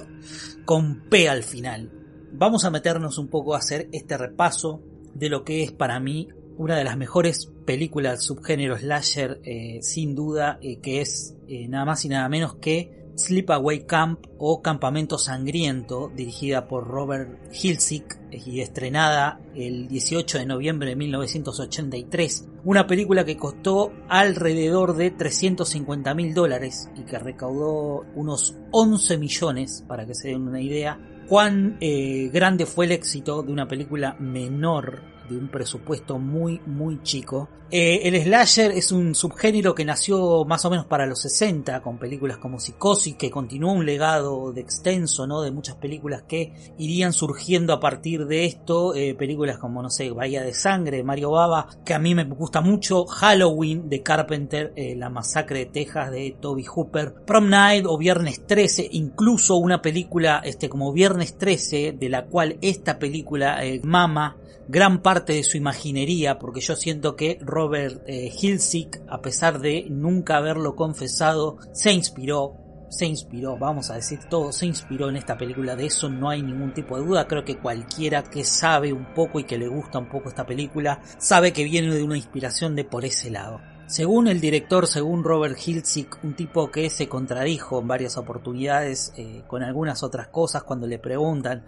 con 0.64 1.10
P 1.10 1.28
al 1.28 1.44
final. 1.44 1.92
Vamos 2.32 2.64
a 2.64 2.72
meternos 2.72 3.18
un 3.18 3.28
poco 3.28 3.54
a 3.54 3.58
hacer 3.58 3.90
este 3.92 4.18
repaso 4.18 4.82
de 5.14 5.28
lo 5.28 5.44
que 5.44 5.64
es 5.64 5.74
para 5.74 6.00
mí 6.00 6.30
una 6.58 6.78
de 6.78 6.84
las 6.84 6.98
mejores 6.98 7.52
películas 7.66 8.24
subgénero 8.24 8.78
slasher, 8.78 9.40
eh, 9.44 9.80
sin 9.82 10.16
duda, 10.16 10.60
eh, 10.62 10.80
que 10.80 11.02
es 11.02 11.36
eh, 11.48 11.68
nada 11.68 11.86
más 11.86 12.06
y 12.06 12.10
nada 12.10 12.28
menos 12.30 12.56
que 12.56 13.12
Sleepaway 13.16 13.86
Camp 13.86 14.26
o 14.38 14.62
Campamento 14.62 15.18
Sangriento, 15.18 16.12
dirigida 16.16 16.68
por 16.68 16.88
Robert 16.88 17.40
Hilsick 17.52 18.20
y 18.32 18.62
estrenada 18.62 19.42
el 19.54 19.88
18 19.88 20.40
de 20.40 20.46
noviembre 20.46 20.90
de 20.90 20.96
1983. 20.96 22.48
Una 22.64 22.88
película 22.88 23.26
que 23.26 23.38
costó 23.38 23.92
alrededor 24.08 24.96
de 24.96 25.12
350 25.12 26.14
mil 26.14 26.34
dólares 26.34 26.90
y 26.96 27.04
que 27.04 27.20
recaudó 27.20 28.06
unos 28.16 28.56
11 28.72 29.18
millones, 29.18 29.84
para 29.88 30.08
que 30.08 30.16
se 30.16 30.30
den 30.30 30.48
una 30.48 30.62
idea. 30.62 31.00
Cuán 31.28 31.78
grande 31.80 32.66
fue 32.66 32.86
el 32.86 32.92
éxito 32.94 33.44
de 33.44 33.52
una 33.52 33.68
película 33.68 34.16
menor 34.20 35.11
de 35.30 35.38
un 35.38 35.50
presupuesto 35.50 36.20
muy 36.20 36.62
muy 36.66 37.02
chico. 37.04 37.50
Eh, 37.74 38.10
el 38.10 38.22
slasher 38.22 38.72
es 38.72 38.92
un 38.92 39.16
subgénero 39.16 39.74
que 39.74 39.86
nació 39.86 40.44
más 40.44 40.66
o 40.66 40.70
menos 40.70 40.88
para 40.88 41.06
los 41.06 41.22
60 41.22 41.82
con 41.82 41.98
películas 42.00 42.38
como 42.38 42.60
Psicosis 42.60 43.16
que 43.16 43.32
continuó 43.32 43.72
un 43.72 43.86
legado 43.86 44.52
de 44.52 44.60
extenso, 44.60 45.26
¿no? 45.26 45.42
De 45.42 45.52
muchas 45.52 45.78
películas 45.78 46.24
que 46.28 46.74
irían 46.78 47.14
surgiendo 47.14 47.72
a 47.72 47.80
partir 47.80 48.26
de 48.26 48.44
esto, 48.44 48.94
eh, 48.94 49.16
películas 49.16 49.58
como 49.58 49.82
no 49.82 49.90
sé, 49.90 50.12
Bahía 50.12 50.44
de 50.44 50.54
Sangre, 50.54 51.02
Mario 51.06 51.32
Baba, 51.32 51.70
que 51.86 51.94
a 51.94 52.00
mí 52.00 52.14
me 52.14 52.26
gusta 52.26 52.60
mucho, 52.60 53.06
Halloween 53.06 53.88
de 53.88 54.04
Carpenter, 54.04 54.74
eh, 54.76 54.98
La 54.98 55.10
Masacre 55.10 55.60
de 55.60 55.66
Texas 55.68 56.12
de 56.12 56.36
Toby 56.42 56.66
Hooper, 56.66 57.14
Prom 57.26 57.48
Night 57.48 57.86
o 57.88 57.98
Viernes 57.98 58.46
13, 58.46 58.90
incluso 58.92 59.56
una 59.56 59.82
película 59.82 60.42
este 60.44 60.68
como 60.68 60.92
Viernes 60.92 61.38
13 61.38 61.94
de 61.98 62.10
la 62.10 62.26
cual 62.26 62.58
esta 62.62 63.00
película 63.00 63.62
mama 63.84 64.36
gran 64.72 65.02
parte 65.02 65.34
de 65.34 65.44
su 65.44 65.58
imaginería, 65.58 66.40
porque 66.40 66.62
yo 66.62 66.78
siento 66.78 67.18
que 67.18 67.38
Robert 67.42 68.04
eh, 68.08 68.32
Hilsick, 68.32 69.02
a 69.10 69.22
pesar 69.22 69.60
de 69.60 69.86
nunca 69.90 70.38
haberlo 70.38 70.78
confesado, 70.78 71.58
se 71.74 71.92
inspiró, 71.92 72.56
se 72.90 73.06
inspiró, 73.06 73.58
vamos 73.58 73.90
a 73.90 73.96
decir 73.96 74.20
todo, 74.30 74.54
se 74.54 74.66
inspiró 74.66 75.10
en 75.10 75.18
esta 75.18 75.38
película, 75.38 75.76
de 75.76 75.88
eso 75.88 76.08
no 76.08 76.30
hay 76.30 76.42
ningún 76.42 76.74
tipo 76.74 76.98
de 76.98 77.06
duda, 77.06 77.28
creo 77.28 77.44
que 77.44 77.58
cualquiera 77.58 78.24
que 78.24 78.46
sabe 78.46 78.94
un 78.94 79.14
poco 79.14 79.42
y 79.42 79.44
que 79.44 79.58
le 79.58 79.68
gusta 79.68 80.00
un 80.00 80.08
poco 80.08 80.30
esta 80.30 80.46
película, 80.46 81.02
sabe 81.18 81.52
que 81.52 81.66
viene 81.66 81.94
de 81.94 82.04
una 82.04 82.16
inspiración 82.16 82.74
de 82.74 82.86
por 82.86 83.04
ese 83.04 83.30
lado. 83.30 83.60
Según 83.92 84.30
el 84.30 84.40
director, 84.40 84.88
según 84.88 85.22
Robert 85.22 85.58
Hiltzik, 85.60 86.24
un 86.24 86.34
tipo 86.34 86.72
que 86.72 86.90
se 86.90 87.10
contradijo 87.10 87.82
en 87.82 87.90
varias 87.90 88.16
oportunidades 88.16 89.12
eh, 89.18 89.44
con 89.48 89.64
algunas 89.64 90.02
otras 90.02 90.30
cosas 90.30 90.64
cuando 90.64 90.88
le 90.88 90.98
preguntan 90.98 91.66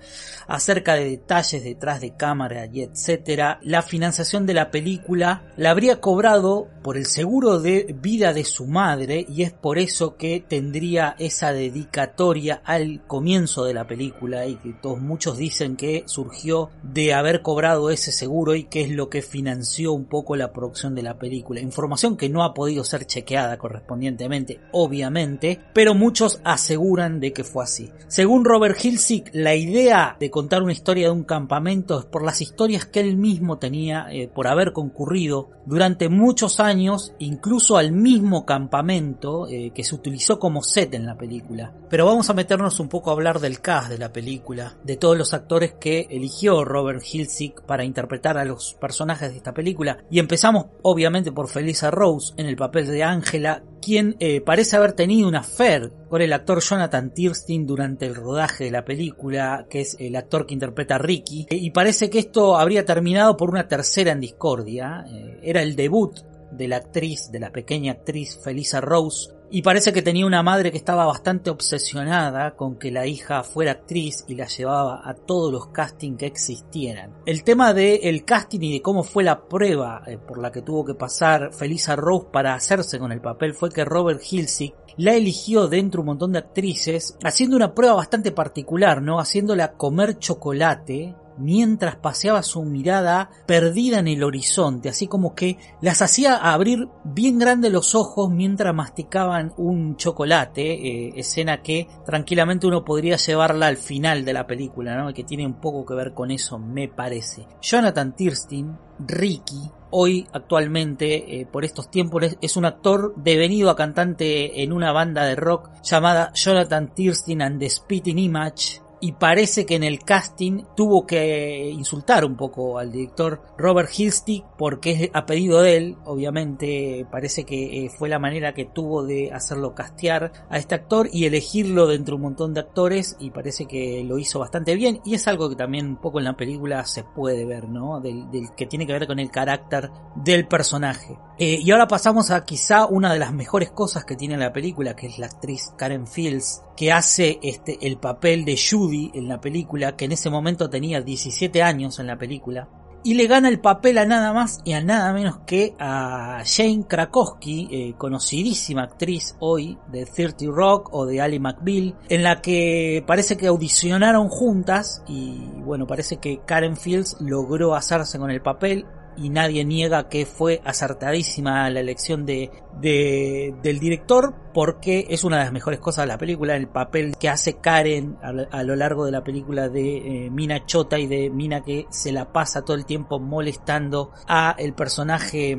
acerca 0.47 0.93
de 0.93 1.03
detalles 1.03 1.65
detrás 1.65 1.99
de 1.99 2.15
cámara 2.15 2.65
y 2.71 2.81
etcétera, 2.81 3.59
la 3.61 3.81
financiación 3.81 4.45
de 4.45 4.53
la 4.53 4.71
película 4.71 5.51
la 5.57 5.71
habría 5.71 5.99
cobrado 5.99 6.69
por 6.81 6.95
el 6.95 7.07
seguro 7.07 7.59
de 7.59 7.93
vida 7.99 8.31
de 8.31 8.45
su 8.45 8.67
madre 8.67 9.25
y 9.27 9.43
es 9.43 9.51
por 9.51 9.77
eso 9.77 10.15
que 10.15 10.45
tendría 10.47 11.17
esa 11.19 11.51
dedicatoria 11.51 12.61
al 12.63 13.05
comienzo 13.05 13.65
de 13.65 13.73
la 13.73 13.85
película 13.85 14.47
y 14.47 14.55
que 14.55 14.71
todos 14.81 15.01
muchos 15.01 15.37
dicen 15.37 15.75
que 15.75 16.03
surgió 16.05 16.69
de 16.83 17.13
haber 17.13 17.41
cobrado 17.41 17.89
ese 17.89 18.13
seguro 18.13 18.55
y 18.55 18.63
que 18.63 18.83
es 18.83 18.91
lo 18.91 19.09
que 19.09 19.21
financió 19.21 19.91
un 19.91 20.05
poco 20.05 20.37
la 20.37 20.53
producción 20.53 20.95
de 20.95 21.03
la 21.03 21.19
película. 21.19 21.59
Información 21.59 22.12
que 22.17 22.29
no 22.29 22.43
ha 22.43 22.53
podido 22.53 22.83
ser 22.83 23.05
chequeada 23.05 23.57
correspondientemente, 23.57 24.59
obviamente, 24.71 25.59
pero 25.73 25.93
muchos 25.93 26.39
aseguran 26.43 27.19
de 27.19 27.33
que 27.33 27.43
fue 27.43 27.63
así. 27.63 27.91
Según 28.07 28.45
Robert 28.45 28.77
Hilsick, 28.83 29.29
la 29.33 29.55
idea 29.55 30.17
de 30.19 30.29
contar 30.29 30.63
una 30.63 30.73
historia 30.73 31.07
de 31.07 31.13
un 31.13 31.23
campamento 31.23 31.99
es 31.99 32.05
por 32.05 32.23
las 32.23 32.41
historias 32.41 32.85
que 32.85 32.99
él 32.99 33.17
mismo 33.17 33.57
tenía 33.57 34.07
eh, 34.11 34.27
por 34.27 34.47
haber 34.47 34.73
concurrido 34.73 35.49
durante 35.65 36.09
muchos 36.09 36.59
años, 36.59 37.13
incluso 37.19 37.77
al 37.77 37.91
mismo 37.91 38.45
campamento 38.45 39.47
eh, 39.47 39.71
que 39.73 39.83
se 39.83 39.95
utilizó 39.95 40.39
como 40.39 40.61
set 40.61 40.93
en 40.93 41.05
la 41.05 41.17
película. 41.17 41.73
Pero 41.89 42.05
vamos 42.05 42.29
a 42.29 42.33
meternos 42.33 42.79
un 42.79 42.89
poco 42.89 43.09
a 43.09 43.13
hablar 43.13 43.39
del 43.39 43.61
cast 43.61 43.89
de 43.89 43.97
la 43.97 44.11
película, 44.11 44.77
de 44.83 44.97
todos 44.97 45.17
los 45.17 45.33
actores 45.33 45.73
que 45.73 46.07
eligió 46.09 46.63
Robert 46.65 47.03
Hilsick 47.03 47.61
para 47.63 47.85
interpretar 47.85 48.37
a 48.37 48.45
los 48.45 48.73
personajes 48.73 49.31
de 49.31 49.37
esta 49.37 49.53
película, 49.53 49.97
y 50.09 50.19
empezamos 50.19 50.67
obviamente 50.81 51.31
por 51.31 51.47
Felisa 51.47 51.91
Rose 51.93 52.33
en 52.37 52.45
el 52.47 52.55
papel 52.55 52.87
de 52.87 53.03
Angela, 53.03 53.63
quien 53.81 54.15
eh, 54.19 54.41
parece 54.41 54.75
haber 54.75 54.93
tenido 54.93 55.27
una 55.27 55.39
affair 55.39 55.91
con 56.09 56.21
el 56.21 56.33
actor 56.33 56.61
Jonathan 56.61 57.13
Tirstein 57.13 57.65
durante 57.65 58.05
el 58.05 58.15
rodaje 58.15 58.65
de 58.65 58.71
la 58.71 58.85
película, 58.85 59.65
que 59.69 59.81
es 59.81 59.95
el 59.99 60.15
actor 60.15 60.45
que 60.45 60.53
interpreta 60.53 60.95
a 60.95 60.99
Ricky, 60.99 61.47
y 61.49 61.71
parece 61.71 62.09
que 62.09 62.19
esto 62.19 62.57
habría 62.57 62.85
terminado 62.85 63.35
por 63.37 63.49
una 63.49 63.67
tercera 63.67 64.11
en 64.11 64.19
discordia. 64.19 65.05
Eh, 65.07 65.39
era 65.43 65.61
el 65.61 65.75
debut 65.75 66.19
de 66.51 66.67
la 66.67 66.77
actriz, 66.77 67.31
de 67.31 67.39
la 67.39 67.51
pequeña 67.51 67.93
actriz 67.93 68.39
Felisa 68.43 68.79
Rose, 68.79 69.31
y 69.55 69.61
parece 69.61 69.93
que 69.93 70.01
tenía 70.01 70.25
una 70.25 70.41
madre 70.41 70.71
que 70.71 70.79
estaba 70.79 71.05
bastante 71.05 71.51
obsesionada 71.51 72.55
con 72.55 72.79
que 72.79 72.89
la 72.89 73.05
hija 73.05 73.43
fuera 73.43 73.73
actriz 73.73 74.25
y 74.27 74.33
la 74.33 74.47
llevaba 74.47 75.07
a 75.07 75.13
todos 75.13 75.51
los 75.51 75.67
castings 75.67 76.17
que 76.17 76.25
existieran. 76.25 77.13
El 77.27 77.43
tema 77.43 77.71
del 77.71 78.25
casting 78.25 78.61
y 78.61 78.73
de 78.73 78.81
cómo 78.81 79.03
fue 79.03 79.23
la 79.23 79.47
prueba 79.47 80.01
eh, 80.07 80.17
por 80.17 80.39
la 80.39 80.51
que 80.51 80.63
tuvo 80.63 80.83
que 80.83 80.95
pasar 80.95 81.53
Felisa 81.53 81.95
Rose 81.95 82.29
para 82.33 82.55
hacerse 82.55 82.97
con 82.97 83.11
el 83.11 83.21
papel 83.21 83.53
fue 83.53 83.69
que 83.69 83.85
Robert 83.85 84.23
Hilsick 84.27 84.73
la 84.97 85.13
eligió 85.13 85.67
dentro 85.67 86.01
un 86.01 86.07
montón 86.07 86.31
de 86.31 86.39
actrices 86.39 87.15
haciendo 87.23 87.55
una 87.55 87.75
prueba 87.75 87.93
bastante 87.93 88.31
particular, 88.31 89.03
¿no? 89.03 89.19
Haciéndola 89.19 89.73
comer 89.73 90.17
chocolate 90.17 91.15
mientras 91.37 91.95
paseaba 91.95 92.43
su 92.43 92.63
mirada 92.63 93.29
perdida 93.45 93.99
en 93.99 94.07
el 94.07 94.23
horizonte, 94.23 94.89
así 94.89 95.07
como 95.07 95.35
que 95.35 95.57
las 95.81 96.01
hacía 96.01 96.35
abrir 96.35 96.87
bien 97.03 97.39
grandes 97.39 97.71
los 97.71 97.95
ojos 97.95 98.29
mientras 98.29 98.73
masticaban 98.73 99.53
un 99.57 99.95
chocolate, 99.95 100.73
eh, 100.73 101.13
escena 101.15 101.61
que 101.61 101.87
tranquilamente 102.05 102.67
uno 102.67 102.83
podría 102.83 103.17
llevarla 103.17 103.67
al 103.67 103.77
final 103.77 104.25
de 104.25 104.33
la 104.33 104.47
película, 104.47 104.95
¿no? 104.95 105.13
que 105.13 105.23
tiene 105.23 105.45
un 105.45 105.59
poco 105.59 105.85
que 105.85 105.93
ver 105.93 106.13
con 106.13 106.31
eso, 106.31 106.59
me 106.59 106.87
parece. 106.87 107.47
Jonathan 107.61 108.15
Tirstein, 108.15 108.77
Ricky, 108.99 109.71
hoy 109.95 110.27
actualmente 110.33 111.39
eh, 111.39 111.45
por 111.45 111.65
estos 111.65 111.89
tiempos 111.89 112.23
es 112.41 112.57
un 112.57 112.65
actor 112.65 113.13
devenido 113.15 113.69
a 113.69 113.75
cantante 113.75 114.63
en 114.63 114.73
una 114.73 114.91
banda 114.91 115.25
de 115.25 115.35
rock 115.35 115.69
llamada 115.83 116.31
Jonathan 116.33 116.93
Tirstein 116.93 117.41
and 117.41 117.59
the 117.59 117.69
Spitting 117.69 118.19
Image 118.19 118.82
y 119.03 119.11
parece 119.11 119.65
que 119.65 119.75
en 119.75 119.83
el 119.83 119.99
casting 119.99 120.63
tuvo 120.77 121.05
que 121.05 121.69
insultar 121.69 122.23
un 122.23 122.37
poco 122.37 122.79
al 122.79 122.89
director 122.89 123.41
Robert 123.57 123.89
Hilstick 123.93 124.45
porque 124.57 125.11
a 125.13 125.25
pedido 125.25 125.61
de 125.61 125.75
él, 125.75 125.97
obviamente 126.05 127.05
parece 127.11 127.43
que 127.43 127.83
eh, 127.83 127.89
fue 127.89 128.07
la 128.07 128.17
manera 128.17 128.53
que 128.53 128.63
tuvo 128.63 129.03
de 129.03 129.29
hacerlo 129.33 129.75
castear 129.75 130.31
a 130.49 130.57
este 130.57 130.75
actor 130.75 131.09
y 131.11 131.25
elegirlo 131.25 131.85
dentro 131.85 132.13
de 132.13 132.15
un 132.15 132.21
montón 132.21 132.53
de 132.53 132.61
actores 132.61 133.17
y 133.19 133.31
parece 133.31 133.65
que 133.65 134.05
lo 134.07 134.17
hizo 134.19 134.39
bastante 134.39 134.73
bien 134.73 135.01
y 135.03 135.15
es 135.15 135.27
algo 135.27 135.49
que 135.49 135.57
también 135.57 135.85
un 135.85 135.97
poco 135.97 136.19
en 136.19 136.23
la 136.23 136.37
película 136.37 136.85
se 136.85 137.03
puede 137.03 137.43
ver, 137.43 137.67
¿no? 137.67 137.99
Del, 137.99 138.27
que 138.55 138.67
tiene 138.67 138.87
que 138.87 138.93
ver 138.93 139.05
con 139.05 139.19
el 139.19 139.29
carácter 139.29 139.91
del 140.15 140.47
personaje. 140.47 141.17
Eh, 141.37 141.59
y 141.61 141.71
ahora 141.71 141.87
pasamos 141.87 142.31
a 142.31 142.45
quizá 142.45 142.85
una 142.85 143.11
de 143.11 143.19
las 143.19 143.33
mejores 143.33 143.69
cosas 143.71 144.05
que 144.05 144.15
tiene 144.15 144.37
la 144.37 144.53
película, 144.53 144.95
que 144.95 145.07
es 145.07 145.19
la 145.19 145.25
actriz 145.25 145.73
Karen 145.75 146.07
Fields, 146.07 146.63
que 146.77 146.91
hace 146.93 147.39
este, 147.43 147.85
el 147.85 147.97
papel 147.97 148.45
de 148.45 148.57
Judy 148.57 148.92
en 149.13 149.27
la 149.27 149.41
película, 149.41 149.95
que 149.95 150.05
en 150.05 150.11
ese 150.11 150.29
momento 150.29 150.69
tenía 150.69 151.01
17 151.01 151.61
años 151.61 151.99
en 151.99 152.07
la 152.07 152.17
película, 152.17 152.67
y 153.03 153.15
le 153.15 153.27
gana 153.27 153.49
el 153.49 153.59
papel 153.59 153.97
a 153.97 154.05
nada 154.05 154.31
más 154.33 154.61
y 154.63 154.73
a 154.73 154.81
nada 154.81 155.11
menos 155.11 155.39
que 155.45 155.75
a 155.77 156.41
Jane 156.45 156.85
Krakowski, 156.87 157.67
eh, 157.69 157.93
conocidísima 157.97 158.83
actriz 158.83 159.35
hoy 159.39 159.77
de 159.91 160.05
30 160.05 160.45
Rock 160.47 160.89
o 160.93 161.05
de 161.05 161.19
Ali 161.19 161.39
McBeal, 161.39 161.95
en 162.07 162.23
la 162.23 162.41
que 162.41 163.03
parece 163.05 163.35
que 163.35 163.47
audicionaron 163.47 164.29
juntas 164.29 165.03
y 165.07 165.37
bueno, 165.65 165.85
parece 165.85 166.17
que 166.17 166.41
Karen 166.45 166.77
Fields 166.77 167.17
logró 167.19 167.75
hacerse 167.75 168.17
con 168.17 168.31
el 168.31 168.41
papel 168.41 168.85
y 169.17 169.29
nadie 169.29 169.65
niega 169.65 170.09
que 170.09 170.25
fue 170.25 170.61
acertadísima 170.65 171.69
la 171.69 171.79
elección 171.79 172.25
de, 172.25 172.51
de, 172.79 173.53
del 173.61 173.79
director 173.79 174.33
porque 174.53 175.07
es 175.09 175.23
una 175.23 175.37
de 175.37 175.43
las 175.45 175.53
mejores 175.53 175.79
cosas 175.79 176.03
de 176.03 176.07
la 176.07 176.17
película, 176.17 176.55
el 176.55 176.67
papel 176.67 177.15
que 177.17 177.29
hace 177.29 177.57
Karen 177.57 178.17
a, 178.21 178.63
lo 178.63 178.75
largo 178.75 179.05
de 179.05 179.11
la 179.11 179.23
película 179.23 179.69
de 179.69 180.25
eh, 180.25 180.29
Mina 180.29 180.65
Chota 180.65 180.99
y 180.99 181.07
de 181.07 181.29
Mina 181.29 181.61
que 181.61 181.87
se 181.89 182.11
la 182.11 182.31
pasa 182.31 182.63
todo 182.63 182.77
el 182.77 182.85
tiempo 182.85 183.19
molestando 183.19 184.11
a 184.27 184.55
el 184.57 184.73
personaje 184.73 185.57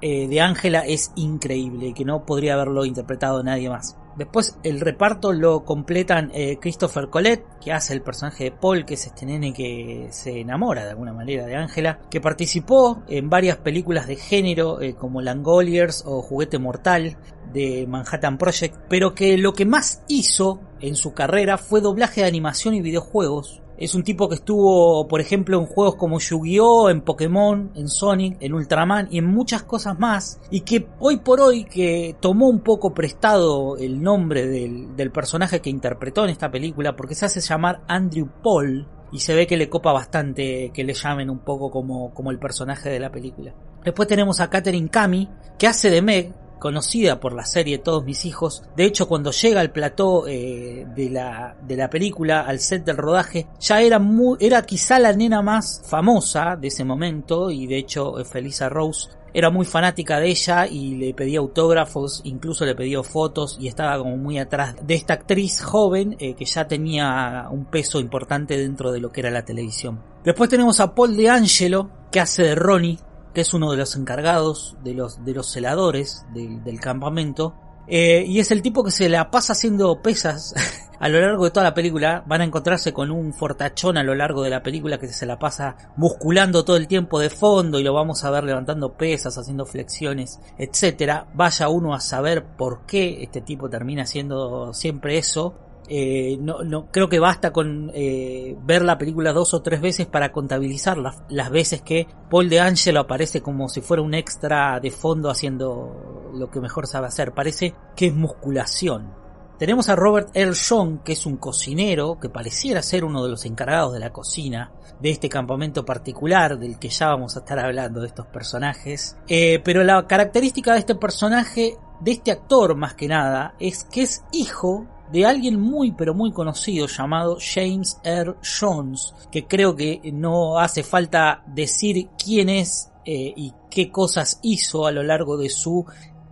eh, 0.00 0.28
de 0.28 0.40
Ángela 0.40 0.80
es 0.80 1.12
increíble, 1.16 1.94
que 1.94 2.04
no 2.04 2.26
podría 2.26 2.54
haberlo 2.54 2.84
interpretado 2.84 3.42
nadie 3.42 3.70
más. 3.70 3.96
Después 4.16 4.58
el 4.62 4.80
reparto 4.80 5.32
lo 5.32 5.64
completan 5.64 6.30
eh, 6.34 6.58
Christopher 6.60 7.08
Colette, 7.08 7.44
que 7.60 7.72
hace 7.72 7.94
el 7.94 8.02
personaje 8.02 8.44
de 8.44 8.52
Paul, 8.52 8.84
que 8.84 8.94
es 8.94 9.06
este 9.06 9.26
nene 9.26 9.52
que 9.52 10.08
se 10.10 10.40
enamora 10.40 10.84
de 10.84 10.90
alguna 10.90 11.12
manera 11.12 11.46
de 11.46 11.56
Ángela, 11.56 11.98
que 12.10 12.20
participó 12.20 13.02
en 13.08 13.28
varias 13.28 13.56
películas 13.58 14.06
de 14.06 14.16
género 14.16 14.80
eh, 14.80 14.94
como 14.94 15.20
Langoliers 15.20 16.04
o 16.06 16.22
Juguete 16.22 16.58
Mortal 16.58 17.16
de 17.52 17.86
Manhattan 17.88 18.38
Project, 18.38 18.76
pero 18.88 19.14
que 19.14 19.36
lo 19.36 19.52
que 19.52 19.64
más 19.66 20.02
hizo 20.08 20.60
en 20.80 20.94
su 20.94 21.12
carrera 21.12 21.58
fue 21.58 21.80
doblaje 21.80 22.20
de 22.20 22.28
animación 22.28 22.74
y 22.74 22.82
videojuegos, 22.82 23.62
es 23.76 23.94
un 23.94 24.04
tipo 24.04 24.28
que 24.28 24.36
estuvo, 24.36 25.08
por 25.08 25.20
ejemplo, 25.20 25.58
en 25.58 25.66
juegos 25.66 25.96
como 25.96 26.20
Yu-Gi-Oh!, 26.20 26.90
en 26.90 27.00
Pokémon, 27.00 27.70
en 27.74 27.88
Sonic, 27.88 28.36
en 28.40 28.54
Ultraman 28.54 29.08
y 29.10 29.18
en 29.18 29.26
muchas 29.26 29.62
cosas 29.64 29.98
más. 29.98 30.40
Y 30.50 30.60
que 30.60 30.86
hoy 31.00 31.18
por 31.18 31.40
hoy 31.40 31.64
que 31.64 32.16
tomó 32.20 32.48
un 32.48 32.60
poco 32.60 32.94
prestado 32.94 33.76
el 33.76 34.02
nombre 34.02 34.46
del, 34.46 34.96
del 34.96 35.10
personaje 35.10 35.60
que 35.60 35.70
interpretó 35.70 36.24
en 36.24 36.30
esta 36.30 36.50
película 36.50 36.94
porque 36.96 37.14
se 37.14 37.26
hace 37.26 37.40
llamar 37.40 37.82
Andrew 37.88 38.28
Paul. 38.42 38.86
Y 39.12 39.20
se 39.20 39.34
ve 39.34 39.46
que 39.46 39.56
le 39.56 39.68
copa 39.68 39.92
bastante 39.92 40.72
que 40.74 40.82
le 40.82 40.92
llamen 40.92 41.30
un 41.30 41.38
poco 41.38 41.70
como, 41.70 42.12
como 42.14 42.32
el 42.32 42.40
personaje 42.40 42.88
de 42.90 42.98
la 42.98 43.12
película. 43.12 43.54
Después 43.84 44.08
tenemos 44.08 44.40
a 44.40 44.50
Katherine 44.50 44.88
Kami, 44.88 45.28
que 45.56 45.68
hace 45.68 45.88
de 45.88 46.02
Meg, 46.02 46.32
conocida 46.64 47.20
por 47.20 47.34
la 47.34 47.44
serie 47.44 47.76
Todos 47.76 48.06
mis 48.06 48.24
hijos. 48.24 48.62
De 48.74 48.86
hecho, 48.86 49.06
cuando 49.06 49.32
llega 49.32 49.60
al 49.60 49.70
plató 49.70 50.26
eh, 50.26 50.86
de, 50.96 51.10
la, 51.10 51.54
de 51.60 51.76
la 51.76 51.90
película, 51.90 52.40
al 52.40 52.58
set 52.58 52.86
del 52.86 52.96
rodaje, 52.96 53.46
ya 53.60 53.82
era, 53.82 53.98
muy, 53.98 54.38
era 54.40 54.62
quizá 54.62 54.98
la 54.98 55.12
nena 55.12 55.42
más 55.42 55.82
famosa 55.84 56.56
de 56.56 56.68
ese 56.68 56.82
momento 56.82 57.50
y 57.50 57.66
de 57.66 57.76
hecho 57.76 58.18
eh, 58.18 58.24
Felisa 58.24 58.70
Rose 58.70 59.10
era 59.34 59.50
muy 59.50 59.66
fanática 59.66 60.18
de 60.20 60.28
ella 60.28 60.66
y 60.66 60.94
le 60.94 61.12
pedía 61.12 61.40
autógrafos, 61.40 62.22
incluso 62.24 62.64
le 62.64 62.74
pedía 62.74 63.02
fotos 63.02 63.58
y 63.60 63.68
estaba 63.68 63.98
como 63.98 64.16
muy 64.16 64.38
atrás 64.38 64.74
de 64.80 64.94
esta 64.94 65.12
actriz 65.12 65.62
joven 65.62 66.16
eh, 66.18 66.32
que 66.32 66.46
ya 66.46 66.66
tenía 66.66 67.46
un 67.50 67.66
peso 67.66 68.00
importante 68.00 68.56
dentro 68.56 68.90
de 68.90 69.00
lo 69.00 69.12
que 69.12 69.20
era 69.20 69.30
la 69.30 69.44
televisión. 69.44 70.00
Después 70.24 70.48
tenemos 70.48 70.80
a 70.80 70.94
Paul 70.94 71.14
de 71.14 71.28
Angelo 71.28 71.90
que 72.10 72.20
hace 72.20 72.44
de 72.44 72.54
Ronnie 72.54 72.98
que 73.34 73.40
es 73.40 73.52
uno 73.52 73.70
de 73.72 73.76
los 73.76 73.96
encargados 73.96 74.76
de 74.82 74.94
los, 74.94 75.24
de 75.24 75.34
los 75.34 75.50
celadores 75.50 76.24
del, 76.32 76.80
campamento. 76.80 77.54
Eh, 77.86 78.24
y 78.26 78.38
es 78.38 78.50
el 78.50 78.62
tipo 78.62 78.82
que 78.82 78.90
se 78.90 79.10
la 79.10 79.30
pasa 79.30 79.52
haciendo 79.52 80.00
pesas 80.00 80.54
a 81.00 81.08
lo 81.08 81.20
largo 81.20 81.44
de 81.44 81.50
toda 81.50 81.64
la 81.64 81.74
película. 81.74 82.22
Van 82.26 82.40
a 82.40 82.44
encontrarse 82.44 82.92
con 82.92 83.10
un 83.10 83.34
fortachón 83.34 83.98
a 83.98 84.04
lo 84.04 84.14
largo 84.14 84.42
de 84.42 84.50
la 84.50 84.62
película 84.62 84.98
que 84.98 85.08
se 85.08 85.26
la 85.26 85.38
pasa 85.38 85.76
musculando 85.96 86.64
todo 86.64 86.76
el 86.76 86.86
tiempo 86.86 87.18
de 87.18 87.28
fondo 87.28 87.78
y 87.78 87.82
lo 87.82 87.92
vamos 87.92 88.24
a 88.24 88.30
ver 88.30 88.44
levantando 88.44 88.94
pesas, 88.94 89.36
haciendo 89.36 89.66
flexiones, 89.66 90.40
etcétera. 90.56 91.26
Vaya 91.34 91.68
uno 91.68 91.92
a 91.92 92.00
saber 92.00 92.44
por 92.56 92.86
qué 92.86 93.22
este 93.22 93.40
tipo 93.40 93.68
termina 93.68 94.04
haciendo 94.04 94.72
siempre 94.72 95.18
eso. 95.18 95.54
Eh, 95.88 96.38
no, 96.40 96.62
no, 96.62 96.90
creo 96.90 97.08
que 97.08 97.18
basta 97.18 97.52
con 97.52 97.90
eh, 97.94 98.56
ver 98.62 98.82
la 98.82 98.96
película 98.96 99.32
dos 99.32 99.52
o 99.52 99.62
tres 99.62 99.80
veces 99.80 100.06
para 100.06 100.32
contabilizar 100.32 100.96
las, 100.96 101.22
las, 101.28 101.50
veces 101.50 101.82
que 101.82 102.06
Paul 102.30 102.48
de 102.48 102.60
Angelo 102.60 103.00
aparece 103.00 103.42
como 103.42 103.68
si 103.68 103.82
fuera 103.82 104.02
un 104.02 104.14
extra 104.14 104.80
de 104.80 104.90
fondo 104.90 105.28
haciendo 105.30 106.30
lo 106.34 106.50
que 106.50 106.60
mejor 106.60 106.86
sabe 106.86 107.08
hacer. 107.08 107.32
Parece 107.32 107.74
que 107.96 108.06
es 108.06 108.14
musculación. 108.14 109.24
Tenemos 109.58 109.88
a 109.88 109.94
Robert 109.94 110.30
L. 110.34 110.52
John, 110.68 110.98
que 111.04 111.12
es 111.12 111.26
un 111.26 111.36
cocinero 111.36 112.18
que 112.18 112.28
pareciera 112.28 112.82
ser 112.82 113.04
uno 113.04 113.22
de 113.22 113.30
los 113.30 113.44
encargados 113.44 113.92
de 113.92 114.00
la 114.00 114.12
cocina 114.12 114.72
de 115.00 115.10
este 115.10 115.28
campamento 115.28 115.84
particular 115.84 116.58
del 116.58 116.78
que 116.78 116.88
ya 116.88 117.08
vamos 117.08 117.36
a 117.36 117.40
estar 117.40 117.60
hablando 117.60 118.00
de 118.00 118.08
estos 118.08 118.26
personajes. 118.26 119.16
Eh, 119.28 119.60
pero 119.64 119.84
la 119.84 120.06
característica 120.08 120.72
de 120.72 120.80
este 120.80 120.96
personaje, 120.96 121.76
de 122.00 122.10
este 122.10 122.32
actor 122.32 122.74
más 122.74 122.94
que 122.94 123.06
nada, 123.06 123.54
es 123.60 123.84
que 123.84 124.02
es 124.02 124.24
hijo 124.32 124.88
de 125.14 125.24
alguien 125.24 125.60
muy 125.60 125.92
pero 125.92 126.12
muy 126.12 126.32
conocido 126.32 126.88
llamado 126.88 127.38
James 127.40 128.00
R. 128.02 128.34
Jones, 128.42 129.14
que 129.30 129.46
creo 129.46 129.76
que 129.76 130.00
no 130.12 130.58
hace 130.58 130.82
falta 130.82 131.44
decir 131.46 132.08
quién 132.22 132.48
es 132.48 132.90
eh, 133.04 133.32
y 133.36 133.52
qué 133.70 133.92
cosas 133.92 134.40
hizo 134.42 134.86
a 134.86 134.90
lo 134.90 135.04
largo 135.04 135.36
de 135.36 135.50
su 135.50 135.86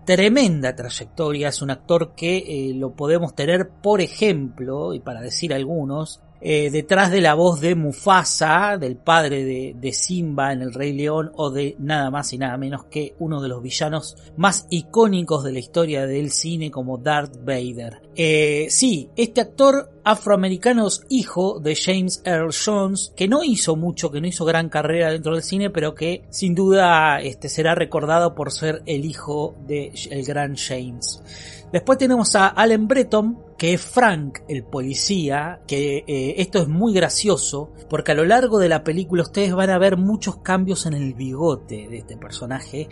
tremenda 0.04 0.74
trayectoria. 0.74 1.50
Es 1.50 1.62
un 1.62 1.70
actor 1.70 2.14
que 2.16 2.38
eh, 2.38 2.74
lo 2.74 2.90
podemos 2.90 3.36
tener, 3.36 3.70
por 3.70 4.00
ejemplo, 4.00 4.94
y 4.94 4.98
para 4.98 5.20
decir 5.20 5.54
algunos, 5.54 6.20
eh, 6.44 6.70
detrás 6.70 7.12
de 7.12 7.20
la 7.20 7.34
voz 7.34 7.60
de 7.60 7.76
Mufasa, 7.76 8.76
del 8.76 8.96
padre 8.96 9.44
de, 9.74 9.92
Simba 9.92 10.52
en 10.52 10.62
El 10.62 10.74
Rey 10.74 10.92
León, 10.92 11.30
o 11.36 11.50
de 11.50 11.76
nada 11.78 12.10
más 12.10 12.32
y 12.32 12.38
nada 12.38 12.56
menos 12.56 12.84
que 12.86 13.14
uno 13.20 13.40
de 13.40 13.48
los 13.48 13.62
villanos 13.62 14.16
más 14.36 14.66
icónicos 14.70 15.44
de 15.44 15.52
la 15.52 15.60
historia 15.60 16.06
del 16.06 16.30
cine 16.30 16.70
como 16.70 16.98
Darth 16.98 17.44
Vader. 17.44 18.02
Eh, 18.16 18.66
sí, 18.70 19.08
este 19.14 19.40
actor 19.40 19.90
afroamericano 20.02 20.88
es 20.88 21.02
hijo 21.08 21.60
de 21.60 21.76
James 21.76 22.22
Earl 22.24 22.52
Jones, 22.52 23.12
que 23.14 23.28
no 23.28 23.44
hizo 23.44 23.76
mucho, 23.76 24.10
que 24.10 24.20
no 24.20 24.26
hizo 24.26 24.44
gran 24.44 24.68
carrera 24.68 25.12
dentro 25.12 25.34
del 25.34 25.44
cine, 25.44 25.70
pero 25.70 25.94
que 25.94 26.24
sin 26.30 26.54
duda 26.54 27.20
este, 27.20 27.48
será 27.48 27.74
recordado 27.74 28.34
por 28.34 28.50
ser 28.50 28.82
el 28.86 29.04
hijo 29.04 29.54
del 29.66 29.92
el 30.10 30.24
gran 30.24 30.56
James. 30.56 31.22
Después 31.72 31.96
tenemos 31.96 32.36
a 32.36 32.48
Allen 32.48 32.86
Breton, 32.86 33.38
que 33.62 33.74
es 33.74 33.80
Frank, 33.80 34.40
el 34.48 34.64
policía, 34.64 35.60
que 35.68 35.98
eh, 36.08 36.34
esto 36.38 36.60
es 36.60 36.66
muy 36.66 36.92
gracioso, 36.92 37.70
porque 37.88 38.10
a 38.10 38.14
lo 38.16 38.24
largo 38.24 38.58
de 38.58 38.68
la 38.68 38.82
película 38.82 39.22
ustedes 39.22 39.54
van 39.54 39.70
a 39.70 39.78
ver 39.78 39.96
muchos 39.96 40.38
cambios 40.38 40.84
en 40.86 40.94
el 40.94 41.14
bigote 41.14 41.86
de 41.88 41.98
este 41.98 42.16
personaje, 42.16 42.88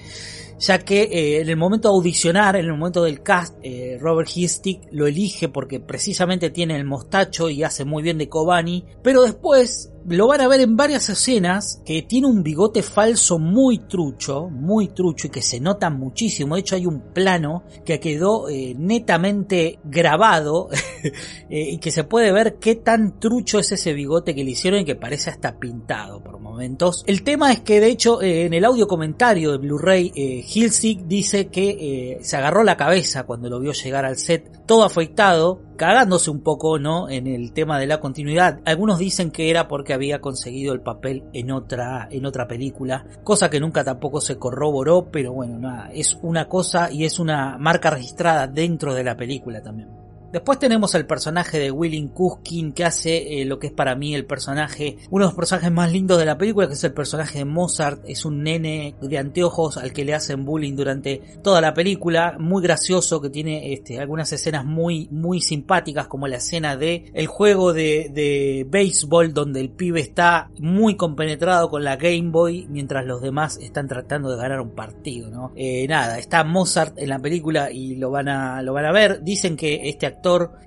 ya 0.61 0.79
que 0.79 1.03
eh, 1.03 1.41
en 1.41 1.49
el 1.49 1.57
momento 1.57 1.89
de 1.89 1.97
audicionar, 1.97 2.55
en 2.55 2.66
el 2.66 2.77
momento 2.77 3.03
del 3.03 3.21
cast, 3.21 3.59
eh, 3.64 3.99
Robert 4.01 4.31
Histick 4.33 4.83
lo 4.93 5.09
elige 5.09 5.49
porque 5.49 5.81
precisamente 5.81 6.51
tiene 6.51 6.77
el 6.77 6.85
mostacho 6.85 7.51
y 7.51 7.64
hace 7.64 7.85
muy 7.85 8.05
bien 8.05 8.18
de 8.18 8.29
Kobani, 8.29 8.85
pero 9.03 9.23
después 9.23 9.91
lo 10.11 10.27
van 10.27 10.41
a 10.41 10.49
ver 10.49 10.61
en 10.61 10.77
varias 10.77 11.09
escenas 11.09 11.81
que 11.85 12.03
tiene 12.03 12.27
un 12.27 12.43
bigote 12.43 12.83
falso 12.83 13.39
muy 13.39 13.79
trucho, 13.79 14.49
muy 14.51 14.89
trucho 14.89 15.29
y 15.29 15.31
que 15.31 15.41
se 15.41 15.61
nota 15.61 15.89
muchísimo. 15.89 16.57
De 16.57 16.63
hecho 16.63 16.75
hay 16.75 16.87
un 16.87 17.13
plano 17.13 17.63
que 17.85 18.01
quedó 18.01 18.49
eh, 18.49 18.75
netamente 18.77 19.79
grabado 19.85 20.69
eh, 21.49 21.71
y 21.71 21.79
que 21.79 21.93
se 21.93 22.03
puede 22.03 22.33
ver 22.33 22.57
qué 22.57 22.75
tan 22.75 23.21
trucho 23.21 23.61
es 23.61 23.71
ese 23.71 23.93
bigote 23.93 24.35
que 24.35 24.43
le 24.43 24.51
hicieron 24.51 24.81
y 24.81 24.85
que 24.85 24.97
parece 24.97 25.31
hasta 25.31 25.59
pintado 25.59 26.23
por 26.23 26.41
momentos. 26.41 27.05
El 27.07 27.23
tema 27.23 27.53
es 27.53 27.61
que 27.61 27.79
de 27.79 27.87
hecho 27.87 28.21
eh, 28.21 28.47
en 28.47 28.55
el 28.55 28.65
audio 28.65 28.89
comentario 28.89 29.53
de 29.53 29.59
Blu-ray 29.59 30.13
Hilsig 30.15 31.07
dice 31.07 31.49
que 31.49 32.19
se 32.23 32.37
agarró 32.37 32.65
la 32.65 32.77
cabeza 32.77 33.23
cuando 33.25 33.49
lo 33.49 33.61
vio 33.61 33.73
llegar 33.73 34.05
al 34.05 34.17
set 34.17 34.67
todo 34.67 34.83
afeitado 34.85 35.61
cagándose 35.81 36.31
un 36.31 36.43
poco, 36.43 36.78
¿no? 36.78 37.09
En 37.09 37.26
el 37.26 37.55
tema 37.55 37.78
de 37.78 37.87
la 37.87 38.01
continuidad. 38.01 38.61
Algunos 38.66 38.99
dicen 38.99 39.31
que 39.31 39.49
era 39.49 39.66
porque 39.66 39.95
había 39.95 40.20
conseguido 40.20 40.74
el 40.74 40.83
papel 40.83 41.24
en 41.33 41.51
otra, 41.51 42.07
en 42.11 42.26
otra 42.26 42.47
película, 42.47 43.07
cosa 43.24 43.49
que 43.49 43.61
nunca 43.61 43.83
tampoco 43.83 44.20
se 44.20 44.37
corroboró, 44.37 45.11
pero 45.11 45.33
bueno, 45.33 45.59
nada, 45.59 45.89
es 45.95 46.18
una 46.20 46.49
cosa 46.49 46.93
y 46.93 47.07
es 47.07 47.18
una 47.18 47.57
marca 47.57 47.89
registrada 47.89 48.47
dentro 48.47 48.93
de 48.93 49.05
la 49.05 49.16
película 49.16 49.62
también. 49.62 50.00
Después 50.33 50.61
tenemos 50.61 50.95
al 50.95 51.07
personaje 51.07 51.59
de 51.59 51.72
Willing 51.72 52.09
Kuskin 52.09 52.72
que 52.72 52.85
hace 52.85 53.41
eh, 53.41 53.45
lo 53.45 53.59
que 53.59 53.68
es 53.68 53.72
para 53.72 53.97
mí 53.97 54.14
el 54.14 54.26
personaje, 54.26 54.97
uno 55.11 55.24
de 55.24 55.31
los 55.31 55.37
personajes 55.37 55.72
más 55.72 55.91
lindos 55.91 56.18
de 56.18 56.24
la 56.24 56.39
película, 56.39 56.68
que 56.68 56.74
es 56.74 56.85
el 56.85 56.93
personaje 56.93 57.39
de 57.39 57.45
Mozart. 57.45 58.03
Es 58.07 58.24
un 58.24 58.45
nene 58.45 58.95
de 59.03 59.18
anteojos 59.18 59.76
al 59.76 59.93
que 59.93 60.05
le 60.05 60.14
hacen 60.14 60.45
bullying 60.45 60.76
durante 60.76 61.20
toda 61.43 61.61
la 61.61 61.74
película, 61.74 62.37
muy 62.39 62.62
gracioso, 62.62 63.20
que 63.20 63.31
tiene 63.31 63.72
este, 63.72 63.99
algunas 63.99 64.33
escenas 64.33 64.64
muy, 64.64 65.09
muy 65.11 65.41
simpáticas, 65.41 66.07
como 66.07 66.28
la 66.28 66.37
escena 66.37 66.76
de 66.76 67.11
el 67.12 67.26
juego 67.26 67.72
de, 67.72 68.11
de 68.12 68.66
béisbol 68.68 69.35
donde 69.35 69.61
el 69.61 69.70
pibe 69.70 70.01
está 70.01 70.51
muy 70.61 70.95
compenetrado 70.95 71.70
con 71.70 71.83
la 71.83 71.97
Game 71.97 72.31
Boy 72.31 72.66
mientras 72.68 73.05
los 73.05 73.20
demás 73.20 73.59
están 73.59 73.89
tratando 73.89 74.31
de 74.31 74.37
ganar 74.37 74.61
un 74.61 74.76
partido, 74.76 75.28
¿no? 75.28 75.53
Eh, 75.57 75.87
nada, 75.89 76.18
está 76.18 76.45
Mozart 76.45 76.99
en 76.99 77.09
la 77.09 77.18
película 77.18 77.72
y 77.72 77.97
lo 77.97 78.11
van 78.11 78.28
a, 78.28 78.62
lo 78.62 78.72
van 78.72 78.85
a 78.85 78.93
ver. 78.93 79.22
Dicen 79.22 79.57
que 79.57 79.89
este 79.89 80.07
actor 80.07 80.20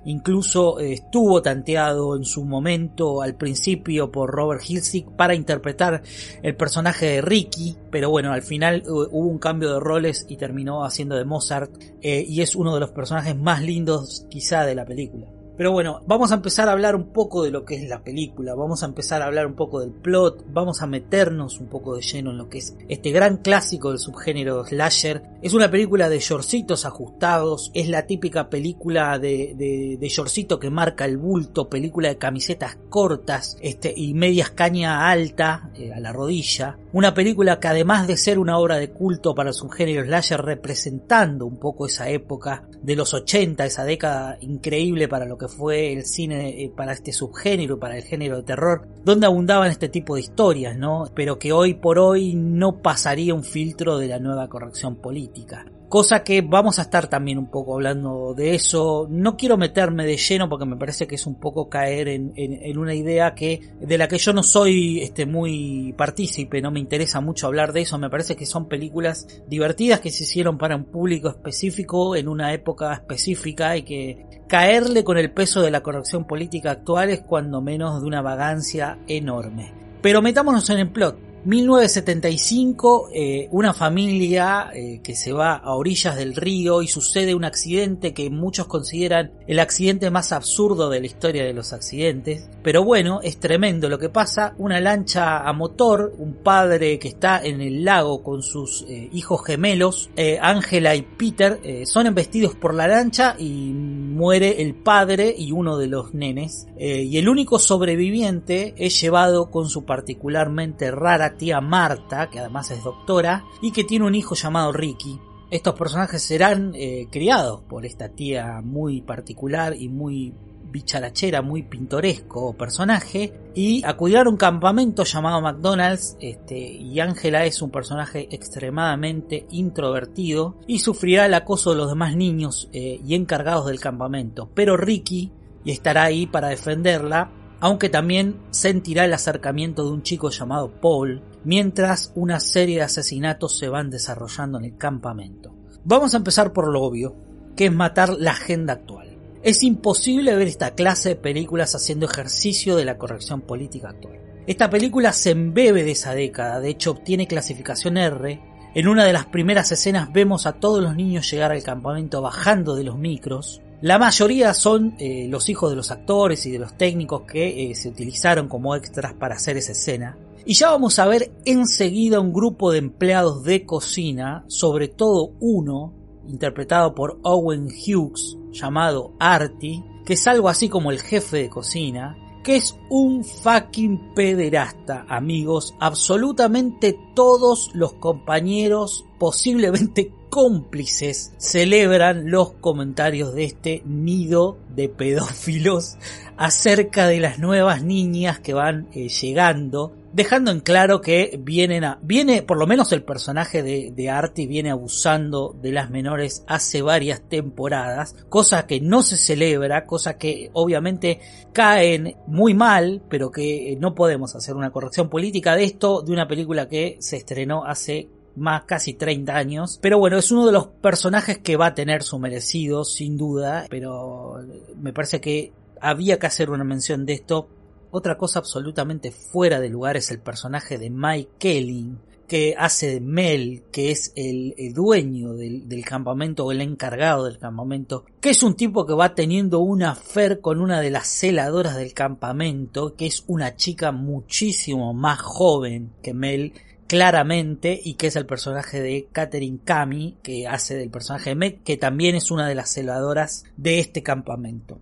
incluso 0.04 0.78
eh, 0.78 0.94
estuvo 0.94 1.42
tanteado 1.42 2.16
en 2.16 2.24
su 2.24 2.44
momento 2.44 3.22
al 3.22 3.34
principio 3.34 4.10
por 4.10 4.30
Robert 4.30 4.62
Hilsig 4.68 5.10
para 5.16 5.34
interpretar 5.34 6.02
el 6.42 6.56
personaje 6.56 7.06
de 7.06 7.20
Ricky, 7.20 7.76
pero 7.90 8.10
bueno, 8.10 8.32
al 8.32 8.42
final 8.42 8.82
hubo 8.86 9.28
un 9.28 9.38
cambio 9.38 9.74
de 9.74 9.80
roles 9.80 10.26
y 10.28 10.36
terminó 10.36 10.84
haciendo 10.84 11.16
de 11.16 11.24
Mozart 11.24 11.70
eh, 12.02 12.24
y 12.26 12.40
es 12.40 12.56
uno 12.56 12.74
de 12.74 12.80
los 12.80 12.90
personajes 12.90 13.36
más 13.36 13.62
lindos 13.62 14.26
quizá 14.28 14.64
de 14.64 14.74
la 14.74 14.84
película. 14.84 15.33
Pero 15.56 15.70
bueno, 15.70 16.00
vamos 16.06 16.32
a 16.32 16.34
empezar 16.34 16.68
a 16.68 16.72
hablar 16.72 16.96
un 16.96 17.12
poco 17.12 17.44
de 17.44 17.52
lo 17.52 17.64
que 17.64 17.76
es 17.76 17.88
la 17.88 18.02
película, 18.02 18.54
vamos 18.54 18.82
a 18.82 18.86
empezar 18.86 19.22
a 19.22 19.26
hablar 19.26 19.46
un 19.46 19.54
poco 19.54 19.80
del 19.80 19.92
plot, 19.92 20.44
vamos 20.48 20.82
a 20.82 20.86
meternos 20.86 21.60
un 21.60 21.68
poco 21.68 21.94
de 21.94 22.02
lleno 22.02 22.32
en 22.32 22.38
lo 22.38 22.48
que 22.48 22.58
es 22.58 22.76
este 22.88 23.12
gran 23.12 23.36
clásico 23.36 23.90
del 23.90 23.98
subgénero 23.98 24.64
slasher. 24.64 25.22
Es 25.42 25.54
una 25.54 25.70
película 25.70 26.08
de 26.08 26.18
shortcitos 26.18 26.84
ajustados, 26.84 27.70
es 27.74 27.88
la 27.88 28.06
típica 28.06 28.48
película 28.50 29.18
de, 29.18 29.54
de, 29.98 30.08
shortcito 30.08 30.58
que 30.58 30.70
marca 30.70 31.04
el 31.04 31.18
bulto, 31.18 31.68
película 31.68 32.08
de 32.08 32.18
camisetas 32.18 32.76
cortas 32.88 33.56
este, 33.60 33.92
y 33.96 34.14
medias 34.14 34.50
caña 34.50 35.08
alta 35.08 35.70
eh, 35.76 35.92
a 35.92 36.00
la 36.00 36.12
rodilla. 36.12 36.78
Una 36.92 37.14
película 37.14 37.58
que 37.58 37.68
además 37.68 38.06
de 38.06 38.16
ser 38.16 38.38
una 38.38 38.58
obra 38.58 38.76
de 38.76 38.90
culto 38.90 39.34
para 39.34 39.50
el 39.50 39.54
subgénero 39.54 40.04
slasher, 40.04 40.42
representando 40.42 41.46
un 41.46 41.58
poco 41.58 41.86
esa 41.86 42.08
época 42.08 42.64
de 42.82 42.96
los 42.96 43.14
80, 43.14 43.64
esa 43.64 43.84
década 43.84 44.36
increíble 44.40 45.08
para 45.08 45.26
lo 45.26 45.38
que 45.38 45.43
fue 45.48 45.92
el 45.92 46.04
cine 46.04 46.62
eh, 46.62 46.72
para 46.74 46.92
este 46.92 47.12
subgénero, 47.12 47.78
para 47.78 47.96
el 47.96 48.02
género 48.02 48.36
de 48.36 48.42
terror, 48.42 48.88
donde 49.04 49.26
abundaban 49.26 49.70
este 49.70 49.88
tipo 49.88 50.14
de 50.14 50.22
historias, 50.22 50.76
¿no? 50.76 51.10
Pero 51.14 51.38
que 51.38 51.52
hoy 51.52 51.74
por 51.74 51.98
hoy 51.98 52.34
no 52.34 52.82
pasaría 52.82 53.34
un 53.34 53.44
filtro 53.44 53.98
de 53.98 54.08
la 54.08 54.18
nueva 54.18 54.48
corrección 54.48 54.96
política 54.96 55.66
cosa 55.88 56.24
que 56.24 56.42
vamos 56.42 56.78
a 56.78 56.82
estar 56.82 57.08
también 57.08 57.38
un 57.38 57.50
poco 57.50 57.74
hablando 57.74 58.34
de 58.34 58.54
eso. 58.54 59.06
No 59.10 59.36
quiero 59.36 59.56
meterme 59.56 60.06
de 60.06 60.16
lleno 60.16 60.48
porque 60.48 60.66
me 60.66 60.76
parece 60.76 61.06
que 61.06 61.14
es 61.14 61.26
un 61.26 61.36
poco 61.36 61.68
caer 61.68 62.08
en, 62.08 62.78
una 62.78 62.94
idea 62.94 63.34
que 63.34 63.60
de 63.80 63.98
la 63.98 64.08
que 64.08 64.18
yo 64.18 64.32
no 64.32 64.42
soy 64.42 65.00
este 65.00 65.26
muy 65.26 65.94
partícipe, 65.96 66.60
no 66.60 66.70
me 66.70 66.80
interesa 66.80 67.20
mucho 67.20 67.46
hablar 67.46 67.72
de 67.72 67.82
eso. 67.82 67.98
Me 67.98 68.10
parece 68.10 68.36
que 68.36 68.46
son 68.46 68.68
películas 68.68 69.42
divertidas 69.48 70.00
que 70.00 70.10
se 70.10 70.24
hicieron 70.24 70.58
para 70.58 70.76
un 70.76 70.84
público 70.84 71.28
específico 71.28 72.16
en 72.16 72.28
una 72.28 72.52
época 72.52 72.92
específica 72.92 73.76
y 73.76 73.82
que 73.82 74.26
caerle 74.48 75.04
con 75.04 75.18
el 75.18 75.30
peso 75.32 75.62
de 75.62 75.70
la 75.70 75.82
corrección 75.82 76.26
política 76.26 76.72
actual 76.72 77.10
es 77.10 77.20
cuando 77.20 77.60
menos 77.60 78.00
de 78.00 78.06
una 78.06 78.22
vagancia 78.22 78.98
enorme. 79.06 79.72
Pero 80.02 80.22
metámonos 80.22 80.68
en 80.70 80.78
el 80.78 80.90
plot. 80.90 81.33
1975, 81.44 83.10
eh, 83.12 83.48
una 83.50 83.74
familia 83.74 84.70
eh, 84.72 85.00
que 85.02 85.14
se 85.14 85.30
va 85.32 85.56
a 85.56 85.74
orillas 85.74 86.16
del 86.16 86.34
río 86.34 86.80
y 86.80 86.88
sucede 86.88 87.34
un 87.34 87.44
accidente 87.44 88.14
que 88.14 88.30
muchos 88.30 88.66
consideran 88.66 89.32
el 89.46 89.60
accidente 89.60 90.10
más 90.10 90.32
absurdo 90.32 90.88
de 90.88 91.00
la 91.00 91.06
historia 91.06 91.44
de 91.44 91.52
los 91.52 91.74
accidentes. 91.74 92.48
Pero 92.62 92.82
bueno, 92.82 93.20
es 93.22 93.38
tremendo 93.38 93.90
lo 93.90 93.98
que 93.98 94.08
pasa. 94.08 94.54
Una 94.56 94.80
lancha 94.80 95.46
a 95.46 95.52
motor, 95.52 96.14
un 96.18 96.34
padre 96.34 96.98
que 96.98 97.08
está 97.08 97.44
en 97.44 97.60
el 97.60 97.84
lago 97.84 98.22
con 98.22 98.42
sus 98.42 98.86
eh, 98.88 99.10
hijos 99.12 99.44
gemelos, 99.44 100.10
Ángela 100.40 100.94
y 100.94 101.02
Peter, 101.02 101.60
son 101.84 102.06
embestidos 102.06 102.54
por 102.54 102.74
la 102.74 102.88
lancha 102.88 103.36
y 103.38 103.72
muere 103.72 104.62
el 104.62 104.74
padre 104.74 105.34
y 105.36 105.52
uno 105.52 105.76
de 105.76 105.88
los 105.88 106.14
nenes. 106.14 106.66
y 106.78 107.18
el 107.18 107.28
único 107.28 107.58
sobreviviente 107.58 108.74
es 108.78 109.00
llevado 109.00 109.50
con 109.50 109.68
su 109.68 109.84
particularmente 109.84 110.90
rara 110.90 111.33
tía 111.36 111.60
Marta, 111.60 112.28
que 112.30 112.40
además 112.40 112.70
es 112.70 112.82
doctora, 112.82 113.44
y 113.60 113.72
que 113.72 113.84
tiene 113.84 114.06
un 114.06 114.14
hijo 114.14 114.34
llamado 114.34 114.72
Ricky. 114.72 115.18
Estos 115.50 115.74
personajes 115.74 116.22
serán 116.22 116.72
eh, 116.74 117.06
criados 117.10 117.62
por 117.62 117.86
esta 117.86 118.08
tía 118.08 118.60
muy 118.62 119.02
particular 119.02 119.74
y 119.76 119.88
muy 119.88 120.34
bicharachera, 120.74 121.40
muy 121.40 121.62
pintoresco 121.62 122.52
personaje, 122.54 123.32
y 123.54 123.84
acudirá 123.84 124.22
a 124.22 124.28
un 124.28 124.36
campamento 124.36 125.04
llamado 125.04 125.40
McDonald's, 125.40 126.16
este, 126.20 126.58
y 126.58 126.98
Ángela 126.98 127.44
es 127.44 127.62
un 127.62 127.70
personaje 127.70 128.26
extremadamente 128.32 129.46
introvertido 129.50 130.56
y 130.66 130.80
sufrirá 130.80 131.26
el 131.26 131.34
acoso 131.34 131.70
de 131.70 131.76
los 131.76 131.88
demás 131.88 132.16
niños 132.16 132.68
eh, 132.72 133.00
y 133.06 133.14
encargados 133.14 133.66
del 133.66 133.78
campamento, 133.78 134.50
pero 134.52 134.76
Ricky 134.76 135.30
y 135.64 135.70
estará 135.70 136.02
ahí 136.02 136.26
para 136.26 136.48
defenderla 136.48 137.30
aunque 137.60 137.88
también 137.88 138.36
sentirá 138.50 139.04
el 139.04 139.14
acercamiento 139.14 139.84
de 139.84 139.92
un 139.92 140.02
chico 140.02 140.30
llamado 140.30 140.70
Paul, 140.80 141.22
mientras 141.44 142.12
una 142.14 142.40
serie 142.40 142.76
de 142.76 142.82
asesinatos 142.82 143.58
se 143.58 143.68
van 143.68 143.90
desarrollando 143.90 144.58
en 144.58 144.64
el 144.64 144.76
campamento. 144.76 145.54
Vamos 145.84 146.14
a 146.14 146.18
empezar 146.18 146.52
por 146.52 146.72
lo 146.72 146.82
obvio, 146.82 147.14
que 147.56 147.66
es 147.66 147.72
matar 147.72 148.10
la 148.18 148.32
agenda 148.32 148.72
actual. 148.72 149.16
Es 149.42 149.62
imposible 149.62 150.34
ver 150.34 150.48
esta 150.48 150.74
clase 150.74 151.10
de 151.10 151.16
películas 151.16 151.74
haciendo 151.74 152.06
ejercicio 152.06 152.76
de 152.76 152.86
la 152.86 152.96
corrección 152.96 153.42
política 153.42 153.90
actual. 153.90 154.18
Esta 154.46 154.68
película 154.70 155.12
se 155.12 155.30
embebe 155.30 155.84
de 155.84 155.92
esa 155.92 156.14
década, 156.14 156.60
de 156.60 156.70
hecho 156.70 156.92
obtiene 156.92 157.26
clasificación 157.26 157.96
R. 157.96 158.40
En 158.74 158.88
una 158.88 159.04
de 159.04 159.12
las 159.12 159.26
primeras 159.26 159.70
escenas 159.72 160.12
vemos 160.12 160.46
a 160.46 160.54
todos 160.54 160.82
los 160.82 160.96
niños 160.96 161.30
llegar 161.30 161.52
al 161.52 161.62
campamento 161.62 162.20
bajando 162.20 162.74
de 162.74 162.84
los 162.84 162.98
micros, 162.98 163.62
la 163.84 163.98
mayoría 163.98 164.54
son 164.54 164.94
eh, 164.98 165.26
los 165.28 165.50
hijos 165.50 165.68
de 165.68 165.76
los 165.76 165.90
actores 165.90 166.46
y 166.46 166.50
de 166.50 166.58
los 166.58 166.74
técnicos 166.74 167.24
que 167.30 167.70
eh, 167.70 167.74
se 167.74 167.90
utilizaron 167.90 168.48
como 168.48 168.74
extras 168.74 169.12
para 169.12 169.34
hacer 169.34 169.58
esa 169.58 169.72
escena. 169.72 170.16
Y 170.46 170.54
ya 170.54 170.70
vamos 170.70 170.98
a 170.98 171.06
ver 171.06 171.30
enseguida 171.44 172.18
un 172.18 172.32
grupo 172.32 172.72
de 172.72 172.78
empleados 172.78 173.44
de 173.44 173.66
cocina, 173.66 174.46
sobre 174.48 174.88
todo 174.88 175.32
uno, 175.38 175.92
interpretado 176.26 176.94
por 176.94 177.20
Owen 177.24 177.66
Hughes, 177.66 178.38
llamado 178.52 179.12
Artie, 179.20 179.84
que 180.06 180.14
es 180.14 180.26
algo 180.28 180.48
así 180.48 180.70
como 180.70 180.90
el 180.90 181.02
jefe 181.02 181.36
de 181.36 181.50
cocina, 181.50 182.16
que 182.42 182.56
es 182.56 182.78
un 182.88 183.22
fucking 183.22 184.14
pederasta, 184.14 185.04
amigos. 185.10 185.74
Absolutamente 185.78 186.98
todos 187.14 187.70
los 187.74 187.92
compañeros, 187.92 189.04
posiblemente 189.18 190.10
cómplices 190.34 191.32
celebran 191.38 192.28
los 192.28 192.54
comentarios 192.54 193.36
de 193.36 193.44
este 193.44 193.82
nido 193.84 194.58
de 194.74 194.88
pedófilos 194.88 195.96
acerca 196.36 197.06
de 197.06 197.20
las 197.20 197.38
nuevas 197.38 197.84
niñas 197.84 198.40
que 198.40 198.52
van 198.52 198.88
eh, 198.94 199.08
llegando 199.08 199.92
dejando 200.12 200.50
en 200.50 200.58
claro 200.58 201.00
que 201.00 201.38
vienen 201.40 201.84
a, 201.84 202.00
viene, 202.02 202.42
por 202.42 202.58
lo 202.58 202.66
menos 202.66 202.90
el 202.90 203.04
personaje 203.04 203.62
de, 203.62 203.92
de 203.94 204.10
Artie 204.10 204.48
viene 204.48 204.72
abusando 204.72 205.54
de 205.62 205.70
las 205.70 205.90
menores 205.90 206.42
hace 206.48 206.82
varias 206.82 207.20
temporadas, 207.28 208.16
cosa 208.28 208.66
que 208.66 208.80
no 208.80 209.02
se 209.02 209.16
celebra, 209.16 209.86
cosa 209.86 210.18
que 210.18 210.50
obviamente 210.52 211.20
caen 211.52 212.16
muy 212.26 212.54
mal, 212.54 213.02
pero 213.08 213.30
que 213.30 213.76
no 213.80 213.94
podemos 213.94 214.34
hacer 214.34 214.56
una 214.56 214.72
corrección 214.72 215.08
política 215.08 215.54
de 215.54 215.62
esto, 215.62 216.02
de 216.02 216.12
una 216.12 216.26
película 216.26 216.68
que 216.68 216.96
se 216.98 217.18
estrenó 217.18 217.64
hace 217.64 218.08
más 218.36 218.64
casi 218.64 218.94
30 218.94 219.34
años. 219.34 219.78
Pero 219.80 219.98
bueno, 219.98 220.18
es 220.18 220.30
uno 220.30 220.46
de 220.46 220.52
los 220.52 220.66
personajes 220.66 221.38
que 221.38 221.56
va 221.56 221.66
a 221.66 221.74
tener 221.74 222.02
su 222.02 222.18
merecido, 222.18 222.84
sin 222.84 223.16
duda. 223.16 223.66
Pero 223.68 224.40
me 224.76 224.92
parece 224.92 225.20
que 225.20 225.52
había 225.80 226.18
que 226.18 226.26
hacer 226.26 226.50
una 226.50 226.64
mención 226.64 227.06
de 227.06 227.14
esto. 227.14 227.48
Otra 227.90 228.16
cosa 228.16 228.40
absolutamente 228.40 229.12
fuera 229.12 229.60
de 229.60 229.68
lugar 229.68 229.96
es 229.96 230.10
el 230.10 230.18
personaje 230.18 230.78
de 230.78 230.90
Mike 230.90 231.30
Kelly, 231.38 231.92
que 232.26 232.54
hace 232.58 232.94
de 232.94 233.00
Mel, 233.00 233.62
que 233.70 233.90
es 233.90 234.12
el, 234.16 234.54
dueño 234.74 235.34
del, 235.34 235.68
del, 235.68 235.84
campamento 235.84 236.44
o 236.44 236.52
el 236.52 236.60
encargado 236.60 237.26
del 237.26 237.38
campamento, 237.38 238.04
que 238.20 238.30
es 238.30 238.42
un 238.42 238.54
tipo 238.54 238.86
que 238.86 238.94
va 238.94 239.14
teniendo 239.14 239.60
una 239.60 239.92
affair 239.92 240.40
con 240.40 240.60
una 240.60 240.80
de 240.80 240.90
las 240.90 241.06
celadoras 241.06 241.76
del 241.76 241.92
campamento, 241.92 242.96
que 242.96 243.06
es 243.06 243.24
una 243.26 243.56
chica 243.56 243.92
muchísimo 243.92 244.94
más 244.94 245.20
joven 245.20 245.92
que 246.02 246.14
Mel, 246.14 246.54
claramente 246.94 247.80
y 247.82 247.94
que 247.94 248.06
es 248.06 248.14
el 248.14 248.24
personaje 248.24 248.80
de 248.80 249.08
Catherine 249.10 249.58
Kami 249.64 250.16
que 250.22 250.46
hace 250.46 250.76
del 250.76 250.90
personaje 250.90 251.30
de 251.30 251.34
Meg 251.34 251.64
que 251.64 251.76
también 251.76 252.14
es 252.14 252.30
una 252.30 252.46
de 252.46 252.54
las 252.54 252.72
celadoras 252.72 253.42
de 253.56 253.80
este 253.80 254.04
campamento. 254.04 254.78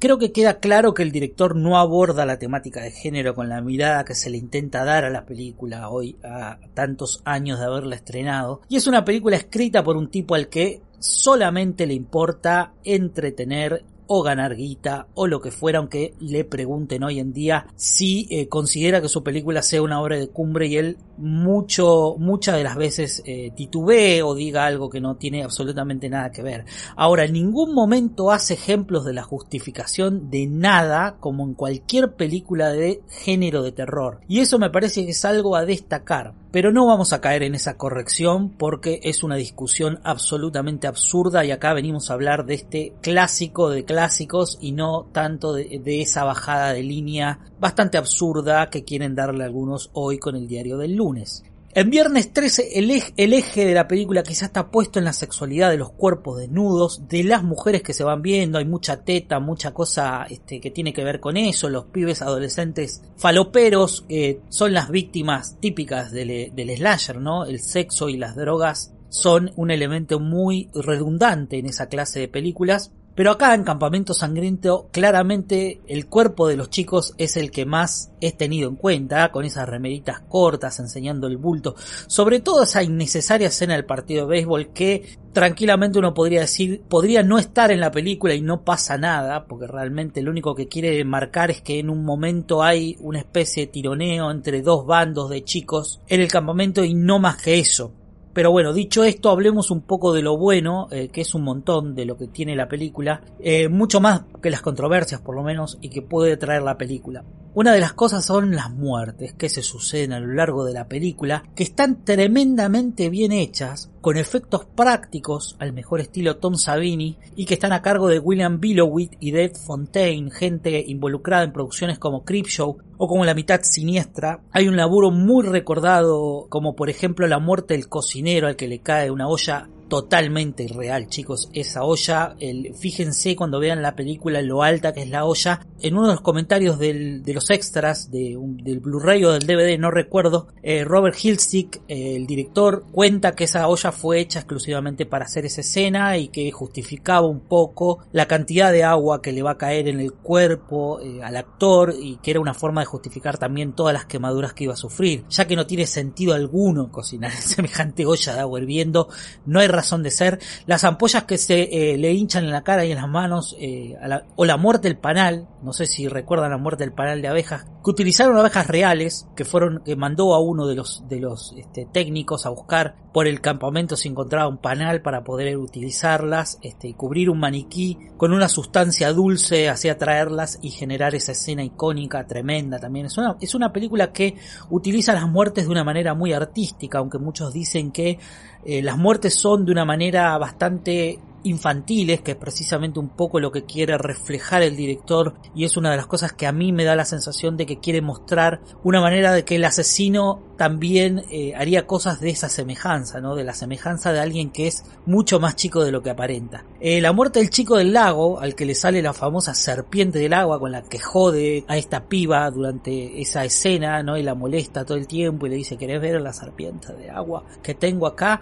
Creo 0.00 0.18
que 0.18 0.32
queda 0.32 0.58
claro 0.58 0.92
que 0.92 1.04
el 1.04 1.12
director 1.12 1.54
no 1.54 1.78
aborda 1.78 2.26
la 2.26 2.40
temática 2.40 2.82
de 2.82 2.90
género 2.90 3.36
con 3.36 3.48
la 3.48 3.60
mirada 3.60 4.04
que 4.04 4.16
se 4.16 4.28
le 4.28 4.38
intenta 4.38 4.84
dar 4.84 5.04
a 5.04 5.10
la 5.10 5.24
película 5.24 5.88
hoy 5.88 6.16
a 6.24 6.58
tantos 6.74 7.22
años 7.24 7.60
de 7.60 7.66
haberla 7.66 7.94
estrenado 7.94 8.62
y 8.68 8.74
es 8.74 8.88
una 8.88 9.04
película 9.04 9.36
escrita 9.36 9.84
por 9.84 9.96
un 9.96 10.10
tipo 10.10 10.34
al 10.34 10.48
que 10.48 10.82
solamente 10.98 11.86
le 11.86 11.94
importa 11.94 12.72
entretener 12.82 13.84
o 14.14 14.22
ganar 14.22 14.56
guita 14.56 15.06
o 15.14 15.26
lo 15.26 15.40
que 15.40 15.50
fuera, 15.50 15.78
aunque 15.78 16.12
le 16.20 16.44
pregunten 16.44 17.02
hoy 17.02 17.18
en 17.18 17.32
día 17.32 17.66
si 17.76 18.28
eh, 18.30 18.46
considera 18.46 19.00
que 19.00 19.08
su 19.08 19.22
película 19.22 19.62
sea 19.62 19.80
una 19.80 20.02
obra 20.02 20.18
de 20.18 20.28
cumbre 20.28 20.66
y 20.66 20.76
él 20.76 20.98
mucho, 21.16 22.16
muchas 22.18 22.56
de 22.56 22.62
las 22.62 22.76
veces 22.76 23.22
eh, 23.24 23.52
titubee 23.56 24.22
o 24.22 24.34
diga 24.34 24.66
algo 24.66 24.90
que 24.90 25.00
no 25.00 25.16
tiene 25.16 25.42
absolutamente 25.42 26.10
nada 26.10 26.30
que 26.30 26.42
ver. 26.42 26.66
Ahora, 26.94 27.24
en 27.24 27.32
ningún 27.32 27.72
momento 27.72 28.30
hace 28.30 28.52
ejemplos 28.52 29.06
de 29.06 29.14
la 29.14 29.22
justificación 29.22 30.28
de 30.28 30.46
nada 30.46 31.16
como 31.18 31.44
en 31.46 31.54
cualquier 31.54 32.12
película 32.12 32.68
de 32.68 33.00
género 33.08 33.62
de 33.62 33.72
terror. 33.72 34.20
Y 34.28 34.40
eso 34.40 34.58
me 34.58 34.68
parece 34.68 35.06
que 35.06 35.12
es 35.12 35.24
algo 35.24 35.56
a 35.56 35.64
destacar. 35.64 36.34
Pero 36.52 36.70
no 36.70 36.86
vamos 36.86 37.14
a 37.14 37.22
caer 37.22 37.42
en 37.44 37.54
esa 37.54 37.78
corrección 37.78 38.50
porque 38.50 39.00
es 39.04 39.22
una 39.22 39.36
discusión 39.36 40.00
absolutamente 40.04 40.86
absurda 40.86 41.46
y 41.46 41.50
acá 41.50 41.72
venimos 41.72 42.10
a 42.10 42.14
hablar 42.14 42.44
de 42.44 42.54
este 42.54 42.92
clásico 43.00 43.70
de 43.70 43.86
clásicos 43.86 44.58
y 44.60 44.72
no 44.72 45.06
tanto 45.12 45.54
de, 45.54 45.80
esa 46.02 46.24
bajada 46.24 46.74
de 46.74 46.82
línea 46.82 47.38
bastante 47.58 47.96
absurda 47.96 48.68
que 48.68 48.84
quieren 48.84 49.14
darle 49.14 49.44
algunos 49.44 49.88
hoy 49.94 50.18
con 50.18 50.36
el 50.36 50.46
diario 50.46 50.76
del 50.76 50.94
lunes. 50.94 51.42
En 51.74 51.88
Viernes 51.88 52.34
13 52.34 52.78
el 52.78 52.90
eje, 53.32 53.64
de 53.64 53.72
la 53.72 53.88
película 53.88 54.22
quizás 54.22 54.48
está 54.48 54.70
puesto 54.70 54.98
en 54.98 55.06
la 55.06 55.14
sexualidad 55.14 55.70
de 55.70 55.78
los 55.78 55.90
cuerpos 55.90 56.38
desnudos, 56.38 57.08
de 57.08 57.24
las 57.24 57.42
mujeres 57.42 57.82
que 57.82 57.94
se 57.94 58.04
van 58.04 58.20
viendo, 58.20 58.58
hay 58.58 58.66
mucha 58.66 59.04
teta, 59.04 59.40
mucha 59.40 59.72
cosa 59.72 60.26
este, 60.28 60.60
que 60.60 60.70
tiene 60.70 60.92
que 60.92 61.02
ver 61.02 61.18
con 61.18 61.38
eso, 61.38 61.70
los 61.70 61.86
pibes 61.86 62.20
adolescentes 62.20 63.02
faloperos 63.16 64.04
que 64.06 64.40
son 64.50 64.74
las 64.74 64.90
víctimas 64.90 65.56
típicas 65.60 66.12
del, 66.12 66.54
del 66.54 66.76
slasher, 66.76 67.18
¿no? 67.18 67.46
El 67.46 67.58
sexo 67.58 68.10
y 68.10 68.18
las 68.18 68.36
drogas 68.36 68.92
son 69.08 69.50
un 69.56 69.70
elemento 69.70 70.20
muy 70.20 70.68
redundante 70.74 71.58
en 71.58 71.64
esa 71.64 71.88
clase 71.88 72.20
de 72.20 72.28
películas 72.28 72.92
pero 73.14 73.32
acá 73.32 73.54
en 73.54 73.64
Campamento 73.64 74.14
Sangriento 74.14 74.88
claramente 74.90 75.80
el 75.86 76.06
cuerpo 76.06 76.48
de 76.48 76.56
los 76.56 76.70
chicos 76.70 77.14
es 77.18 77.36
el 77.36 77.50
que 77.50 77.66
más 77.66 78.10
es 78.20 78.36
tenido 78.36 78.68
en 78.68 78.76
cuenta, 78.76 79.30
con 79.32 79.44
esas 79.44 79.68
remeritas 79.68 80.20
cortas 80.28 80.78
enseñando 80.80 81.26
el 81.26 81.36
bulto, 81.36 81.74
sobre 82.06 82.40
todo 82.40 82.62
esa 82.62 82.82
innecesaria 82.82 83.48
escena 83.48 83.74
del 83.74 83.84
partido 83.84 84.26
de 84.26 84.30
béisbol 84.30 84.68
que 84.72 85.18
tranquilamente 85.32 85.98
uno 85.98 86.14
podría 86.14 86.40
decir 86.40 86.82
podría 86.88 87.22
no 87.22 87.38
estar 87.38 87.70
en 87.70 87.80
la 87.80 87.90
película 87.90 88.34
y 88.34 88.40
no 88.40 88.62
pasa 88.62 88.98
nada, 88.98 89.46
porque 89.46 89.66
realmente 89.66 90.22
lo 90.22 90.30
único 90.30 90.54
que 90.54 90.68
quiere 90.68 91.04
marcar 91.04 91.50
es 91.50 91.62
que 91.62 91.78
en 91.78 91.90
un 91.90 92.04
momento 92.04 92.62
hay 92.62 92.96
una 93.00 93.18
especie 93.18 93.66
de 93.66 93.72
tironeo 93.72 94.30
entre 94.30 94.62
dos 94.62 94.86
bandos 94.86 95.30
de 95.30 95.44
chicos 95.44 96.00
en 96.08 96.20
el 96.20 96.28
campamento 96.28 96.84
y 96.84 96.94
no 96.94 97.18
más 97.18 97.42
que 97.42 97.58
eso. 97.58 97.92
Pero 98.32 98.50
bueno, 98.50 98.72
dicho 98.72 99.04
esto, 99.04 99.30
hablemos 99.30 99.70
un 99.70 99.82
poco 99.82 100.12
de 100.12 100.22
lo 100.22 100.36
bueno, 100.36 100.88
eh, 100.90 101.08
que 101.08 101.20
es 101.20 101.34
un 101.34 101.42
montón 101.42 101.94
de 101.94 102.06
lo 102.06 102.16
que 102.16 102.28
tiene 102.28 102.56
la 102.56 102.68
película, 102.68 103.22
eh, 103.40 103.68
mucho 103.68 104.00
más 104.00 104.22
que 104.42 104.50
las 104.50 104.62
controversias 104.62 105.20
por 105.20 105.34
lo 105.34 105.42
menos, 105.42 105.78
y 105.80 105.90
que 105.90 106.02
puede 106.02 106.36
traer 106.36 106.62
la 106.62 106.78
película. 106.78 107.24
Una 107.54 107.74
de 107.74 107.80
las 107.80 107.92
cosas 107.92 108.24
son 108.24 108.56
las 108.56 108.70
muertes 108.70 109.34
que 109.34 109.50
se 109.50 109.60
suceden 109.60 110.14
a 110.14 110.20
lo 110.20 110.32
largo 110.32 110.64
de 110.64 110.72
la 110.72 110.88
película, 110.88 111.42
que 111.54 111.62
están 111.62 112.02
tremendamente 112.02 113.10
bien 113.10 113.30
hechas, 113.30 113.90
con 114.00 114.16
efectos 114.16 114.64
prácticos 114.64 115.54
al 115.58 115.74
mejor 115.74 116.00
estilo 116.00 116.38
Tom 116.38 116.54
Savini, 116.54 117.18
y 117.36 117.44
que 117.44 117.52
están 117.52 117.74
a 117.74 117.82
cargo 117.82 118.08
de 118.08 118.18
William 118.18 118.58
Billowit 118.58 119.16
y 119.20 119.32
Dave 119.32 119.52
Fontaine, 119.54 120.30
gente 120.30 120.82
involucrada 120.86 121.44
en 121.44 121.52
producciones 121.52 121.98
como 121.98 122.24
Creepshow 122.24 122.78
o 122.96 123.06
como 123.06 123.26
La 123.26 123.34
mitad 123.34 123.60
siniestra. 123.62 124.40
Hay 124.52 124.66
un 124.66 124.78
laburo 124.78 125.10
muy 125.10 125.44
recordado, 125.44 126.46
como 126.48 126.74
por 126.74 126.88
ejemplo 126.88 127.26
la 127.26 127.38
muerte 127.38 127.74
del 127.74 127.86
cocinero 127.86 128.46
al 128.46 128.56
que 128.56 128.66
le 128.66 128.78
cae 128.78 129.10
una 129.10 129.28
olla 129.28 129.68
totalmente 129.92 130.62
irreal, 130.62 131.06
chicos. 131.08 131.50
Esa 131.52 131.84
olla, 131.84 132.34
el, 132.40 132.74
fíjense 132.74 133.36
cuando 133.36 133.60
vean 133.60 133.82
la 133.82 133.94
película 133.94 134.40
lo 134.40 134.62
alta 134.62 134.94
que 134.94 135.02
es 135.02 135.10
la 135.10 135.26
olla. 135.26 135.66
En 135.82 135.98
uno 135.98 136.06
de 136.06 136.14
los 136.14 136.22
comentarios 136.22 136.78
de 136.78 137.22
los 137.26 137.50
extras 137.50 138.10
de, 138.10 138.38
del 138.62 138.80
Blu-ray 138.80 139.22
o 139.26 139.32
del 139.32 139.46
DVD, 139.46 139.78
no 139.78 139.90
recuerdo, 139.90 140.48
eh, 140.62 140.82
Robert 140.84 141.22
Hilstick, 141.22 141.82
eh, 141.88 142.16
el 142.16 142.26
director, 142.26 142.86
cuenta 142.90 143.32
que 143.32 143.44
esa 143.44 143.68
olla 143.68 143.92
fue 143.92 144.20
hecha 144.20 144.38
exclusivamente 144.38 145.04
para 145.04 145.26
hacer 145.26 145.44
esa 145.44 145.60
escena 145.60 146.16
y 146.16 146.28
que 146.28 146.50
justificaba 146.52 147.26
un 147.26 147.40
poco 147.40 147.98
la 148.12 148.26
cantidad 148.26 148.72
de 148.72 148.84
agua 148.84 149.20
que 149.20 149.32
le 149.32 149.42
va 149.42 149.50
a 149.50 149.58
caer 149.58 149.88
en 149.88 150.00
el 150.00 150.14
cuerpo 150.14 151.00
eh, 151.02 151.22
al 151.22 151.36
actor 151.36 151.92
y 152.00 152.16
que 152.22 152.30
era 152.30 152.40
una 152.40 152.54
forma 152.54 152.80
de 152.80 152.86
justificar 152.86 153.36
también 153.36 153.74
todas 153.74 153.92
las 153.92 154.06
quemaduras 154.06 154.54
que 154.54 154.64
iba 154.64 154.72
a 154.72 154.76
sufrir, 154.76 155.24
ya 155.28 155.46
que 155.46 155.56
no 155.56 155.66
tiene 155.66 155.84
sentido 155.84 156.32
alguno 156.32 156.90
cocinar 156.90 157.32
semejante 157.42 158.06
olla 158.06 158.32
de 158.32 158.40
agua 158.40 158.58
hirviendo, 158.58 159.08
no 159.44 159.60
hay 159.60 159.66
razón 159.66 159.81
de 160.02 160.10
ser, 160.10 160.38
las 160.66 160.84
ampollas 160.84 161.24
que 161.24 161.38
se 161.38 161.62
eh, 161.62 161.98
le 161.98 162.12
hinchan 162.12 162.44
en 162.44 162.50
la 162.50 162.62
cara 162.62 162.84
y 162.84 162.92
en 162.92 162.96
las 162.96 163.08
manos, 163.08 163.56
eh, 163.58 163.96
o 164.36 164.44
la 164.44 164.56
muerte 164.56 164.88
del 164.88 164.96
panal, 164.96 165.48
no 165.62 165.72
sé 165.72 165.86
si 165.86 166.08
recuerdan 166.08 166.50
la 166.50 166.58
muerte 166.58 166.84
del 166.84 166.92
panal 166.92 167.20
de 167.20 167.28
abejas, 167.28 167.66
que 167.82 167.90
utilizaron 167.90 168.36
abejas 168.36 168.66
reales, 168.66 169.26
que 169.34 169.44
fueron, 169.44 169.82
que 169.84 169.96
mandó 169.96 170.34
a 170.34 170.40
uno 170.40 170.66
de 170.66 170.76
los, 170.76 171.02
de 171.08 171.20
los 171.20 171.52
este, 171.56 171.86
técnicos 171.86 172.46
a 172.46 172.50
buscar 172.50 172.94
por 173.12 173.26
el 173.26 173.40
campamento 173.40 173.96
si 173.96 174.08
encontraba 174.08 174.48
un 174.48 174.58
panal 174.58 175.02
para 175.02 175.24
poder 175.24 175.56
utilizarlas, 175.56 176.58
este, 176.62 176.88
y 176.88 176.94
cubrir 176.94 177.28
un 177.28 177.40
maniquí 177.40 177.98
con 178.16 178.32
una 178.32 178.48
sustancia 178.48 179.12
dulce, 179.12 179.68
así 179.68 179.88
atraerlas 179.88 180.58
y 180.62 180.70
generar 180.70 181.14
esa 181.14 181.32
escena 181.32 181.64
icónica, 181.64 182.26
tremenda 182.26 182.78
también. 182.78 183.06
Es 183.06 183.18
una, 183.18 183.36
es 183.40 183.54
una 183.54 183.72
película 183.72 184.12
que 184.12 184.36
utiliza 184.70 185.12
las 185.12 185.28
muertes 185.28 185.64
de 185.64 185.70
una 185.70 185.84
manera 185.84 186.14
muy 186.14 186.32
artística, 186.32 186.98
aunque 186.98 187.18
muchos 187.18 187.52
dicen 187.52 187.90
que 187.90 188.18
eh, 188.64 188.82
las 188.82 188.96
muertes 188.96 189.34
son 189.34 189.64
de 189.64 189.72
una 189.72 189.84
manera 189.84 190.38
bastante 190.38 191.18
infantiles, 191.44 192.20
que 192.20 192.32
es 192.32 192.36
precisamente 192.36 192.98
un 192.98 193.08
poco 193.08 193.40
lo 193.40 193.52
que 193.52 193.64
quiere 193.64 193.96
reflejar 193.98 194.62
el 194.62 194.76
director 194.76 195.34
y 195.54 195.64
es 195.64 195.76
una 195.76 195.90
de 195.90 195.96
las 195.96 196.06
cosas 196.06 196.32
que 196.32 196.46
a 196.46 196.52
mí 196.52 196.72
me 196.72 196.84
da 196.84 196.96
la 196.96 197.04
sensación 197.04 197.56
de 197.56 197.66
que 197.66 197.78
quiere 197.78 198.00
mostrar 198.00 198.60
una 198.82 199.00
manera 199.00 199.32
de 199.32 199.44
que 199.44 199.56
el 199.56 199.64
asesino 199.64 200.42
también 200.56 201.24
eh, 201.30 201.54
haría 201.54 201.86
cosas 201.86 202.20
de 202.20 202.30
esa 202.30 202.48
semejanza, 202.48 203.20
¿no? 203.20 203.34
De 203.34 203.44
la 203.44 203.54
semejanza 203.54 204.12
de 204.12 204.20
alguien 204.20 204.50
que 204.50 204.66
es 204.66 204.84
mucho 205.06 205.40
más 205.40 205.56
chico 205.56 205.84
de 205.84 205.92
lo 205.92 206.02
que 206.02 206.10
aparenta. 206.10 206.64
Eh, 206.84 207.00
la 207.00 207.12
muerte 207.12 207.38
del 207.38 207.48
chico 207.48 207.76
del 207.76 207.92
lago, 207.92 208.40
al 208.40 208.56
que 208.56 208.66
le 208.66 208.74
sale 208.74 209.00
la 209.00 209.12
famosa 209.12 209.54
serpiente 209.54 210.18
del 210.18 210.32
agua 210.32 210.58
con 210.58 210.72
la 210.72 210.82
que 210.82 210.98
jode 210.98 211.64
a 211.68 211.76
esta 211.76 212.08
piba 212.08 212.50
durante 212.50 213.20
esa 213.20 213.44
escena, 213.44 214.02
¿no? 214.02 214.18
Y 214.18 214.24
la 214.24 214.34
molesta 214.34 214.84
todo 214.84 214.98
el 214.98 215.06
tiempo 215.06 215.46
y 215.46 215.50
le 215.50 215.56
dice, 215.56 215.76
¿querés 215.76 216.00
ver 216.00 216.20
la 216.20 216.32
serpiente 216.32 216.92
de 216.94 217.08
agua 217.08 217.44
que 217.62 217.74
tengo 217.76 218.08
acá? 218.08 218.40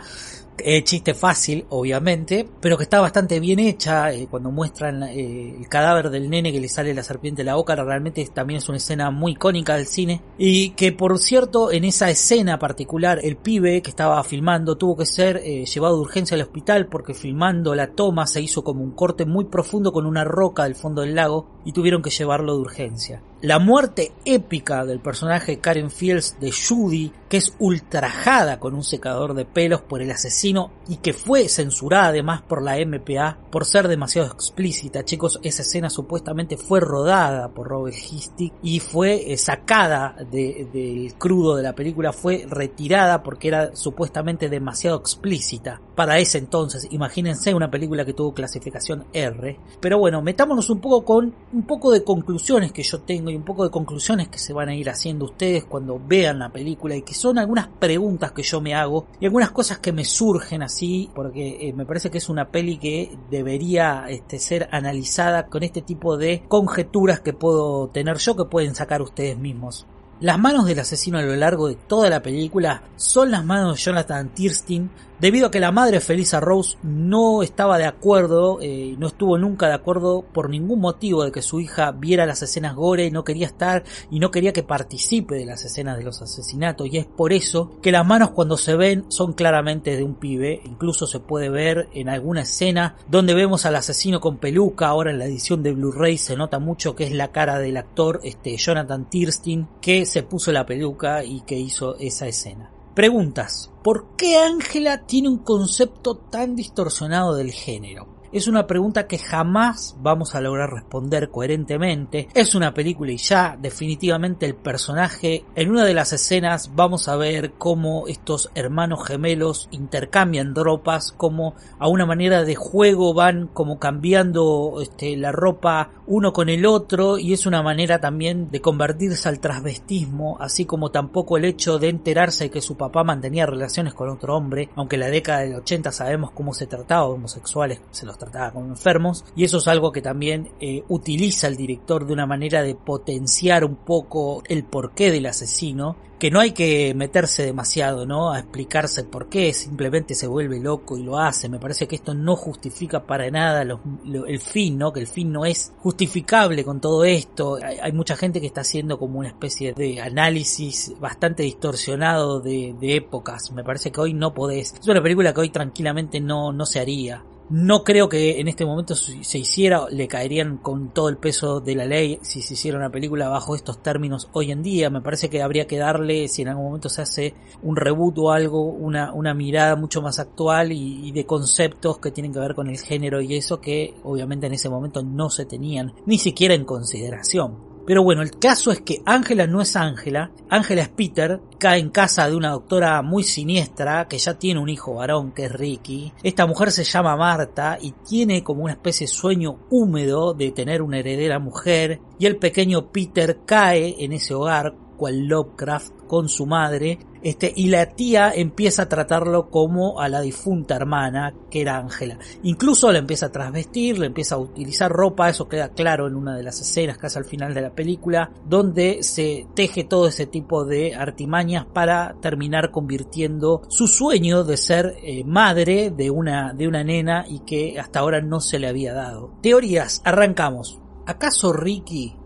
Eh, 0.63 0.85
chiste 0.85 1.15
fácil, 1.15 1.65
obviamente, 1.71 2.47
pero 2.61 2.77
que 2.77 2.83
está 2.83 3.01
bastante 3.01 3.41
bien 3.41 3.59
hecha. 3.59 4.13
Eh, 4.13 4.27
cuando 4.31 4.51
muestran 4.51 5.03
el 5.03 5.67
cadáver 5.69 6.11
del 6.11 6.29
nene 6.29 6.53
que 6.53 6.61
le 6.61 6.69
sale 6.69 6.93
la 6.93 7.03
serpiente 7.03 7.41
de 7.41 7.47
la 7.47 7.55
boca, 7.55 7.75
realmente 7.77 8.27
también 8.33 8.59
es 8.59 8.69
una 8.69 8.77
escena 8.77 9.11
muy 9.11 9.33
icónica 9.33 9.77
del 9.77 9.87
cine. 9.87 10.23
Y 10.39 10.71
que 10.71 10.93
por 10.93 11.19
cierto, 11.19 11.73
en 11.73 11.85
esa 11.85 12.11
escena 12.11 12.59
particular, 12.59 13.21
el 13.23 13.37
pibe 13.37 13.81
que 13.81 13.91
estaba 13.91 14.23
filmando 14.23 14.77
tuvo 14.77 14.97
que 14.97 15.07
ser 15.07 15.43
llevado 15.43 15.97
de 15.97 16.03
urgencia 16.03 16.35
al 16.35 16.43
hospital 16.43 16.89
porque 16.89 17.15
filmando 17.15 17.75
la 17.75 17.89
toma 17.89 18.27
se 18.31 18.41
hizo 18.41 18.65
como 18.65 18.83
un 18.83 18.93
corte 18.93 19.27
muy 19.27 19.45
profundo 19.45 19.93
con 19.93 20.07
una 20.07 20.25
roca 20.25 20.65
del 20.65 20.75
fondo 20.75 21.03
del 21.03 21.15
lago 21.15 21.47
y 21.65 21.73
tuvieron 21.73 22.03
que 22.03 22.11
llevarlo 22.11 22.55
de 22.55 22.61
urgencia. 22.61 23.23
La 23.43 23.59
muerte 23.59 24.13
épica 24.27 24.85
del 24.85 25.01
personaje 25.01 25.61
Karen 25.61 25.91
Fields 25.91 26.37
de 26.41 26.53
Judy, 26.53 27.11
que 27.27 27.39
es 27.39 27.55
ultrajada 27.59 28.61
con 28.61 28.75
un 28.75 28.85
secador 28.85 29.33
de 29.33 29.47
pelos 29.47 29.81
por 29.81 30.03
el 30.03 30.11
asesino 30.11 30.73
y 30.87 30.97
que 30.97 31.15
fue 31.15 31.49
censurada 31.49 32.09
además 32.09 32.43
por 32.43 32.61
la 32.61 32.77
MPA 32.85 33.39
por 33.51 33.65
ser 33.65 33.89
demasiado 33.89 34.31
explícita. 34.31 35.07
Chicos, 35.07 35.41
esa 35.43 35.63
escena 35.63 35.89
supuestamente 35.89 36.59
fue 36.59 36.81
rodada 36.81 37.49
por 37.49 37.69
Robert 37.69 37.97
Histick 37.97 38.53
y 38.63 38.79
fue 38.79 39.33
eh, 39.33 39.39
sacada 39.39 40.17
del 40.31 41.15
crudo 41.17 41.57
de 41.57 41.63
la 41.63 41.75
película, 41.75 42.13
fue 42.13 42.45
retirada 42.47 43.23
porque 43.23 43.49
era 43.49 43.75
supuestamente 43.75 44.51
demasiado 44.51 44.99
explícita. 44.99 45.81
Para 45.95 46.19
ese 46.19 46.37
entonces, 46.37 46.89
imagínense 46.91 47.55
una 47.55 47.71
película 47.71 48.05
que 48.05 48.13
tuvo 48.13 48.35
clasificación 48.35 49.07
R. 49.15 49.59
Pero 49.81 49.99
bueno, 49.99 50.21
metámonos 50.21 50.69
un 50.69 50.81
poco 50.81 51.07
con 51.07 51.35
un 51.55 51.63
poco 51.63 51.91
de 51.91 52.05
conclusiones 52.05 52.73
que 52.73 52.83
yo 52.83 53.01
tengo 53.01 53.30
y 53.31 53.37
un 53.37 53.45
poco 53.45 53.65
de 53.65 53.71
conclusiones 53.71 54.29
que 54.29 54.39
se 54.39 54.53
van 54.53 54.69
a 54.69 54.75
ir 54.75 54.91
haciendo 54.91 55.27
ustedes 55.27 55.65
cuando 55.65 56.01
vean 56.05 56.39
la 56.39 56.51
película 56.51 56.97
y 56.97 57.03
que 57.03 57.15
son 57.15 57.39
algunas 57.39 57.69
preguntas 57.69 58.33
que 58.33 58.43
yo 58.43 58.61
me 58.61 58.75
hago 58.75 59.07
y 59.21 59.27
algunas 59.27 59.51
cosas 59.51 59.79
que 59.79 59.93
me 59.93 60.05
surgen 60.05 60.63
así 60.63 61.11
porque 61.15 61.69
eh, 61.69 61.73
me 61.73 61.87
parece 61.87 62.11
que 62.11 62.19
es 62.19 62.29
una 62.29 62.51
peli 62.51 62.79
que 62.79 63.17
debería 63.31 64.07
este, 64.09 64.39
ser 64.39 64.69
analizada 64.73 65.47
con 65.47 65.63
este 65.63 65.83
tipo 65.83 66.17
de 66.17 66.43
conjeturas 66.49 67.21
que 67.21 67.33
puedo 67.33 67.89
tener 67.89 68.19
yo 68.19 68.37
que 68.37 68.45
pueden 68.45 68.75
sacar 68.75 69.03
ustedes 69.03 69.39
mismos. 69.39 69.87
Las 70.21 70.39
manos 70.39 70.67
del 70.67 70.79
asesino 70.79 71.17
a 71.17 71.23
lo 71.23 71.35
largo 71.35 71.69
de 71.69 71.77
toda 71.77 72.11
la 72.11 72.21
película 72.21 72.83
son 72.97 73.31
las 73.31 73.43
manos 73.43 73.77
de 73.77 73.83
Jonathan 73.83 74.29
Tirstein, 74.35 74.91
debido 75.19 75.47
a 75.47 75.51
que 75.51 75.61
la 75.61 75.73
madre 75.73 76.01
Felisa 76.01 76.41
Rose 76.41 76.77
no 76.83 77.43
estaba 77.43 77.79
de 77.79 77.87
acuerdo, 77.87 78.59
eh, 78.61 78.97
no 78.99 79.07
estuvo 79.07 79.39
nunca 79.39 79.69
de 79.69 79.75
acuerdo 79.75 80.23
por 80.33 80.51
ningún 80.51 80.81
motivo 80.81 81.25
de 81.25 81.33
que 81.33 81.41
su 81.41 81.61
hija 81.61 81.93
viera 81.93 82.27
las 82.27 82.43
escenas 82.43 82.75
gore, 82.75 83.11
no 83.11 83.25
quería 83.25 83.47
estar 83.47 83.85
y 84.11 84.19
no 84.19 84.31
quería 84.31 84.53
que 84.53 84.63
participe 84.63 85.37
de 85.37 85.47
las 85.47 85.65
escenas 85.65 85.97
de 85.97 86.05
los 86.05 86.21
asesinatos. 86.21 86.89
Y 86.91 86.99
es 86.99 87.07
por 87.07 87.33
eso 87.33 87.71
que 87.81 87.93
las 87.93 88.07
manos 88.07 88.31
cuando 88.31 88.59
se 88.59 88.77
ven 88.77 89.07
son 89.09 89.33
claramente 89.33 89.97
de 89.97 90.03
un 90.03 90.17
pibe, 90.17 90.61
incluso 90.65 91.07
se 91.07 91.21
puede 91.21 91.49
ver 91.49 91.89
en 91.95 92.11
alguna 92.11 92.43
escena 92.43 92.97
donde 93.09 93.35
vemos 93.35 93.65
al 93.65 93.77
asesino 93.77 94.21
con 94.21 94.37
peluca, 94.37 94.89
ahora 94.89 95.11
en 95.11 95.19
la 95.19 95.25
edición 95.25 95.63
de 95.63 95.73
Blu-ray 95.73 96.19
se 96.19 96.37
nota 96.37 96.59
mucho 96.59 96.95
que 96.95 97.05
es 97.05 97.13
la 97.13 97.29
cara 97.29 97.59
del 97.59 97.79
actor 97.79 98.21
este 98.23 98.57
Jonathan 98.57 99.09
Tirstein 99.09 99.67
que 99.81 100.05
se 100.11 100.25
puso 100.25 100.51
la 100.51 100.67
peluca 100.67 101.23
y 101.23 101.43
que 101.43 101.57
hizo 101.57 101.97
esa 101.99 102.27
escena. 102.27 102.69
Preguntas. 102.95 103.71
¿Por 103.85 104.17
qué 104.17 104.39
Ángela 104.39 105.07
tiene 105.07 105.29
un 105.29 105.39
concepto 105.39 106.17
tan 106.17 106.57
distorsionado 106.57 107.37
del 107.37 107.53
género? 107.53 108.09
Es 108.33 108.47
una 108.47 108.67
pregunta 108.67 109.07
que 109.07 109.19
jamás 109.19 109.97
vamos 110.01 110.35
a 110.35 110.41
lograr 110.41 110.73
responder 110.73 111.31
coherentemente. 111.31 112.29
Es 112.35 112.55
una 112.55 112.73
película 112.73 113.13
y 113.13 113.17
ya 113.17 113.57
definitivamente 113.61 114.47
el 114.47 114.55
personaje 114.55 115.45
en 115.55 115.71
una 115.71 115.85
de 115.85 115.95
las 115.95 116.13
escenas 116.13 116.73
vamos 116.75 117.09
a 117.09 117.17
ver 117.17 117.53
cómo 117.59 118.07
estos 118.07 118.51
hermanos 118.55 119.07
gemelos 119.07 119.69
intercambian 119.71 120.55
ropas, 120.55 121.13
como 121.13 121.55
a 121.79 121.89
una 121.89 122.07
manera 122.07 122.45
de 122.45 122.55
juego 122.55 123.15
van 123.15 123.49
como 123.49 123.79
cambiando 123.79 124.79
este, 124.81 125.17
la 125.17 125.33
ropa 125.33 125.91
uno 126.07 126.33
con 126.33 126.49
el 126.49 126.67
otro 126.67 127.19
y 127.19 127.33
es 127.33 127.47
una 127.47 127.63
manera 127.63 128.01
también 128.01 128.51
de 128.51 128.61
convertirse 128.61 129.29
al 129.29 129.41
transvestismo, 129.41 130.37
así 130.41 130.65
como 130.65 130.91
tampoco 130.91 131.37
el 131.37 131.45
hecho 131.45 131.79
de 131.79 131.89
enterarse 131.89 132.51
que 132.51 132.61
su 132.61 132.77
papá 132.77 133.05
mantenía 133.05 133.47
relaciones 133.47 133.95
con 133.95 134.09
otro 134.09 134.37
hombre, 134.37 134.69
aunque 134.77 134.97
en 134.97 135.01
la 135.01 135.09
década 135.09 135.41
del 135.41 135.55
80 135.55 135.93
sabemos 135.93 136.31
cómo 136.33 136.53
se 136.53 136.67
trataba 136.67 137.07
homosexuales, 137.07 137.81
se 137.91 138.07
los 138.07 138.19
trataba 138.21 138.53
como 138.53 138.69
enfermos, 138.69 139.25
y 139.35 139.43
eso 139.43 139.59
es 139.59 139.67
algo 139.67 139.91
que 139.91 140.03
también 140.03 140.53
eh, 140.61 140.85
utiliza 140.89 141.49
el 141.49 141.57
director 141.57 142.07
de 142.07 142.13
una 142.13 142.27
manera 142.27 142.63
de 142.63 142.77
potenciar 142.77 143.65
un 143.65 143.75
poco 143.75 144.45
el 144.47 144.63
porqué 144.65 145.11
del 145.11 145.27
asesino, 145.27 145.97
que 146.21 146.31
no 146.31 146.39
hay 146.39 146.53
que 146.53 146.93
meterse 146.95 147.45
demasiado, 147.45 148.05
¿no? 148.05 148.31
A 148.31 148.41
explicarse 148.41 149.05
por 149.05 149.31
qué, 149.31 149.55
simplemente 149.55 150.15
se 150.15 150.27
vuelve 150.27 150.61
loco 150.61 150.99
y 150.99 151.03
lo 151.03 151.19
hace. 151.19 151.49
Me 151.49 151.59
parece 151.59 151.89
que 151.89 151.97
esto 151.97 152.13
no 152.13 152.37
justifica 152.37 153.07
para 153.07 153.31
nada 153.31 153.63
el 153.63 154.39
fin, 154.39 154.77
¿no? 154.77 154.93
Que 154.93 155.01
el 155.01 155.07
fin 155.07 155.33
no 155.33 155.47
es 155.47 155.73
justificable 155.79 156.63
con 156.63 156.79
todo 156.79 157.05
esto. 157.05 157.57
Hay, 157.65 157.79
hay, 157.79 157.93
mucha 157.93 158.17
gente 158.17 158.39
que 158.39 158.47
está 158.47 158.61
haciendo 158.61 158.99
como 158.99 159.19
una 159.19 159.29
especie 159.29 159.73
de 159.73 160.03
análisis 160.03 160.93
bastante 161.01 161.43
distorsionado 161.43 162.41
de, 162.41 162.77
de 162.79 162.97
épocas. 162.97 163.51
Me 163.53 163.65
parece 163.65 163.91
que 163.91 164.03
hoy 164.03 164.13
no 164.13 164.35
podés. 164.35 164.75
Es 164.79 164.89
una 164.89 165.03
película 165.03 165.33
que 165.33 165.41
hoy 165.41 165.49
tranquilamente 165.49 166.21
no, 166.21 166.53
no 166.53 166.67
se 166.67 166.81
haría. 166.81 167.25
No 167.51 167.83
creo 167.83 168.09
que 168.09 168.39
en 168.39 168.47
este 168.47 168.65
momento 168.65 168.95
se 168.95 169.39
hiciera, 169.39 169.87
le 169.91 170.07
caerían 170.07 170.59
con 170.59 170.91
todo 170.91 171.09
el 171.09 171.17
peso 171.17 171.59
de 171.59 171.75
la 171.75 171.85
ley 171.85 172.21
si 172.23 172.43
se 172.43 172.55
hiciera 172.55 172.79
una 172.79 172.91
película 172.91 173.29
bajo 173.29 173.57
estos 173.57 173.83
términos 173.83 174.29
hoy 174.33 174.53
en 174.53 174.63
día. 174.63 174.89
Me 174.89 175.01
parece 175.01 175.29
que 175.29 175.43
habría 175.43 175.67
que 175.67 175.77
darle, 175.77 176.29
si 176.29 176.43
en 176.43 176.49
algún 176.49 176.67
momento 176.67 176.89
se 176.89 177.03
hace 177.03 177.35
un 177.65 177.75
reboot 177.75 178.17
o 178.19 178.31
algo, 178.31 178.63
una, 178.63 179.13
una 179.13 179.35
mirada 179.35 179.75
mucho 179.75 180.01
más 180.01 180.21
actual 180.21 180.71
y, 180.71 181.09
y 181.09 181.11
de 181.11 181.27
conceptos 181.27 181.99
que 181.99 182.13
tienen 182.13 182.33
que 182.33 182.39
ver 182.39 182.55
con 182.55 182.69
el 182.69 182.79
género 182.79 183.21
y 183.21 183.35
eso 183.35 183.61
que 183.61 183.95
obviamente 184.05 184.47
en 184.47 184.53
ese 184.53 184.69
momento 184.69 185.03
no 185.03 185.29
se 185.29 185.45
tenían 185.45 185.93
ni 186.07 186.19
siquiera 186.19 186.55
en 186.55 186.65
consideración. 186.65 187.71
Pero 187.85 188.05
bueno, 188.05 188.23
el 188.23 188.31
caso 188.39 188.71
es 188.71 188.81
que 188.83 189.03
Ángela 189.05 189.49
no 189.49 189.61
es 189.61 189.75
Ángela, 189.75 190.31
Ángela 190.49 190.83
es 190.83 190.89
Peter, 190.91 191.41
cae 191.61 191.79
en 191.79 191.91
casa 191.91 192.29
de 192.29 192.35
una 192.35 192.51
doctora 192.51 193.03
muy 193.03 193.23
siniestra 193.23 194.09
que 194.09 194.19
ya 194.19 194.39
tiene 194.39 194.59
un 194.59 194.69
hijo 194.69 194.95
varón 194.95 195.31
que 195.33 195.45
es 195.45 195.53
Ricky. 195.53 196.13
Esta 196.23 196.47
mujer 196.47 196.73
se 196.73 196.83
llama 196.83 197.17
Marta 197.17 197.79
y 197.81 197.93
tiene 197.93 198.43
como 198.43 198.65
una 198.65 198.73
especie 198.73 199.07
de 199.07 199.13
sueño 199.13 199.67
húmedo 199.71 200.33
de 200.35 200.51
tener 200.51 200.83
una 200.83 200.99
heredera 200.99 201.39
mujer 201.39 202.01
y 202.19 202.27
el 202.27 202.39
pequeño 202.39 202.91
Peter 202.91 203.41
cae 203.45 204.03
en 204.03 204.13
ese 204.13 204.35
hogar 204.35 204.75
cual 205.01 205.29
Lovecraft 205.29 206.01
con 206.07 206.29
su 206.29 206.45
madre, 206.45 206.99
este, 207.23 207.53
y 207.55 207.69
la 207.69 207.87
tía 207.87 208.33
empieza 208.35 208.83
a 208.83 208.89
tratarlo 208.89 209.49
como 209.49 210.01
a 210.01 210.09
la 210.09 210.21
difunta 210.21 210.75
hermana, 210.75 211.33
que 211.49 211.61
era 211.63 211.79
Ángela. 211.79 212.19
Incluso 212.43 212.91
la 212.93 212.99
empieza 212.99 213.27
a 213.27 213.33
trasvestir, 213.33 213.99
le 213.99 214.07
empieza 214.07 214.35
a 214.35 214.39
utilizar 214.39 214.91
ropa, 214.91 215.29
eso 215.29 215.49
queda 215.49 215.69
claro 215.69 216.07
en 216.07 216.17
una 216.17 216.37
de 216.37 216.43
las 216.43 216.61
escenas 216.61 216.99
casi 216.99 217.19
al 217.19 217.25
final 217.25 217.55
de 217.55 217.61
la 217.63 217.71
película, 217.71 218.31
donde 218.45 219.03
se 219.03 219.47
teje 219.55 219.85
todo 219.85 220.09
ese 220.09 220.27
tipo 220.27 220.65
de 220.65 220.95
artimañas 220.95 221.50
para 221.73 222.17
terminar 222.21 222.71
convirtiendo 222.71 223.63
su 223.69 223.87
sueño 223.87 224.45
de 224.45 224.57
ser 224.57 224.97
eh, 225.03 225.25
madre 225.25 225.91
de 225.91 226.11
una, 226.11 226.53
de 226.53 226.69
una 226.69 226.85
nena 226.85 227.25
y 227.29 227.41
que 227.41 227.79
hasta 227.79 228.01
ahora 228.01 228.21
no 228.21 228.41
se 228.41 228.59
le 228.59 228.69
había 228.69 228.95
dado. 228.95 229.35
Teorías, 229.43 230.03
arrancamos. 230.05 230.81
¿Acaso 231.07 231.53
Ricky 231.53 232.17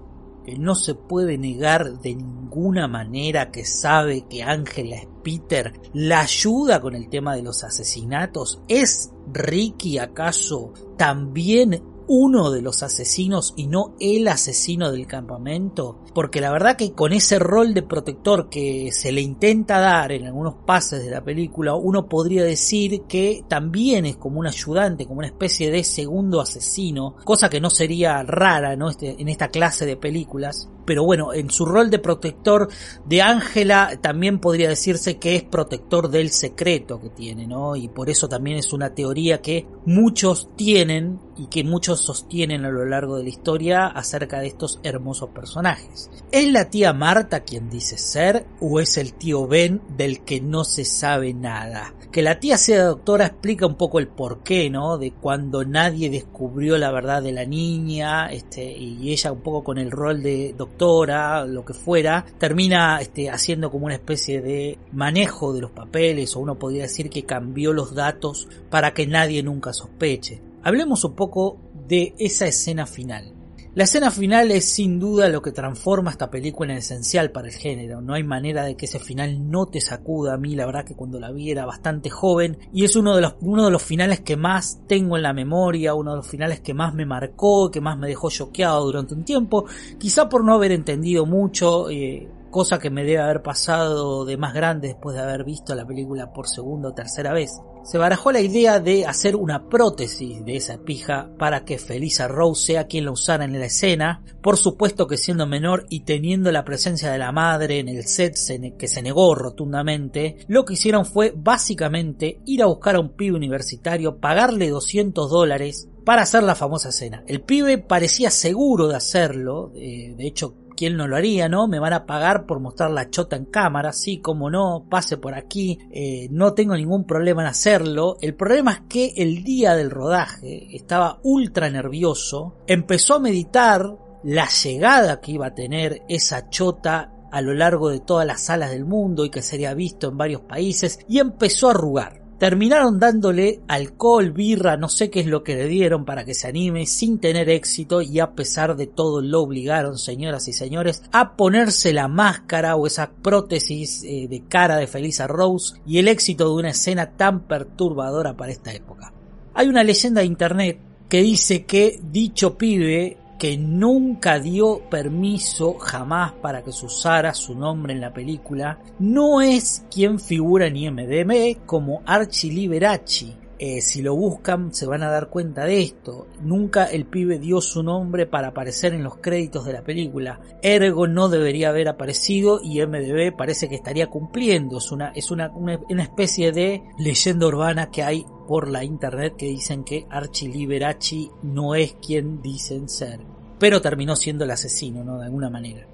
que 0.44 0.58
no 0.58 0.74
se 0.74 0.94
puede 0.94 1.38
negar 1.38 2.00
de 2.00 2.14
ninguna 2.14 2.86
manera 2.86 3.50
que 3.50 3.64
sabe 3.64 4.26
que 4.28 4.42
Ángela 4.42 4.96
es 4.96 5.08
Peter, 5.22 5.72
la 5.94 6.20
ayuda 6.20 6.80
con 6.80 6.94
el 6.94 7.08
tema 7.08 7.34
de 7.34 7.42
los 7.42 7.64
asesinatos. 7.64 8.60
¿Es 8.68 9.10
Ricky 9.32 9.98
acaso 9.98 10.72
también 10.98 11.82
uno 12.09 12.50
de 12.50 12.62
los 12.62 12.82
asesinos 12.82 13.55
y 13.57 13.66
no 13.66 13.94
el 14.00 14.28
asesino 14.28 14.92
del 14.92 15.07
campamento? 15.07 16.00
Porque 16.14 16.40
la 16.40 16.52
verdad 16.52 16.76
que 16.76 16.92
con 16.92 17.12
ese 17.12 17.38
rol 17.38 17.74
de 17.74 17.82
protector 17.82 18.48
que 18.48 18.90
se 18.92 19.12
le 19.12 19.20
intenta 19.20 19.78
dar 19.78 20.12
en 20.12 20.26
algunos 20.26 20.55
pases 20.66 21.05
de 21.05 21.11
la 21.11 21.24
película, 21.24 21.74
uno 21.74 22.09
podría 22.09 22.44
decir 22.44 23.02
que 23.09 23.44
también 23.48 24.07
es 24.07 24.16
como 24.16 24.40
un 24.40 24.46
ayudante, 24.46 25.07
como 25.07 25.18
una 25.18 25.28
especie 25.28 25.70
de 25.70 25.84
segundo 25.84 26.40
asesino, 26.40 27.16
cosa 27.24 27.48
que 27.48 27.61
no 27.61 27.70
sería 27.70 28.22
rara 28.22 28.76
¿no? 28.76 28.90
Este, 28.90 29.20
en 29.20 29.28
esta 29.28 29.48
clase 29.48 29.86
de 29.86 29.96
películas. 29.96 30.68
Pero 30.85 31.05
bueno, 31.05 31.32
en 31.32 31.51
su 31.51 31.64
rol 31.64 31.91
de 31.91 31.99
protector 31.99 32.68
de 33.05 33.22
Ángela 33.22 33.99
también 34.01 34.39
podría 34.39 34.68
decirse 34.68 35.18
que 35.18 35.37
es 35.37 35.43
protector 35.43 36.11
del 36.11 36.30
secreto 36.30 37.01
que 37.01 37.11
tiene, 37.11 37.47
¿no? 37.47 37.76
Y 37.76 37.89
por 37.89 38.11
eso 38.11 38.28
también 38.28 38.59
es 38.59 38.72
una 38.72 38.95
teoría 38.95 39.41
que 39.41 39.66
muchos 39.87 40.49
tienen 40.57 41.20
y 41.37 41.47
que 41.47 41.64
muchos 41.64 42.01
sostienen 42.01 42.64
a 42.64 42.70
lo 42.70 42.85
largo 42.85 43.16
de 43.16 43.24
la 43.24 43.28
historia 43.28 43.87
acerca 43.87 44.41
de 44.41 44.49
estos 44.49 44.80
hermosos 44.82 45.30
personajes. 45.30 46.11
¿Es 46.30 46.51
la 46.51 46.70
tía 46.70 46.93
Marta 46.93 47.41
quien 47.41 47.70
dice 47.70 47.99
ser 47.99 48.47
o 48.61 48.80
es 48.80 48.97
el 48.97 49.14
tío 49.14 49.47
Ben 49.47 49.80
del 49.97 50.24
que 50.24 50.41
no 50.41 50.64
se 50.64 50.85
sabe 50.85 51.35
nada? 51.35 51.95
Que 52.12 52.22
la 52.22 52.39
tía 52.39 52.57
sea 52.57 52.85
doctora 52.85 53.26
explica 53.26 53.66
un 53.66 53.74
poco 53.74 53.99
el 53.99 54.07
porqué, 54.07 54.70
¿no? 54.70 54.99
De 54.99 55.12
cuando 55.12 55.64
nadie 55.64 56.11
descubrió 56.11 56.78
la 56.78 56.93
verdad 56.93 57.22
de 57.22 57.32
la 57.32 57.45
niña, 57.45 58.30
este, 58.30 58.64
y 58.64 59.11
ella 59.11 59.32
un 59.32 59.41
poco 59.41 59.64
con 59.64 59.78
el 59.78 59.91
rol 59.91 60.22
de 60.22 60.55
doctora, 60.57 60.73
lo 60.78 61.64
que 61.64 61.74
fuera, 61.74 62.24
termina 62.38 63.00
este, 63.00 63.30
haciendo 63.30 63.70
como 63.70 63.86
una 63.86 63.94
especie 63.94 64.40
de 64.40 64.78
manejo 64.92 65.52
de 65.52 65.60
los 65.60 65.70
papeles, 65.70 66.34
o 66.36 66.40
uno 66.40 66.58
podría 66.58 66.82
decir 66.82 67.10
que 67.10 67.24
cambió 67.24 67.72
los 67.72 67.94
datos 67.94 68.48
para 68.70 68.92
que 68.94 69.06
nadie 69.06 69.42
nunca 69.42 69.72
sospeche. 69.72 70.40
Hablemos 70.62 71.04
un 71.04 71.14
poco 71.14 71.58
de 71.86 72.14
esa 72.18 72.46
escena 72.46 72.86
final. 72.86 73.34
La 73.74 73.82
escena 73.82 74.12
final 74.12 74.52
es 74.52 74.66
sin 74.66 75.00
duda 75.00 75.28
lo 75.28 75.42
que 75.42 75.50
transforma 75.50 76.12
esta 76.12 76.30
película 76.30 76.70
en 76.70 76.78
esencial 76.78 77.32
para 77.32 77.48
el 77.48 77.54
género. 77.54 78.00
No 78.00 78.14
hay 78.14 78.22
manera 78.22 78.64
de 78.64 78.76
que 78.76 78.86
ese 78.86 79.00
final 79.00 79.50
no 79.50 79.66
te 79.66 79.80
sacuda. 79.80 80.34
A 80.34 80.36
mí 80.36 80.54
la 80.54 80.64
verdad 80.64 80.84
que 80.84 80.94
cuando 80.94 81.18
la 81.18 81.32
vi 81.32 81.50
era 81.50 81.66
bastante 81.66 82.08
joven 82.08 82.56
y 82.72 82.84
es 82.84 82.94
uno 82.94 83.16
de 83.16 83.22
los, 83.22 83.34
uno 83.40 83.64
de 83.64 83.72
los 83.72 83.82
finales 83.82 84.20
que 84.20 84.36
más 84.36 84.78
tengo 84.86 85.16
en 85.16 85.24
la 85.24 85.32
memoria, 85.32 85.94
uno 85.94 86.12
de 86.12 86.18
los 86.18 86.28
finales 86.28 86.60
que 86.60 86.72
más 86.72 86.94
me 86.94 87.04
marcó, 87.04 87.68
que 87.72 87.80
más 87.80 87.98
me 87.98 88.06
dejó 88.06 88.30
choqueado 88.30 88.84
durante 88.84 89.14
un 89.14 89.24
tiempo. 89.24 89.64
Quizá 89.98 90.28
por 90.28 90.44
no 90.44 90.54
haber 90.54 90.70
entendido 90.70 91.26
mucho. 91.26 91.90
Eh, 91.90 92.28
cosa 92.55 92.78
que 92.78 92.88
me 92.88 93.02
debe 93.02 93.18
haber 93.18 93.42
pasado 93.42 94.24
de 94.24 94.36
más 94.36 94.55
grande 94.55 94.86
después 94.86 95.16
de 95.16 95.22
haber 95.22 95.42
visto 95.42 95.74
la 95.74 95.84
película 95.84 96.32
por 96.32 96.46
segunda 96.46 96.90
o 96.90 96.94
tercera 96.94 97.32
vez. 97.32 97.50
Se 97.82 97.98
barajó 97.98 98.30
la 98.30 98.40
idea 98.40 98.78
de 98.78 99.07
hacer 99.07 99.34
una 99.34 99.68
prótesis 99.68 100.44
de 100.44 100.55
esa 100.55 100.78
pija 100.78 101.30
para 101.36 101.64
que 101.64 101.78
Felisa 101.78 102.28
Rose 102.28 102.66
sea 102.66 102.86
quien 102.86 103.07
la 103.07 103.11
usara 103.11 103.44
en 103.44 103.59
la 103.59 103.66
escena, 103.66 104.22
por 104.40 104.57
supuesto 104.57 105.09
que 105.09 105.16
siendo 105.16 105.48
menor 105.48 105.86
y 105.90 106.05
teniendo 106.05 106.52
la 106.52 106.64
presencia 106.64 107.11
de 107.11 107.18
la 107.18 107.32
madre 107.32 107.80
en 107.80 107.88
el 107.88 108.07
set 108.07 108.36
que 108.78 108.86
se 108.86 109.02
negó 109.02 109.34
rotundamente, 109.34 110.36
lo 110.46 110.64
que 110.64 110.74
hicieron 110.74 111.07
fue 111.07 111.34
básicamente 111.36 112.38
ir 112.46 112.62
a 112.62 112.66
buscar 112.66 112.94
a 112.94 113.00
un 113.00 113.16
pibe 113.16 113.34
universitario, 113.34 114.20
pagarle 114.20 114.70
200 114.70 115.28
dólares 115.28 115.88
para 116.05 116.22
hacer 116.22 116.44
la 116.44 116.55
famosa 116.55 116.90
escena. 116.90 117.24
El 117.26 117.40
pibe 117.40 117.78
parecía 117.78 118.30
seguro 118.30 118.86
de 118.86 118.96
hacerlo, 118.96 119.72
eh, 119.74 120.14
de 120.16 120.26
hecho 120.26 120.55
¿Quién 120.76 120.96
no 120.96 121.06
lo 121.06 121.16
haría, 121.16 121.48
no? 121.48 121.68
Me 121.68 121.78
van 121.78 121.92
a 121.92 122.06
pagar 122.06 122.46
por 122.46 122.60
mostrar 122.60 122.90
la 122.90 123.10
chota 123.10 123.36
en 123.36 123.46
cámara, 123.46 123.92
sí, 123.92 124.18
como 124.18 124.50
no, 124.50 124.86
pase 124.88 125.16
por 125.18 125.34
aquí, 125.34 125.78
eh, 125.92 126.28
no 126.30 126.54
tengo 126.54 126.76
ningún 126.76 127.04
problema 127.04 127.42
en 127.42 127.48
hacerlo. 127.48 128.16
El 128.20 128.34
problema 128.34 128.72
es 128.72 128.80
que 128.88 129.12
el 129.16 129.44
día 129.44 129.74
del 129.74 129.90
rodaje 129.90 130.74
estaba 130.74 131.20
ultra 131.22 131.70
nervioso, 131.70 132.56
empezó 132.66 133.14
a 133.14 133.20
meditar 133.20 133.96
la 134.24 134.48
llegada 134.48 135.20
que 135.20 135.32
iba 135.32 135.46
a 135.46 135.54
tener 135.54 136.02
esa 136.08 136.48
chota 136.48 137.12
a 137.30 137.40
lo 137.40 137.52
largo 137.52 137.90
de 137.90 138.00
todas 138.00 138.26
las 138.26 138.42
salas 138.42 138.70
del 138.70 138.84
mundo 138.84 139.24
y 139.24 139.30
que 139.30 139.42
sería 139.42 139.74
visto 139.74 140.08
en 140.08 140.16
varios 140.16 140.42
países 140.42 141.00
y 141.08 141.18
empezó 141.18 141.68
a 141.68 141.72
arrugar. 141.72 142.23
Terminaron 142.45 142.99
dándole 142.99 143.62
alcohol, 143.68 144.30
birra, 144.32 144.76
no 144.76 144.90
sé 144.90 145.09
qué 145.09 145.20
es 145.20 145.26
lo 145.26 145.42
que 145.42 145.55
le 145.55 145.66
dieron 145.66 146.05
para 146.05 146.26
que 146.26 146.34
se 146.34 146.47
anime 146.47 146.84
sin 146.84 147.18
tener 147.18 147.49
éxito 147.49 148.03
y 148.03 148.20
a 148.20 148.32
pesar 148.32 148.76
de 148.76 148.86
todo 148.86 149.22
lo 149.22 149.40
obligaron, 149.40 149.97
señoras 149.97 150.47
y 150.49 150.53
señores, 150.53 151.05
a 151.11 151.36
ponerse 151.38 151.95
la 151.95 152.07
máscara 152.07 152.76
o 152.76 152.86
esa 152.86 153.11
prótesis 153.11 154.05
eh, 154.05 154.26
de 154.28 154.42
cara 154.47 154.76
de 154.76 154.86
Felisa 154.86 155.26
Rose 155.26 155.80
y 155.86 156.01
el 156.01 156.07
éxito 156.07 156.47
de 156.47 156.55
una 156.57 156.68
escena 156.68 157.12
tan 157.12 157.47
perturbadora 157.47 158.36
para 158.36 158.53
esta 158.53 158.74
época. 158.74 159.11
Hay 159.55 159.68
una 159.68 159.82
leyenda 159.82 160.20
de 160.20 160.26
internet 160.26 160.78
que 161.09 161.22
dice 161.22 161.64
que 161.64 161.99
dicho 162.03 162.59
pibe 162.59 163.16
que 163.45 163.59
nunca 163.59 164.40
dio 164.40 164.88
permiso 164.88 165.74
jamás 165.74 166.32
para 166.32 166.64
que 166.64 166.72
se 166.72 166.86
usara 166.86 167.34
su 167.34 167.55
nombre 167.55 167.92
en 167.92 168.01
la 168.01 168.14
película, 168.14 168.78
no 168.99 169.42
es 169.42 169.84
quien 169.90 170.18
figura 170.18 170.68
en 170.68 170.76
IMDb 170.78 171.59
como 171.66 172.01
Archie 172.07 172.51
Liberace, 172.51 173.36
eh, 173.59 173.82
si 173.82 174.01
lo 174.01 174.16
buscan 174.16 174.72
se 174.72 174.86
van 174.86 175.03
a 175.03 175.11
dar 175.11 175.28
cuenta 175.28 175.66
de 175.66 175.82
esto. 175.82 176.26
Nunca 176.40 176.86
el 176.86 177.05
pibe 177.05 177.38
dio 177.38 177.61
su 177.61 177.82
nombre 177.82 178.24
para 178.24 178.49
aparecer 178.49 178.95
en 178.95 179.05
los 179.05 179.18
créditos 179.18 179.66
de 179.66 179.74
la 179.74 179.82
película. 179.82 180.40
Ergo 180.62 181.07
no 181.07 181.28
debería 181.28 181.68
haber 181.68 181.88
aparecido 181.88 182.62
y 182.62 182.80
MDB 182.80 183.36
parece 183.36 183.68
que 183.68 183.74
estaría 183.74 184.07
cumpliendo. 184.07 184.78
Es 184.78 184.90
una, 184.90 185.12
es 185.14 185.30
una, 185.30 185.51
una, 185.51 186.03
especie 186.03 186.51
de 186.51 186.82
leyenda 186.99 187.47
urbana 187.47 187.90
que 187.90 188.03
hay 188.03 188.24
por 188.49 188.68
la 188.68 188.84
internet 188.84 189.34
que 189.36 189.47
dicen 189.47 189.84
que 189.84 190.07
Archie 190.09 190.49
Liberace 190.49 191.28
no 191.42 191.74
es 191.74 191.92
quien 191.95 192.40
dicen 192.40 192.88
ser. 192.88 193.34
Pero 193.64 193.80
terminó 193.80 194.14
siendo 194.14 194.44
el 194.44 194.50
asesino, 194.50 195.02
¿no? 195.02 195.16
De 195.16 195.24
alguna 195.24 195.48
manera. 195.48 195.86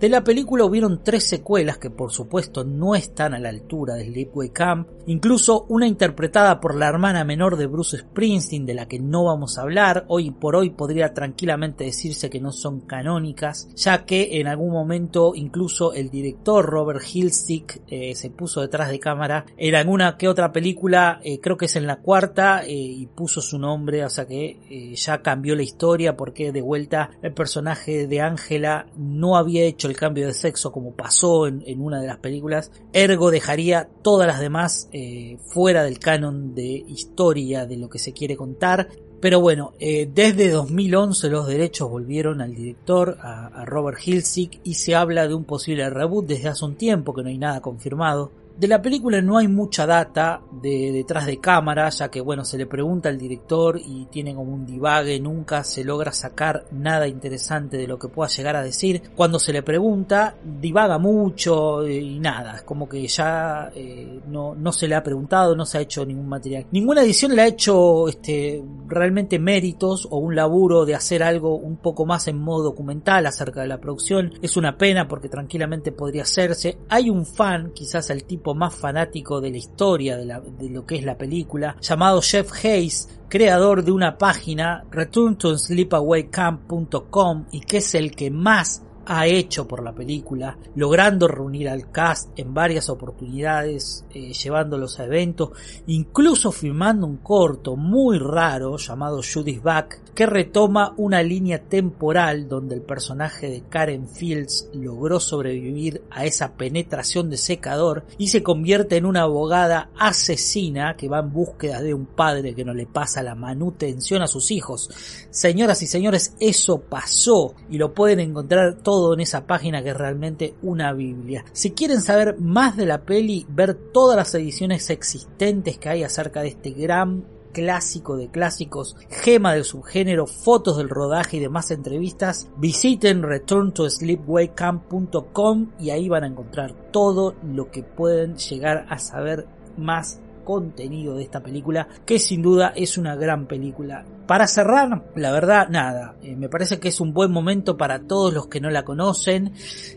De 0.00 0.08
la 0.08 0.24
película 0.24 0.64
hubieron 0.64 1.02
tres 1.04 1.24
secuelas 1.24 1.78
que 1.78 1.88
por 1.88 2.12
supuesto 2.12 2.64
no 2.64 2.94
están 2.94 3.32
a 3.32 3.38
la 3.38 3.48
altura 3.48 3.94
de 3.94 4.06
Sleepaway 4.06 4.50
Camp, 4.50 4.88
incluso 5.06 5.66
una 5.68 5.86
interpretada 5.86 6.60
por 6.60 6.74
la 6.74 6.88
hermana 6.88 7.24
menor 7.24 7.56
de 7.56 7.66
Bruce 7.66 7.98
Springsteen 7.98 8.66
de 8.66 8.74
la 8.74 8.86
que 8.86 8.98
no 8.98 9.24
vamos 9.24 9.56
a 9.56 9.62
hablar, 9.62 10.04
hoy 10.08 10.32
por 10.32 10.56
hoy 10.56 10.70
podría 10.70 11.14
tranquilamente 11.14 11.84
decirse 11.84 12.28
que 12.28 12.40
no 12.40 12.50
son 12.50 12.80
canónicas, 12.80 13.68
ya 13.76 14.04
que 14.04 14.40
en 14.40 14.48
algún 14.48 14.72
momento 14.72 15.32
incluso 15.34 15.94
el 15.94 16.10
director 16.10 16.66
Robert 16.66 17.02
Hilstick 17.02 17.80
eh, 17.86 18.14
se 18.16 18.30
puso 18.30 18.60
detrás 18.60 18.90
de 18.90 18.98
cámara 18.98 19.46
en 19.56 19.74
alguna 19.76 20.18
que 20.18 20.28
otra 20.28 20.52
película, 20.52 21.20
eh, 21.22 21.40
creo 21.40 21.56
que 21.56 21.66
es 21.66 21.76
en 21.76 21.86
la 21.86 22.00
cuarta, 22.00 22.64
eh, 22.64 22.72
y 22.72 23.06
puso 23.06 23.40
su 23.40 23.58
nombre, 23.58 24.04
o 24.04 24.10
sea 24.10 24.26
que 24.26 24.94
ya 24.96 25.22
cambió 25.22 25.54
la 25.54 25.62
historia 25.62 26.16
porque 26.16 26.50
de 26.50 26.60
vuelta 26.60 27.10
el 27.22 27.32
personaje 27.32 28.06
de 28.06 28.20
Angela 28.20 28.86
no 28.96 29.36
había 29.36 29.64
hecho 29.64 29.83
el 29.88 29.96
cambio 29.96 30.26
de 30.26 30.34
sexo 30.34 30.72
como 30.72 30.92
pasó 30.92 31.46
en, 31.46 31.80
una 31.80 32.00
de 32.00 32.06
las 32.06 32.18
películas, 32.18 32.70
ergo 32.92 33.30
dejaría 33.30 33.88
todas 34.02 34.26
las 34.26 34.40
demás 34.40 34.88
eh, 34.92 35.38
fuera 35.52 35.82
del 35.84 35.98
canon 35.98 36.54
de 36.54 36.84
historia 36.86 37.66
de 37.66 37.76
lo 37.76 37.88
que 37.88 37.98
se 37.98 38.12
quiere 38.12 38.36
contar. 38.36 38.88
Pero 39.20 39.40
bueno, 39.40 39.72
eh, 39.78 40.08
desde 40.12 40.50
2011 40.50 41.30
los 41.30 41.46
derechos 41.46 41.88
volvieron 41.88 42.42
al 42.42 42.54
director, 42.54 43.16
a, 43.20 43.46
a 43.46 43.64
Robert 43.64 43.98
Hilsick, 44.04 44.60
y 44.64 44.74
se 44.74 44.94
habla 44.94 45.26
de 45.26 45.34
un 45.34 45.44
posible 45.44 45.88
reboot 45.88 46.26
desde 46.26 46.48
hace 46.48 46.64
un 46.64 46.76
tiempo 46.76 47.14
que 47.14 47.22
no 47.22 47.28
hay 47.28 47.38
nada 47.38 47.60
confirmado. 47.60 48.30
De 48.56 48.68
la 48.68 48.80
película 48.80 49.20
no 49.20 49.36
hay 49.36 49.48
mucha 49.48 49.84
data 49.84 50.40
de 50.62 50.92
detrás 50.92 51.26
de 51.26 51.40
cámara, 51.40 51.88
ya 51.88 52.08
que 52.08 52.20
bueno, 52.20 52.44
se 52.44 52.56
le 52.56 52.66
pregunta 52.66 53.08
al 53.08 53.18
director 53.18 53.80
y 53.84 54.06
tiene 54.06 54.32
como 54.32 54.54
un 54.54 54.64
divague, 54.64 55.18
nunca 55.18 55.64
se 55.64 55.82
logra 55.82 56.12
sacar 56.12 56.66
nada 56.70 57.08
interesante 57.08 57.76
de 57.76 57.88
lo 57.88 57.98
que 57.98 58.06
pueda 58.06 58.28
llegar 58.28 58.54
a 58.54 58.62
decir. 58.62 59.02
Cuando 59.16 59.40
se 59.40 59.52
le 59.52 59.64
pregunta, 59.64 60.36
divaga 60.44 60.98
mucho 60.98 61.84
y 61.88 62.20
nada, 62.20 62.56
es 62.56 62.62
como 62.62 62.88
que 62.88 63.04
ya 63.08 63.72
eh, 63.74 64.20
no, 64.28 64.54
no 64.54 64.70
se 64.70 64.86
le 64.86 64.94
ha 64.94 65.02
preguntado, 65.02 65.56
no 65.56 65.66
se 65.66 65.78
ha 65.78 65.80
hecho 65.80 66.06
ningún 66.06 66.28
material. 66.28 66.66
Ninguna 66.70 67.02
edición 67.02 67.34
le 67.34 67.42
ha 67.42 67.46
hecho 67.48 68.06
este, 68.06 68.62
realmente 68.86 69.40
méritos 69.40 70.06
o 70.08 70.18
un 70.18 70.36
laburo 70.36 70.84
de 70.84 70.94
hacer 70.94 71.24
algo 71.24 71.56
un 71.56 71.78
poco 71.78 72.06
más 72.06 72.28
en 72.28 72.38
modo 72.38 72.64
documental 72.64 73.26
acerca 73.26 73.62
de 73.62 73.68
la 73.68 73.80
producción. 73.80 74.32
Es 74.42 74.56
una 74.56 74.78
pena 74.78 75.08
porque 75.08 75.28
tranquilamente 75.28 75.90
podría 75.90 76.22
hacerse. 76.22 76.78
Hay 76.88 77.10
un 77.10 77.26
fan, 77.26 77.72
quizás 77.74 78.10
el 78.10 78.22
tipo 78.24 78.43
más 78.52 78.74
fanático 78.74 79.40
de 79.40 79.52
la 79.52 79.58
historia 79.58 80.16
de, 80.16 80.68
lo 80.68 80.84
que 80.84 80.96
es 80.96 81.04
la 81.04 81.16
película, 81.16 81.76
llamado 81.80 82.20
Jeff 82.20 82.50
Hayes, 82.64 83.20
creador 83.28 83.84
de 83.84 83.92
una 83.92 84.18
página 84.18 84.84
returntoSleepawaycamp.com 84.90 87.44
y 87.52 87.60
que 87.60 87.76
es 87.76 87.94
el 87.94 88.16
que 88.16 88.30
más 88.30 88.82
ha 89.06 89.26
hecho 89.26 89.66
por 89.66 89.82
la 89.82 89.92
película, 89.92 90.56
logrando 90.74 91.28
reunir 91.28 91.68
al 91.68 91.90
cast 91.90 92.30
en 92.38 92.54
varias 92.54 92.88
oportunidades, 92.88 94.04
eh, 94.12 94.32
llevándolos 94.32 94.98
a 95.00 95.04
eventos, 95.04 95.50
incluso 95.86 96.52
filmando 96.52 97.06
un 97.06 97.18
corto 97.18 97.76
muy 97.76 98.18
raro 98.18 98.76
llamado 98.76 99.20
Judy's 99.22 99.62
Back, 99.62 100.00
que 100.14 100.26
retoma 100.26 100.94
una 100.96 101.22
línea 101.22 101.58
temporal 101.58 102.48
donde 102.48 102.76
el 102.76 102.82
personaje 102.82 103.48
de 103.48 103.62
Karen 103.68 104.08
Fields 104.08 104.68
logró 104.72 105.18
sobrevivir 105.18 106.02
a 106.10 106.24
esa 106.24 106.54
penetración 106.54 107.30
de 107.30 107.36
secador 107.36 108.04
y 108.16 108.28
se 108.28 108.42
convierte 108.42 108.96
en 108.96 109.06
una 109.06 109.22
abogada 109.22 109.90
asesina 109.98 110.96
que 110.96 111.08
va 111.08 111.20
en 111.20 111.32
búsqueda 111.32 111.82
de 111.82 111.94
un 111.94 112.06
padre 112.06 112.54
que 112.54 112.64
no 112.64 112.74
le 112.74 112.86
pasa 112.86 113.22
la 113.22 113.34
manutención 113.34 114.22
a 114.22 114.26
sus 114.26 114.50
hijos. 114.50 114.88
Señoras 115.30 115.82
y 115.82 115.86
señores, 115.86 116.34
eso 116.38 116.80
pasó 116.80 117.54
y 117.68 117.78
lo 117.78 117.92
pueden 117.92 118.20
encontrar 118.20 118.76
todo 118.94 119.14
en 119.14 119.18
esa 119.18 119.44
página 119.44 119.82
que 119.82 119.90
es 119.90 119.96
realmente 119.96 120.54
una 120.62 120.92
biblia. 120.92 121.44
Si 121.52 121.72
quieren 121.72 122.00
saber 122.00 122.38
más 122.38 122.76
de 122.76 122.86
la 122.86 123.02
peli, 123.02 123.44
ver 123.48 123.74
todas 123.74 124.16
las 124.16 124.32
ediciones 124.36 124.88
existentes 124.88 125.78
que 125.78 125.88
hay 125.88 126.04
acerca 126.04 126.42
de 126.42 126.48
este 126.50 126.70
gran 126.70 127.24
clásico 127.52 128.16
de 128.16 128.28
clásicos, 128.28 128.94
gema 129.10 129.52
del 129.52 129.64
subgénero, 129.64 130.28
fotos 130.28 130.76
del 130.76 130.88
rodaje 130.88 131.38
y 131.38 131.40
demás 131.40 131.72
entrevistas, 131.72 132.46
visiten 132.56 133.24
returntoSleepwaycamp.com 133.24 135.70
y 135.80 135.90
ahí 135.90 136.08
van 136.08 136.22
a 136.22 136.28
encontrar 136.28 136.72
todo 136.92 137.34
lo 137.42 137.72
que 137.72 137.82
pueden 137.82 138.36
llegar 138.36 138.86
a 138.88 139.00
saber 139.00 139.48
más 139.76 140.20
contenido 140.44 141.16
de 141.16 141.24
esta 141.24 141.42
película, 141.42 141.88
que 142.06 142.20
sin 142.20 142.42
duda 142.42 142.72
es 142.76 142.96
una 142.96 143.16
gran 143.16 143.46
película. 143.46 144.04
Para 144.26 144.46
cerrar, 144.46 145.04
la 145.16 145.32
verdad, 145.32 145.68
nada, 145.68 146.16
eh, 146.22 146.34
me 146.34 146.48
parece 146.48 146.80
que 146.80 146.88
es 146.88 146.98
un 147.00 147.12
buen 147.12 147.30
momento 147.30 147.76
para 147.76 148.06
todos 148.06 148.32
los 148.32 148.46
que 148.46 148.58
no 148.58 148.70
la 148.70 148.82
conocen. 148.82 149.52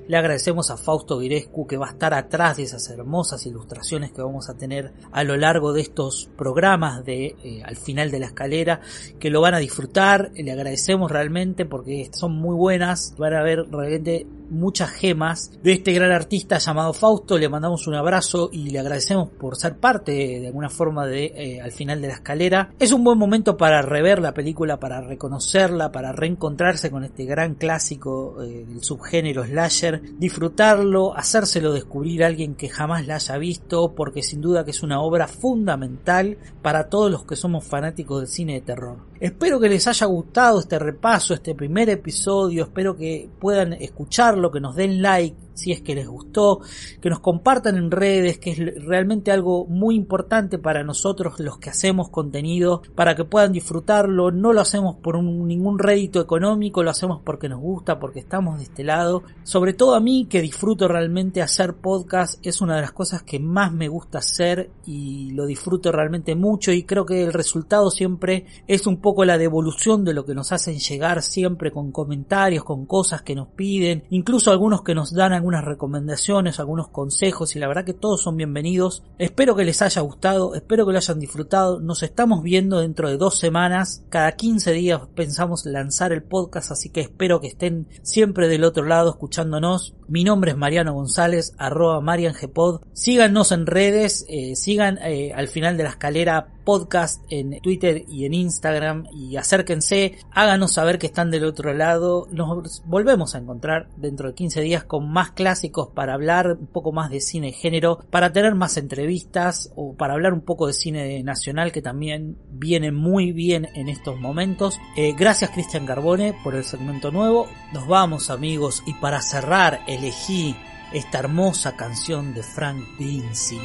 Le 0.07 0.17
agradecemos 0.17 0.69
a 0.69 0.75
Fausto 0.75 1.17
Virescu 1.17 1.65
que 1.65 1.77
va 1.77 1.87
a 1.87 1.91
estar 1.91 2.13
atrás 2.13 2.57
de 2.57 2.63
esas 2.63 2.89
hermosas 2.89 3.45
ilustraciones 3.45 4.11
que 4.11 4.21
vamos 4.21 4.49
a 4.49 4.57
tener 4.57 4.91
a 5.13 5.23
lo 5.23 5.37
largo 5.37 5.71
de 5.71 5.81
estos 5.81 6.29
programas 6.37 7.05
de 7.05 7.37
eh, 7.41 7.63
al 7.63 7.77
final 7.77 8.11
de 8.11 8.19
la 8.19 8.25
escalera, 8.25 8.81
que 9.17 9.29
lo 9.29 9.39
van 9.39 9.53
a 9.53 9.59
disfrutar. 9.59 10.31
Le 10.35 10.51
agradecemos 10.51 11.09
realmente 11.09 11.65
porque 11.65 12.09
son 12.11 12.33
muy 12.33 12.55
buenas, 12.55 13.15
van 13.17 13.33
a 13.33 13.43
ver 13.43 13.65
realmente 13.71 14.27
muchas 14.49 14.91
gemas 14.91 15.51
de 15.63 15.73
este 15.73 15.93
gran 15.93 16.11
artista 16.11 16.57
llamado 16.57 16.93
Fausto. 16.93 17.37
Le 17.37 17.49
mandamos 17.49 17.87
un 17.87 17.95
abrazo 17.95 18.49
y 18.51 18.69
le 18.69 18.79
agradecemos 18.79 19.29
por 19.29 19.55
ser 19.55 19.77
parte 19.77 20.11
de 20.11 20.47
alguna 20.47 20.69
forma 20.69 21.05
de 21.05 21.25
eh, 21.35 21.61
al 21.61 21.71
final 21.71 22.01
de 22.01 22.07
la 22.07 22.15
escalera. 22.15 22.73
Es 22.79 22.91
un 22.91 23.03
buen 23.03 23.17
momento 23.17 23.57
para 23.57 23.81
rever 23.81 24.16
la 24.21 24.33
película, 24.33 24.79
para 24.79 25.01
reconocerla, 25.01 25.91
para 25.91 26.11
reencontrarse 26.11 26.91
con 26.91 27.03
este 27.03 27.25
gran 27.25 27.55
clásico 27.55 28.41
eh, 28.41 28.65
del 28.67 28.83
subgénero 28.83 29.43
slasher, 29.43 30.01
disfrutarlo, 30.17 31.17
hacérselo 31.17 31.73
descubrir 31.73 32.23
a 32.23 32.27
alguien 32.27 32.55
que 32.55 32.69
jamás 32.69 33.07
la 33.07 33.15
haya 33.15 33.37
visto, 33.37 33.93
porque 33.95 34.23
sin 34.23 34.41
duda 34.41 34.65
que 34.65 34.71
es 34.71 34.83
una 34.83 35.01
obra 35.01 35.27
fundamental 35.27 36.37
para 36.61 36.89
todos 36.89 37.11
los 37.11 37.25
que 37.25 37.35
somos 37.35 37.63
fanáticos 37.63 38.21
del 38.21 38.27
cine 38.27 38.53
de 38.53 38.61
terror. 38.61 38.97
Espero 39.19 39.59
que 39.59 39.69
les 39.69 39.87
haya 39.87 40.05
gustado 40.05 40.59
este 40.59 40.77
repaso, 40.77 41.33
este 41.33 41.55
primer 41.55 41.89
episodio, 41.89 42.63
espero 42.63 42.95
que 42.95 43.27
puedan 43.39 43.73
escucharlo, 43.73 44.51
que 44.51 44.59
nos 44.59 44.75
den 44.75 45.01
like 45.01 45.35
si 45.57 45.71
es 45.71 45.81
que 45.81 45.95
les 45.95 46.07
gustó, 46.07 46.61
que 47.01 47.09
nos 47.09 47.19
compartan 47.19 47.77
en 47.77 47.89
redes, 47.89 48.37
que 48.37 48.51
es 48.51 48.85
realmente 48.85 49.31
algo 49.31 49.65
muy 49.65 49.95
importante 49.95 50.59
para 50.59 50.83
nosotros 50.83 51.39
los 51.39 51.57
que 51.57 51.71
hacemos 51.71 52.09
contenido, 52.09 52.83
para 52.95 53.15
que 53.15 53.25
puedan 53.25 53.51
disfrutarlo, 53.51 54.31
no 54.31 54.53
lo 54.53 54.61
hacemos 54.61 54.97
por 54.97 55.21
ningún 55.21 55.79
rédito 55.79 56.21
económico, 56.21 56.83
lo 56.83 56.91
hacemos 56.91 57.21
porque 57.23 57.49
nos 57.49 57.59
gusta, 57.59 57.99
porque 57.99 58.19
estamos 58.19 58.59
de 58.59 58.65
este 58.65 58.83
lado, 58.83 59.23
sobre 59.43 59.73
todo 59.73 59.95
a 59.95 59.99
mí 59.99 60.27
que 60.29 60.41
disfruto 60.41 60.87
realmente 60.87 61.41
hacer 61.41 61.73
podcast, 61.73 62.45
es 62.45 62.61
una 62.61 62.75
de 62.75 62.81
las 62.81 62.91
cosas 62.91 63.23
que 63.23 63.39
más 63.39 63.73
me 63.73 63.87
gusta 63.87 64.19
hacer 64.19 64.69
y 64.85 65.31
lo 65.31 65.47
disfruto 65.47 65.91
realmente 65.91 66.35
mucho 66.35 66.71
y 66.71 66.83
creo 66.83 67.05
que 67.05 67.23
el 67.23 67.33
resultado 67.33 67.89
siempre 67.89 68.45
es 68.67 68.85
un 68.85 68.97
poco 68.97 69.06
la 69.25 69.37
devolución 69.37 70.03
de 70.03 70.13
lo 70.13 70.25
que 70.25 70.35
nos 70.35 70.51
hacen 70.51 70.79
llegar 70.79 71.21
siempre 71.21 71.71
con 71.71 71.91
comentarios, 71.91 72.63
con 72.63 72.85
cosas 72.85 73.21
que 73.21 73.35
nos 73.35 73.47
piden, 73.47 74.03
incluso 74.09 74.51
algunos 74.51 74.83
que 74.83 74.95
nos 74.95 75.13
dan 75.13 75.33
algunas 75.33 75.63
recomendaciones, 75.63 76.59
algunos 76.59 76.89
consejos 76.89 77.55
y 77.55 77.59
la 77.59 77.67
verdad 77.67 77.85
que 77.85 77.93
todos 77.93 78.21
son 78.21 78.37
bienvenidos. 78.37 79.03
Espero 79.17 79.55
que 79.55 79.63
les 79.63 79.81
haya 79.81 80.01
gustado, 80.01 80.55
espero 80.55 80.85
que 80.85 80.91
lo 80.91 80.97
hayan 80.97 81.19
disfrutado. 81.19 81.79
Nos 81.79 82.03
estamos 82.03 82.43
viendo 82.43 82.79
dentro 82.79 83.09
de 83.09 83.17
dos 83.17 83.39
semanas. 83.39 84.03
Cada 84.09 84.33
15 84.33 84.71
días 84.73 85.01
pensamos 85.15 85.65
lanzar 85.65 86.11
el 86.11 86.23
podcast, 86.23 86.71
así 86.71 86.89
que 86.89 87.01
espero 87.01 87.39
que 87.39 87.47
estén 87.47 87.87
siempre 88.01 88.47
del 88.47 88.63
otro 88.63 88.85
lado 88.85 89.09
escuchándonos. 89.09 89.93
Mi 90.09 90.23
nombre 90.23 90.51
es 90.51 90.57
Mariano 90.57 90.93
González, 90.93 91.53
arroba 91.57 91.99
mariangpod. 91.99 92.81
Síganos 92.93 93.51
en 93.51 93.65
redes, 93.65 94.25
eh, 94.29 94.55
sigan 94.55 94.97
eh, 94.99 95.33
al 95.35 95.49
final 95.49 95.75
de 95.75 95.83
la 95.83 95.89
escalera 95.89 96.47
podcast 96.67 97.23
en 97.29 97.61
Twitter 97.61 98.03
y 98.09 98.25
en 98.25 98.33
Instagram 98.33 99.05
y 99.13 99.37
acérquense, 99.37 100.17
háganos 100.31 100.73
saber 100.73 100.99
que 100.99 101.07
están 101.07 101.31
del 101.31 101.45
otro 101.45 101.73
lado. 101.73 102.27
Nos 102.29 102.83
volvemos 102.85 103.35
a 103.35 103.37
encontrar 103.37 103.87
dentro 103.95 104.27
de 104.27 104.35
15 104.35 104.59
días 104.59 104.83
con 104.83 105.09
más 105.09 105.31
clásicos 105.31 105.87
para 105.95 106.13
hablar 106.13 106.57
un 106.59 106.67
poco 106.67 106.91
más 106.91 107.09
de 107.09 107.21
cine 107.21 107.53
género, 107.53 107.99
para 108.11 108.33
tener 108.33 108.53
más 108.53 108.75
entrevistas 108.75 109.71
o 109.77 109.95
para 109.95 110.15
hablar 110.15 110.33
un 110.33 110.41
poco 110.41 110.67
de 110.67 110.73
cine 110.73 111.23
nacional 111.23 111.71
que 111.71 111.81
también 111.81 112.37
viene 112.49 112.91
muy 112.91 113.31
bien 113.31 113.69
en 113.73 113.87
estos 113.87 114.19
momentos. 114.19 114.77
Eh, 114.97 115.13
gracias 115.17 115.51
Cristian 115.51 115.85
Carbone 115.85 116.35
por 116.43 116.53
el 116.53 116.65
segmento 116.65 117.11
nuevo. 117.11 117.47
Nos 117.71 117.87
vamos 117.87 118.29
amigos 118.29 118.83
y 118.85 118.93
para 118.95 119.21
cerrar 119.21 119.79
elegí 119.97 120.55
esta 120.91 121.19
hermosa 121.19 121.75
canción 121.75 122.33
de 122.33 122.43
Frank 122.43 122.97
Vinci 122.97 123.59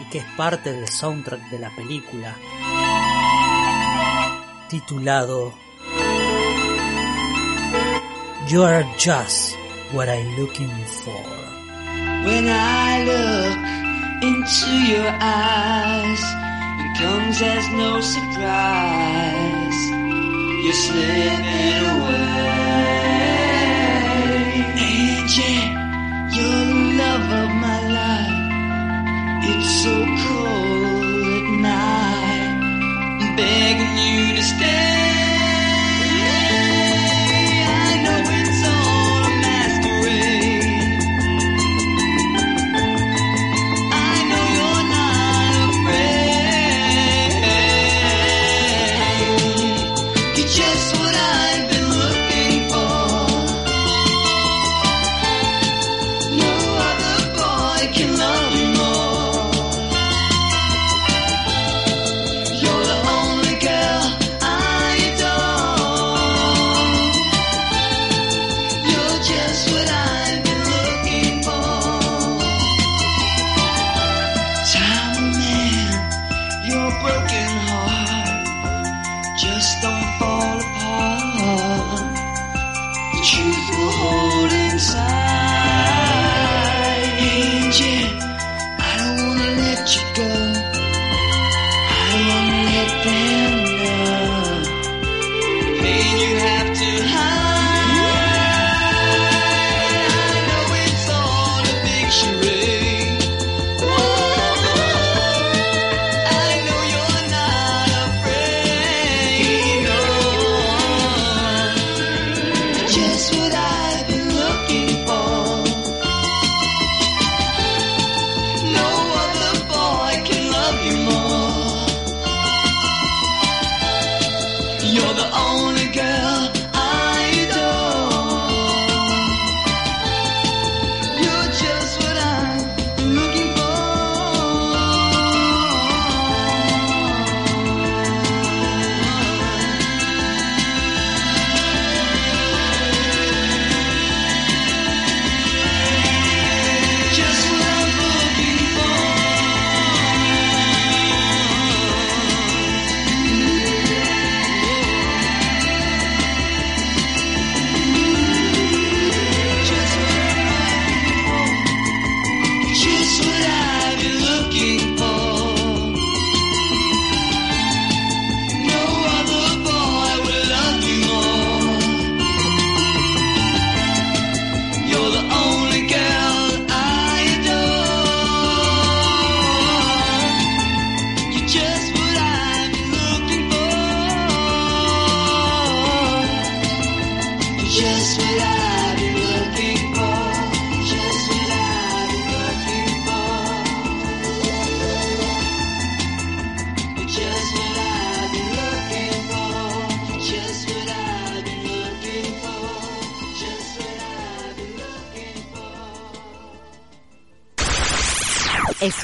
y 0.00 0.04
que 0.10 0.18
es 0.18 0.24
parte 0.36 0.72
del 0.72 0.88
soundtrack 0.88 1.50
de 1.50 1.58
la 1.58 1.70
película 1.74 2.34
titulado 4.68 5.52
You 8.48 8.62
are 8.62 8.84
just 8.96 9.54
what 9.92 10.08
I'm 10.08 10.36
looking 10.38 10.70
for. 11.04 11.22
When 12.24 12.48
I 12.48 13.04
look 13.04 13.58
into 14.22 14.72
your 14.90 15.10
eyes, 15.20 16.22
it 16.80 16.98
comes 16.98 17.42
as 17.42 17.68
no 17.72 18.00
surprise. 18.00 19.97
you're 20.64 20.72
slipping 20.72 21.84
away. 21.94 22.48
Angie, 24.90 25.62
you're 26.34 26.64
the 26.72 26.80
love 27.02 27.28
of 27.42 27.50
my 27.66 27.78
life. 28.00 28.38
It's 29.50 29.70
so 29.82 29.94
cold 30.24 31.26
at 31.38 31.46
night, 31.60 32.58
I'm 33.22 33.36
begging 33.36 33.94
you 34.04 34.36
to 34.36 34.42
stay. 34.42 34.97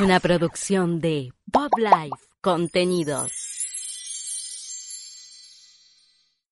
una 0.05 0.21
producción 0.21 1.01
de 1.01 1.33
Pop 1.51 1.73
Life 1.79 2.23
Contenidos. 2.43 3.33